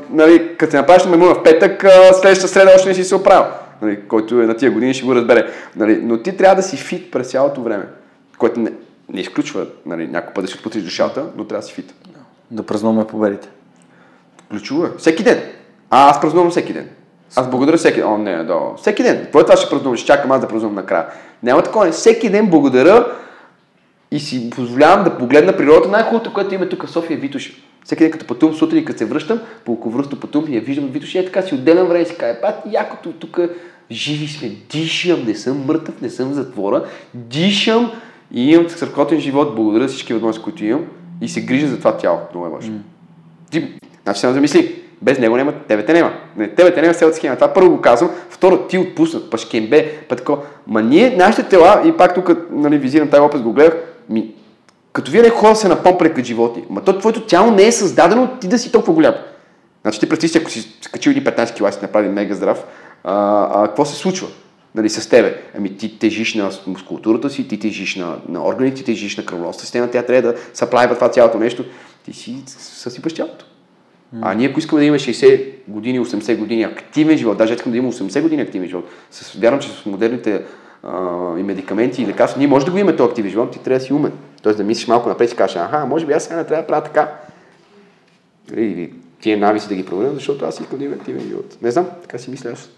нали, 0.09 0.57
като 0.57 0.72
се 0.72 0.78
направиш 0.78 1.03
на 1.03 1.09
маймуна 1.09 1.36
в 1.36 1.43
петък, 1.43 1.86
следващата 2.14 2.47
среда 2.47 2.72
още 2.76 2.89
не 2.89 2.95
си 2.95 3.03
се 3.03 3.16
оправил. 3.16 3.45
Нали, 3.82 3.99
който 4.07 4.41
е 4.41 4.45
на 4.45 4.57
тия 4.57 4.72
години 4.72 4.93
ще 4.93 5.05
го 5.05 5.16
разбере. 5.16 5.47
Нали, 5.76 5.99
но 6.03 6.18
ти 6.18 6.38
трябва 6.38 6.55
да 6.55 6.64
си 6.64 6.78
фит 6.78 7.11
през 7.11 7.32
цялото 7.32 7.61
време, 7.61 7.86
което 8.38 8.59
не, 8.59 8.72
не 9.09 9.22
изключва 9.22 9.66
нали, 9.86 10.07
някой 10.07 10.34
път 10.34 10.43
да 10.43 10.51
си 10.51 10.57
отпутриш 10.57 10.84
душата, 10.84 11.26
но 11.38 11.43
трябва 11.43 11.61
да 11.61 11.68
си 11.68 11.74
фит. 11.74 11.93
Да 12.51 12.64
празнуваме 12.64 13.07
победите. 13.07 13.47
Ключово 14.49 14.86
е. 14.86 14.89
Всеки 14.97 15.24
ден. 15.24 15.41
А, 15.96 16.10
аз 16.10 16.22
празнувам 16.22 16.52
всеки 16.52 16.74
ден. 16.74 16.89
Аз 17.36 17.50
благодаря 17.50 17.78
всеки 17.78 18.00
ден. 18.00 18.08
О, 18.08 18.18
не, 18.18 18.44
да. 18.44 18.60
Всеки 18.78 19.04
ден. 19.04 19.22
Какво 19.24 19.39
е 19.39 19.44
това 19.44 19.58
ще 19.58 19.70
празнувам? 19.70 19.98
Ще 19.98 20.08
чакам 20.08 20.32
аз 20.32 20.41
да 20.41 20.48
празнувам 20.48 20.76
накрая. 20.76 21.06
Няма 21.44 21.62
такова. 21.62 21.91
Всеки 21.91 22.30
ден 22.30 22.50
благодаря 22.50 23.06
и 24.12 24.20
си 24.20 24.50
позволявам 24.50 25.04
да 25.04 25.18
погледна 25.18 25.58
природата. 25.58 25.89
Най-хубавото, 25.89 26.34
което 26.34 26.56
има 26.56 26.70
тук 26.70 26.86
в 26.86 26.91
София 26.91 27.20
е. 27.24 27.30
Всеки 27.84 28.04
ден 28.04 28.12
като 28.12 28.28
пътувам 28.28 28.56
сутрин 28.56 28.80
и 28.80 28.86
като 28.86 29.00
се 29.00 29.06
връщам, 29.06 29.39
по 29.66 29.72
околовръсто 29.72 30.20
пътувам 30.20 30.54
и 30.54 30.56
я 30.56 30.62
виждам 30.62 30.88
Витоша 30.88 31.18
и 31.18 31.22
е 31.22 31.26
така 31.26 31.41
си 31.41 31.56
отделям 31.56 31.88
време 31.88 32.04
и 32.04 32.06
си 32.06 32.16
кажа, 32.16 32.41
пат, 32.41 32.56
якото 32.72 33.12
тук 33.12 33.39
живи 33.91 34.28
сме, 34.28 34.52
дишам, 34.70 35.24
не 35.26 35.36
съм 35.36 35.66
мъртъв, 35.66 36.02
не 36.02 36.10
съм 36.10 36.30
в 36.30 36.34
затвора, 36.34 36.84
дишам 37.14 37.91
и 38.32 38.52
имам 38.52 38.70
страхотен 38.70 39.20
живот, 39.20 39.56
благодаря 39.56 39.88
всички 39.88 40.14
възможности, 40.14 40.44
които 40.44 40.66
имам 40.66 40.86
и 41.22 41.30
се 41.30 41.41
грижа 41.41 41.68
за 41.68 41.78
това 41.78 41.98
тяло. 41.98 42.20
Много 42.34 42.48
е 42.48 42.50
важно. 42.50 42.74
Mm. 42.74 42.82
Ти, 43.52 43.74
значи 44.04 44.20
се 44.20 44.34
замисли, 44.34 44.82
без 45.04 45.20
него 45.20 45.38
няма, 45.38 45.54
тебе 45.68 45.86
те 45.86 45.93
няма. 45.93 46.14
Не, 46.38 46.56
тебе 46.56 46.74
те 46.74 46.82
няма 46.82 46.93
селата 46.93 47.18
схема. 47.18 47.36
Това 47.36 47.54
първо 47.54 47.70
го 47.70 47.82
казвам. 47.82 48.12
Второ, 48.30 48.58
ти 48.58 48.78
отпуснат, 48.78 49.30
пашкембе, 49.30 49.91
па 50.10 50.16
тако. 50.16 50.38
Ма 50.68 50.82
ние, 50.82 51.16
нашите 51.18 51.43
тела, 51.43 51.82
и 51.86 51.91
пак 51.91 52.16
тук 52.16 52.30
нали, 52.51 52.78
визирам 52.78 53.10
тази 53.10 53.22
опис, 53.22 53.41
го 53.41 53.54
гледах, 53.54 53.76
ми, 54.10 54.32
като 54.93 55.12
вие 55.12 55.22
не 55.22 55.30
хора 55.30 55.56
се 55.56 55.68
напомпали 55.68 56.10
като 56.10 56.24
животи, 56.24 56.64
ма 56.70 56.82
то 56.82 56.99
твоето 56.99 57.22
тяло 57.22 57.51
не 57.51 57.68
е 57.68 57.72
създадено 57.72 58.30
ти 58.41 58.47
да 58.47 58.60
си 58.60 58.72
толкова 58.72 58.93
голям. 58.93 59.14
Значи 59.82 59.99
ти 59.99 60.10
представи 60.10 60.30
си, 60.30 60.38
ако 60.38 60.49
си 60.49 60.78
скачил 60.82 61.14
ни 61.14 61.24
15 61.24 61.56
кила, 61.56 61.72
си 61.72 61.80
направи 61.82 62.10
мега 62.10 62.36
здрав, 62.36 62.66
а, 63.04 63.47
а, 63.54 63.68
какво 63.68 63.86
се 63.86 63.95
случва? 63.95 64.28
Нали, 64.76 64.89
с 64.89 65.10
тебе. 65.10 65.41
Ами 65.58 65.78
ти 65.78 65.99
тежиш 65.99 66.34
на 66.34 66.51
мускулатурата 66.68 67.30
си, 67.30 67.47
ти 67.47 67.60
тежиш 67.60 67.95
на, 67.95 68.16
на 68.30 68.47
органите, 68.47 68.76
ти 68.76 68.84
тежиш 68.84 69.18
на 69.18 69.26
кръвоносната 69.26 69.64
система, 69.64 69.88
тя 69.91 70.04
трябва 70.04 70.32
да 70.32 70.38
съплайва 70.54 70.95
това 70.95 71.10
цялото 71.10 71.39
нещо. 71.39 71.66
Ти 72.06 72.14
си 72.14 72.43
съсипаш 72.47 73.14
тялото. 73.14 73.45
А 74.22 74.34
ние 74.34 74.47
ако 74.47 74.59
искаме 74.59 74.80
да 74.82 74.86
имаме 74.86 74.99
60 74.99 75.53
години, 75.68 75.99
80 75.99 76.38
години 76.38 76.64
активен 76.64 77.18
живот, 77.18 77.38
даже 77.38 77.53
искам 77.53 77.72
да 77.72 77.78
имаме 77.78 77.93
80 77.93 78.22
години 78.22 78.41
активен 78.41 78.68
живот, 78.68 78.89
с, 79.11 79.34
вярвам, 79.34 79.59
че 79.59 79.70
с 79.70 79.86
модерните 79.86 80.41
а, 80.84 81.39
и 81.39 81.43
медикаменти 81.43 82.01
и 82.01 82.07
лекарства, 82.07 82.39
ние 82.39 82.47
може 82.47 82.66
да 82.66 82.72
го 82.72 82.78
имаме 82.78 82.97
този 82.97 83.09
активен 83.09 83.32
живот, 83.32 83.51
ти 83.51 83.59
трябва 83.59 83.80
да 83.80 83.86
си 83.86 83.93
умен. 83.93 84.11
Тоест 84.41 84.57
да 84.57 84.64
мислиш 84.64 84.88
малко 84.88 85.09
напред 85.09 85.32
и 85.32 85.36
кажеш, 85.36 85.57
аха, 85.57 85.86
може 85.86 86.05
би 86.05 86.14
аз 86.14 86.24
сега 86.24 86.36
не 86.36 86.43
трябва 86.43 86.61
да 86.64 86.68
правя 86.68 86.84
така. 86.84 87.11
Или, 88.53 88.66
или 88.66 88.93
тия 89.22 89.38
навици 89.38 89.68
да 89.68 89.76
ги 89.76 89.86
променя, 89.86 90.14
защото 90.14 90.45
аз 90.45 90.59
искам 90.59 90.80
да 90.80 90.86
имам 90.86 90.99
активен 90.99 91.22
живот. 91.22 91.57
Не 91.61 91.72
знам, 91.72 91.88
така 92.01 92.18
си 92.18 92.32
мисля 92.32 92.49
аз. 92.49 92.70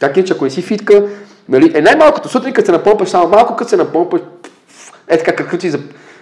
Как 0.00 0.16
е, 0.16 0.24
че 0.24 0.32
ако 0.32 0.44
не 0.44 0.50
си 0.50 0.62
фитка, 0.62 1.08
нали, 1.48 1.72
е 1.74 1.80
най-малкото 1.80 2.28
сутрин, 2.28 2.52
като 2.52 2.66
се 2.66 2.72
напомпаш, 2.72 3.08
само 3.08 3.28
малко 3.28 3.56
като 3.56 3.70
се 3.70 3.76
напомпаш, 3.76 4.20
е 5.08 5.18
така 5.18 5.36
кръвта 5.36 5.58
ти 5.58 5.70
за, 5.70 5.80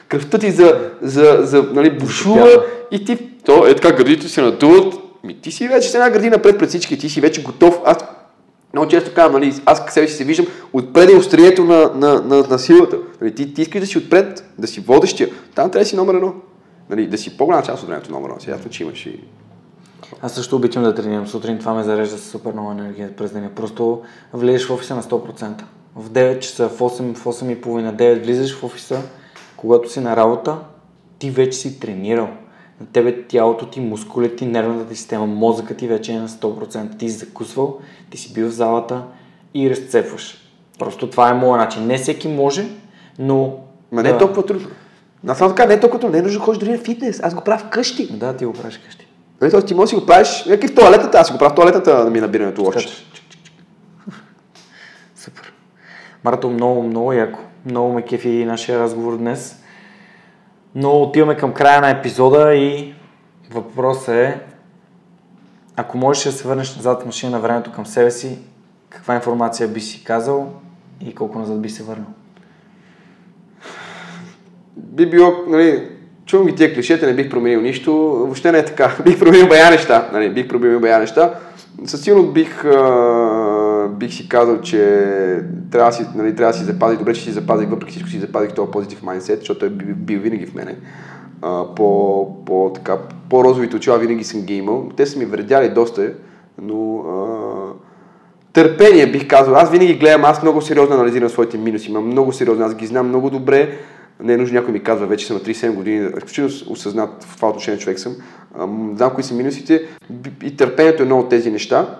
кръвта 0.09 0.39
ти 0.39 0.51
за, 0.51 0.91
за, 1.03 1.39
за 1.43 1.63
нали, 1.63 1.99
бушува 1.99 2.65
и 2.91 3.05
ти, 3.05 3.19
то 3.45 3.67
е 3.67 3.75
така 3.75 3.97
гърдите 3.97 4.29
се 4.29 4.43
надуват, 4.43 4.95
ми 5.25 5.41
ти 5.41 5.53
си 5.53 5.69
вече 5.69 5.89
с 5.89 5.95
една 5.95 6.11
градина 6.11 6.39
пред 6.39 6.59
пред 6.59 6.69
всички, 6.69 6.99
ти 6.99 7.09
си 7.09 7.21
вече 7.21 7.43
готов. 7.43 7.81
Аз 7.85 7.97
много 8.73 8.89
често 8.89 9.15
казвам, 9.15 9.41
нали, 9.41 9.55
аз 9.67 9.83
себе 9.89 10.09
си 10.09 10.15
се 10.15 10.25
виждам 10.25 10.47
отпред 10.73 11.11
е 11.11 11.17
острието 11.17 11.65
на, 11.65 11.91
на, 11.95 12.23
на, 12.23 12.49
на 12.51 12.59
силата. 12.59 12.97
Нали, 13.21 13.35
ти, 13.35 13.55
ти 13.55 13.63
искаш 13.63 13.81
да 13.81 13.87
си 13.87 13.99
отпред, 13.99 14.45
да 14.59 14.67
си 14.67 14.81
водещия. 14.81 15.29
Там 15.55 15.71
трябва 15.71 15.85
да 15.85 15.89
си 15.89 15.97
номер 15.97 16.15
едно. 16.15 16.35
Нали, 16.91 17.07
да 17.07 17.19
си 17.19 17.37
по-голяма 17.37 17.63
част 17.63 17.83
от 17.83 17.89
времето 17.89 18.13
номер 18.13 18.29
едно. 18.29 18.41
Сега 18.41 18.59
че 18.71 18.83
имаш 18.83 19.07
и 19.07 19.21
аз 20.23 20.33
също 20.33 20.57
обичам 20.57 20.83
да 20.83 20.95
тренирам 20.95 21.27
сутрин, 21.27 21.59
това 21.59 21.75
ме 21.75 21.83
зарежда 21.83 22.19
с 22.19 22.31
супер 22.31 22.53
много 22.53 22.71
енергия 22.71 23.17
през 23.17 23.33
деня. 23.33 23.51
Просто 23.57 24.03
влезеш 24.33 24.67
в 24.67 24.71
офиса 24.71 24.95
на 24.97 25.03
100%. 25.03 25.63
В 25.97 26.11
9 26.11 26.39
часа, 26.39 26.69
в 26.69 26.79
8, 26.79 27.15
в 27.15 27.25
8 27.25 27.53
и 27.53 27.61
половина, 27.61 27.95
9 27.95 28.25
влизаш 28.25 28.55
в 28.55 28.65
офиса, 28.65 29.03
когато 29.59 29.93
си 29.93 30.01
на 30.01 30.17
работа, 30.17 30.59
ти 31.19 31.31
вече 31.31 31.59
си 31.59 31.81
тренирал. 31.81 32.29
На 32.81 32.87
тебе 32.87 33.23
тялото 33.23 33.67
ти, 33.67 33.81
мускулите 33.81 34.47
нервната 34.47 34.89
ти 34.89 34.97
система, 34.97 35.27
мозъка 35.27 35.75
ти 35.75 35.89
вече 35.89 36.13
е 36.13 36.19
на 36.19 36.29
100%. 36.29 36.99
Ти 36.99 37.11
си 37.11 37.19
закусвал, 37.19 37.79
ти 38.11 38.19
си 38.19 38.33
бил 38.33 38.49
в 38.49 38.53
залата 38.53 39.03
и 39.55 39.71
разцепваш. 39.71 40.39
Просто 40.79 41.11
това 41.11 41.31
е 41.31 41.35
моят 41.35 41.65
начин. 41.65 41.87
Не 41.87 41.99
всеки 41.99 42.29
може, 42.29 42.69
но... 43.19 43.57
Ма 43.93 44.03
не 44.03 44.09
е 44.09 44.19
толкова 44.19 44.47
трудно. 44.47 44.69
Аз 45.27 45.39
само 45.39 45.51
така, 45.51 45.67
не 45.67 45.75
е 45.75 45.81
толкова 45.81 46.01
трудно. 46.01 46.13
Не 46.13 46.19
е 46.19 46.23
нужно 46.23 46.39
да 46.39 46.45
ходиш 46.45 46.59
дори 46.59 46.71
на 46.71 46.79
фитнес. 46.79 47.21
Аз 47.23 47.35
го 47.35 47.41
правя 47.41 47.59
вкъщи. 47.59 48.17
Да, 48.17 48.37
ти 48.37 48.45
го 48.45 48.53
правиш 48.53 48.79
вкъщи. 48.79 49.07
Нали, 49.41 49.51
т.е. 49.51 49.63
ти 49.63 49.75
можеш 49.75 49.91
да 49.91 49.97
си 49.97 50.01
го 50.01 50.07
правиш, 50.07 50.45
някакви 50.47 50.69
в 50.69 50.75
туалетата, 50.75 51.19
аз 51.19 51.27
си 51.27 51.33
го 51.33 51.39
правя 51.39 51.51
в 51.51 51.55
туалетата 51.55 52.05
да 52.05 52.11
ми 52.11 52.21
набирането 52.21 52.63
лошче. 52.63 52.89
Супер. 55.17 55.53
Марто, 56.25 56.51
много, 56.51 56.83
много 56.83 57.13
яко. 57.13 57.39
Много 57.71 57.93
ме 57.93 58.03
кефи 58.03 58.45
нашия 58.45 58.79
разговор 58.79 59.17
днес. 59.17 59.63
Но 60.75 61.03
отиваме 61.03 61.37
към 61.37 61.53
края 61.53 61.81
на 61.81 61.91
епизода 61.91 62.55
и 62.55 62.95
въпросът 63.51 64.09
е, 64.09 64.41
ако 65.77 65.99
можеш 65.99 66.25
да 66.25 66.33
се 66.33 66.49
върнеш 66.49 66.77
назад 66.77 67.03
в 67.03 67.07
машина 67.07 67.33
на 67.33 67.41
времето 67.41 67.73
към 67.73 67.87
себе 67.87 68.11
си, 68.11 68.39
каква 68.91 69.15
информация 69.15 69.69
би 69.69 69.81
си 69.81 70.05
казал 70.05 70.53
и 71.01 71.15
колко 71.15 71.39
назад 71.39 71.61
би 71.61 71.71
се 71.71 71.83
върнал? 71.83 72.09
Би 74.77 75.11
било, 75.11 75.33
нали, 75.49 75.89
чувам 76.27 76.47
ги 76.47 76.55
тия 76.55 76.75
клишета, 76.75 77.07
не 77.07 77.15
бих 77.15 77.31
променил 77.31 77.61
нищо. 77.61 77.93
Въобще 77.97 78.53
не 78.53 78.59
е 78.59 78.65
така. 78.65 78.97
Бих 79.05 79.19
променил 79.19 79.49
бая 79.49 79.71
неща. 79.71 80.11
Нали, 80.13 80.31
бих 80.31 80.49
променил 80.49 80.81
бая 80.81 80.99
неща. 80.99 81.35
Със 81.85 82.03
сигурност 82.03 82.33
бих, 82.33 82.65
а, 82.65 82.71
бих 83.99 84.13
си 84.13 84.29
казал, 84.29 84.61
че 84.61 84.79
трябва 85.71 85.91
да 85.91 85.97
си, 85.97 86.07
нали, 86.15 86.37
трябва 86.37 86.53
си 86.53 86.65
запази, 86.65 86.97
добре, 86.97 87.15
че 87.15 87.23
си 87.23 87.31
запазих, 87.31 87.69
въпреки 87.69 87.91
всичко 87.91 88.09
си 88.09 88.19
запазих 88.19 88.55
този 88.55 88.71
позитив 88.71 89.03
майндсет, 89.03 89.39
защото 89.39 89.61
той 89.61 89.71
бил, 89.71 90.21
винаги 90.21 90.47
в 90.47 90.55
мене. 90.55 90.77
А, 91.43 91.75
по, 91.75 92.45
по, 92.45 92.73
така, 92.75 92.97
по-розовите 93.31 93.77
очила 93.77 93.99
винаги 93.99 94.25
съм 94.25 94.43
ги 94.43 94.55
имал. 94.55 94.89
Те 94.97 95.07
са 95.07 95.19
ми 95.19 95.25
вредяли 95.25 95.69
доста, 95.69 96.13
но 96.63 96.99
а, 96.99 97.17
търпение 98.53 99.11
бих 99.11 99.29
казал. 99.29 99.55
Аз 99.55 99.71
винаги 99.71 99.95
гледам, 99.95 100.25
аз 100.25 100.43
много 100.43 100.63
сериозно 100.63 100.95
анализирам 100.95 101.29
своите 101.29 101.59
минуси, 101.59 101.91
имам 101.91 102.07
много 102.07 102.33
сериозно, 102.33 102.65
аз 102.65 102.75
ги 102.75 102.87
знам 102.87 103.09
много 103.09 103.31
добре 103.31 103.79
не 104.23 104.33
е 104.33 104.37
нужно 104.37 104.55
някой 104.55 104.73
ми 104.73 104.83
казва, 104.83 105.07
вече 105.07 105.27
съм 105.27 105.37
на 105.37 105.43
37 105.43 105.75
години, 105.75 106.07
изключително 106.17 106.51
осъзнат 106.69 107.25
в 107.25 107.37
това 107.37 107.49
отношение 107.49 107.81
човек 107.81 107.99
съм, 107.99 108.17
знам 108.95 109.15
кои 109.15 109.25
са 109.25 109.35
минусите 109.35 109.83
и 110.43 110.57
търпението 110.57 111.03
е 111.03 111.05
едно 111.05 111.19
от 111.19 111.29
тези 111.29 111.51
неща. 111.51 111.99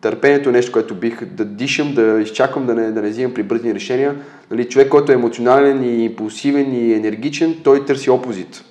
Търпението 0.00 0.48
е 0.48 0.52
нещо, 0.52 0.72
което 0.72 0.94
бих 0.94 1.24
да 1.24 1.44
дишам, 1.44 1.94
да 1.94 2.20
изчакам, 2.20 2.66
да 2.66 2.74
не, 2.74 2.90
да 2.92 3.02
не 3.02 3.08
взимам 3.08 3.34
прибързани 3.34 3.74
решения. 3.74 4.16
Нали, 4.50 4.68
човек, 4.68 4.88
който 4.88 5.12
е 5.12 5.14
емоционален 5.14 5.84
и 5.84 6.04
импулсивен 6.04 6.74
и 6.74 6.92
енергичен, 6.92 7.56
той 7.64 7.84
търси 7.84 8.10
опозит. 8.10 8.64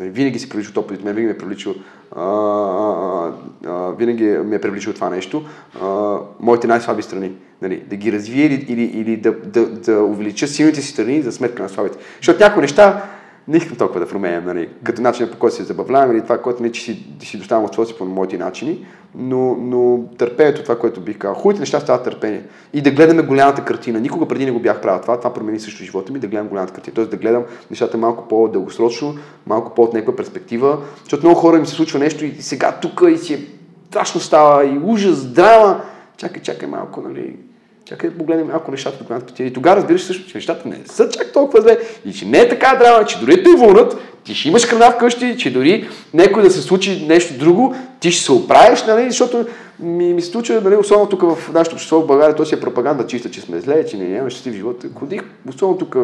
Нали, 0.00 0.10
винаги 0.10 0.38
си 0.38 0.48
привлича 0.48 0.70
от 0.70 0.76
опозит. 0.76 1.04
Мен 1.04 1.14
винаги 1.14 1.32
ме 1.32 1.38
привлича, 1.38 1.70
а, 2.16 2.22
а, 2.22 3.32
а, 3.66 3.90
винаги 3.90 4.24
ме 4.24 4.56
е 4.56 4.60
привлича 4.60 4.94
това 4.94 5.10
нещо. 5.10 5.44
А, 5.82 6.16
моите 6.40 6.66
най-слаби 6.66 7.02
страни. 7.02 7.32
Нали, 7.62 7.82
да 7.90 7.96
ги 7.96 8.12
развия 8.12 8.46
или, 8.46 8.66
или, 8.68 8.82
или 8.82 9.16
да, 9.16 9.32
да, 9.32 9.66
да 9.66 10.02
увелича 10.02 10.48
силните 10.48 10.82
си 10.82 10.92
страни 10.92 11.22
за 11.22 11.32
сметка 11.32 11.62
на 11.62 11.68
слабите. 11.68 11.98
Защото 12.16 12.44
някои 12.44 12.62
неща 12.62 13.04
не 13.48 13.56
искам 13.56 13.76
толкова 13.76 14.00
да 14.00 14.08
променям, 14.08 14.44
нали, 14.44 14.68
като 14.82 15.02
начин 15.02 15.30
по 15.30 15.38
който 15.38 15.56
се 15.56 15.62
забавлявам 15.62 16.12
или 16.12 16.22
това, 16.22 16.38
което 16.38 16.62
не 16.62 16.72
че 16.72 16.82
си, 16.82 17.06
си 17.22 17.38
доставям 17.38 17.64
от 17.64 17.88
си 17.88 17.98
по 17.98 18.04
моите 18.04 18.38
начини, 18.38 18.86
но, 19.14 19.56
но 19.56 20.04
търпението, 20.18 20.62
това, 20.62 20.78
което 20.78 21.00
бих 21.00 21.18
казал. 21.18 21.34
Хубавите 21.34 21.60
неща 21.60 21.80
стават 21.80 22.04
търпение. 22.04 22.42
И 22.72 22.82
да 22.82 22.90
гледаме 22.90 23.22
голямата 23.22 23.64
картина. 23.64 24.00
Никога 24.00 24.28
преди 24.28 24.44
не 24.44 24.50
го 24.50 24.60
бях 24.60 24.80
правил 24.80 25.02
това. 25.02 25.18
Това 25.18 25.34
промени 25.34 25.60
също 25.60 25.84
живота 25.84 26.12
ми, 26.12 26.18
да 26.18 26.26
гледам 26.26 26.48
голямата 26.48 26.72
картина. 26.72 26.94
Тоест 26.94 27.10
да 27.10 27.16
гледам 27.16 27.44
нещата 27.70 27.98
малко 27.98 28.28
по-дългосрочно, 28.28 29.14
малко 29.46 29.74
по-от 29.74 29.94
някаква 29.94 30.16
перспектива. 30.16 30.78
Защото 31.02 31.26
много 31.26 31.40
хора 31.40 31.58
им 31.58 31.66
се 31.66 31.74
случва 31.74 31.98
нещо 31.98 32.24
и 32.24 32.34
сега 32.42 32.78
тук 32.82 33.02
и 33.10 33.18
си 33.18 33.34
е 33.34 33.40
страшно 33.88 34.20
става 34.20 34.64
и 34.64 34.80
ужас, 34.84 35.26
драма. 35.26 35.80
Чакай, 36.16 36.42
чакай 36.42 36.68
малко, 36.68 37.00
нали, 37.00 37.36
Чакай 37.88 38.10
да 38.10 38.18
погледнем 38.18 38.46
малко 38.46 38.70
нещата 38.70 38.98
до 38.98 39.04
голямата 39.04 39.42
И 39.42 39.52
тогава 39.52 39.76
разбираш 39.76 40.02
също, 40.02 40.28
че 40.28 40.38
нещата 40.38 40.68
не 40.68 40.80
са 40.86 41.08
чак 41.08 41.32
толкова 41.32 41.62
зле. 41.62 41.78
И 42.04 42.12
че 42.12 42.26
не 42.26 42.38
е 42.38 42.48
така 42.48 42.76
драма, 42.76 43.04
че 43.04 43.20
дори 43.20 43.42
те 43.42 43.50
вълнат, 43.50 43.96
ти 44.24 44.34
ще 44.34 44.48
имаш 44.48 44.66
храна 44.66 44.90
вкъщи, 44.90 45.36
че 45.38 45.52
дори 45.52 45.88
някой 46.14 46.42
да 46.42 46.50
се 46.50 46.62
случи 46.62 47.06
нещо 47.08 47.38
друго, 47.38 47.74
ти 48.00 48.12
ще 48.12 48.24
се 48.24 48.32
оправиш, 48.32 48.84
нали, 48.84 49.10
защото 49.10 49.46
ми, 49.80 50.14
ми 50.14 50.22
се 50.22 50.30
случва, 50.30 50.60
нали, 50.60 50.76
особено 50.76 51.08
тук 51.08 51.22
в 51.22 51.52
нашето 51.52 51.76
общество 51.76 52.00
в 52.00 52.06
България, 52.06 52.36
то 52.36 52.44
си 52.44 52.54
е 52.54 52.60
пропаганда 52.60 53.06
чиста, 53.06 53.30
че 53.30 53.40
сме 53.40 53.60
зле, 53.60 53.86
че 53.86 53.96
не 53.96 54.08
нямаме 54.08 54.30
щастлив 54.30 54.54
живот. 54.54 54.84
Ходих, 54.94 55.22
особено 55.48 55.78
тук 55.78 55.96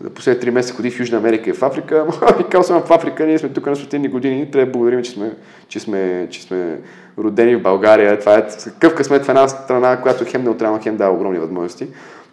за 0.00 0.10
последните 0.10 0.40
три 0.40 0.50
месеца 0.50 0.74
ходих 0.74 0.96
в 0.96 1.00
Южна 1.00 1.18
Америка 1.18 1.50
и 1.50 1.52
в 1.52 1.62
Африка. 1.62 2.06
Викал 2.38 2.62
съм 2.62 2.82
в 2.82 2.90
Африка, 2.90 3.26
ние 3.26 3.38
сме 3.38 3.48
тук 3.48 3.66
на 3.66 3.76
светлини 3.76 4.08
години, 4.08 4.50
трябва 4.50 4.66
да 4.66 4.72
благодарим, 4.72 5.02
че 5.02 5.10
сме, 5.10 5.32
че 5.68 5.80
сме, 5.80 6.28
че 6.30 6.42
сме 6.42 6.78
родени 7.18 7.56
в 7.56 7.62
България. 7.62 8.18
Това 8.18 8.34
е 8.34 8.46
какъв 8.64 8.94
късмет 8.94 9.24
в 9.24 9.28
една 9.28 9.48
страна, 9.48 10.00
която 10.02 10.24
хем 10.24 10.42
неутрална, 10.42 10.80
хем 10.82 10.96
дава 10.96 11.14
огромни 11.14 11.38
възможности. 11.38 11.86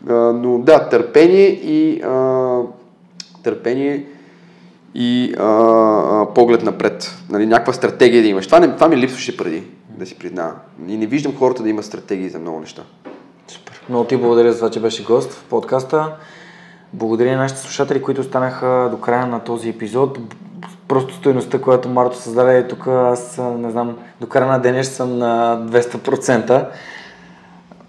А, 0.09 0.13
но 0.13 0.57
да, 0.57 0.89
търпение 0.89 1.47
и 1.47 2.01
а, 2.01 2.59
търпение 3.43 4.05
и 4.95 5.33
а, 5.39 5.43
а, 5.43 6.33
поглед 6.33 6.63
напред. 6.63 7.17
Нали, 7.29 7.45
някаква 7.45 7.73
стратегия 7.73 8.21
да 8.21 8.27
имаш. 8.27 8.45
Това, 8.45 8.59
не, 8.59 8.75
това 8.75 8.87
ми 8.87 8.97
липсваше 8.97 9.37
преди, 9.37 9.63
да 9.89 10.05
си 10.05 10.15
признавам. 10.19 10.55
И 10.87 10.97
не 10.97 11.05
виждам 11.05 11.35
хората 11.35 11.63
да 11.63 11.69
имат 11.69 11.85
стратегии 11.85 12.29
за 12.29 12.39
много 12.39 12.59
неща. 12.59 12.83
Супер. 13.47 13.81
Много 13.89 14.05
ти 14.05 14.17
благодаря 14.17 14.51
за 14.51 14.57
това, 14.57 14.69
че 14.69 14.81
беше 14.81 15.03
гост 15.03 15.31
в 15.33 15.43
подкаста. 15.43 16.15
Благодаря 16.93 17.31
на 17.31 17.37
нашите 17.37 17.61
слушатели, 17.61 18.01
които 18.01 18.23
станаха 18.23 18.87
до 18.91 18.97
края 18.97 19.25
на 19.25 19.39
този 19.39 19.69
епизод. 19.69 20.19
Просто 20.87 21.15
стоеността, 21.15 21.61
която 21.61 21.89
Марто 21.89 22.17
създаде 22.17 22.57
е 22.57 22.67
тук, 22.67 22.87
аз 22.87 23.41
не 23.57 23.71
знам, 23.71 23.97
до 24.21 24.27
края 24.27 24.47
на 24.47 24.59
деня 24.59 24.83
ще 24.83 24.93
съм 24.93 25.17
на 25.17 25.61
200%. 25.69 26.65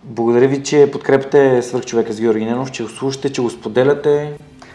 Благодаря 0.05 0.49
ви, 0.49 0.63
че 0.63 0.91
подкрепите 0.93 1.63
свърх 1.63 1.85
човека 1.85 2.13
с 2.13 2.21
Георги 2.21 2.45
Ненов, 2.45 2.71
че 2.71 2.83
го 2.83 2.89
слушате, 2.89 3.33
че 3.33 3.43
го 3.43 3.51
споделяте. 3.51 4.33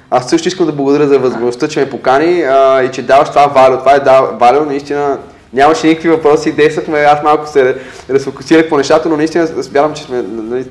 Аз 0.10 0.30
също 0.30 0.48
искам 0.48 0.66
да 0.66 0.72
благодаря 0.72 1.08
за 1.08 1.20
възможността, 1.20 1.68
че 1.68 1.80
ме 1.80 1.90
покани 1.90 2.42
а, 2.42 2.84
и 2.84 2.92
че 2.92 3.06
даваш 3.06 3.30
това 3.30 3.48
валю. 3.48 3.78
Това 3.78 3.96
е 3.96 4.00
валю, 4.38 4.66
наистина 4.66 5.20
нямаше 5.54 5.88
никакви 5.88 6.10
въпроси, 6.10 6.52
действахме, 6.52 7.00
аз 7.00 7.24
малко 7.24 7.48
се 7.48 7.78
разфокусирах 8.10 8.70
по 8.70 8.78
нещата, 8.78 9.10
но 9.10 9.18
наистина 9.18 9.48
смятам, 9.48 9.94
че 9.94 10.04
сме 10.04 10.22
нали, 10.22 10.66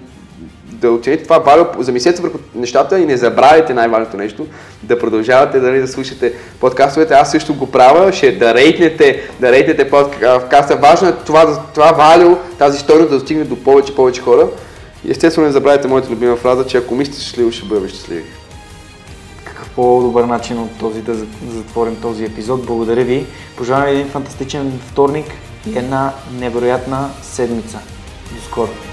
да 0.81 0.91
оцените 0.91 1.25
това 1.25 1.39
валю, 1.39 1.65
замислете 1.79 2.23
върху 2.23 2.39
нещата 2.55 2.99
и 2.99 3.07
не 3.07 3.17
забравяйте 3.17 3.75
най-важното 3.75 4.17
нещо, 4.17 4.47
да 4.83 4.99
продължавате 4.99 5.61
дали, 5.61 5.81
да 5.81 5.89
слушате 5.89 6.33
подкастовете. 6.61 7.15
Аз 7.15 7.31
също 7.31 7.55
го 7.55 7.71
правя, 7.71 8.13
ще 8.13 8.33
да 8.33 8.55
рейтнете, 8.55 9.23
да 9.41 9.53
рейтнете 9.53 9.91
подкаста. 9.91 10.77
Важно 10.77 11.09
е 11.09 11.13
това, 11.13 11.63
това 11.75 11.93
валю, 11.93 12.37
тази 12.59 12.77
история 12.77 13.07
да 13.07 13.19
достигне 13.19 13.45
до 13.45 13.57
повече 13.57 13.95
повече 13.95 14.21
хора. 14.21 14.49
И 15.05 15.11
естествено 15.11 15.47
не 15.47 15.53
забравяйте 15.53 15.89
моята 15.89 16.11
любима 16.11 16.37
фраза, 16.37 16.67
че 16.67 16.79
ако 16.79 16.95
мислите 16.95 17.21
щастливо, 17.21 17.53
ще 17.53 17.67
бъдете 17.67 17.89
щастливи. 17.89 18.25
по-добър 19.75 20.25
начин 20.25 20.59
от 20.59 20.79
този 20.79 21.03
да 21.03 21.15
затворим 21.49 21.97
този 21.97 22.25
епизод. 22.25 22.67
Благодаря 22.67 23.05
ви. 23.05 23.27
Пожелавам 23.57 23.87
ви 23.87 23.93
един 23.93 24.09
фантастичен 24.09 24.81
вторник 24.91 25.27
и 25.67 25.79
една 25.79 26.13
невероятна 26.41 27.11
седмица. 27.23 27.79
До 28.35 28.43
скоро! 28.51 28.88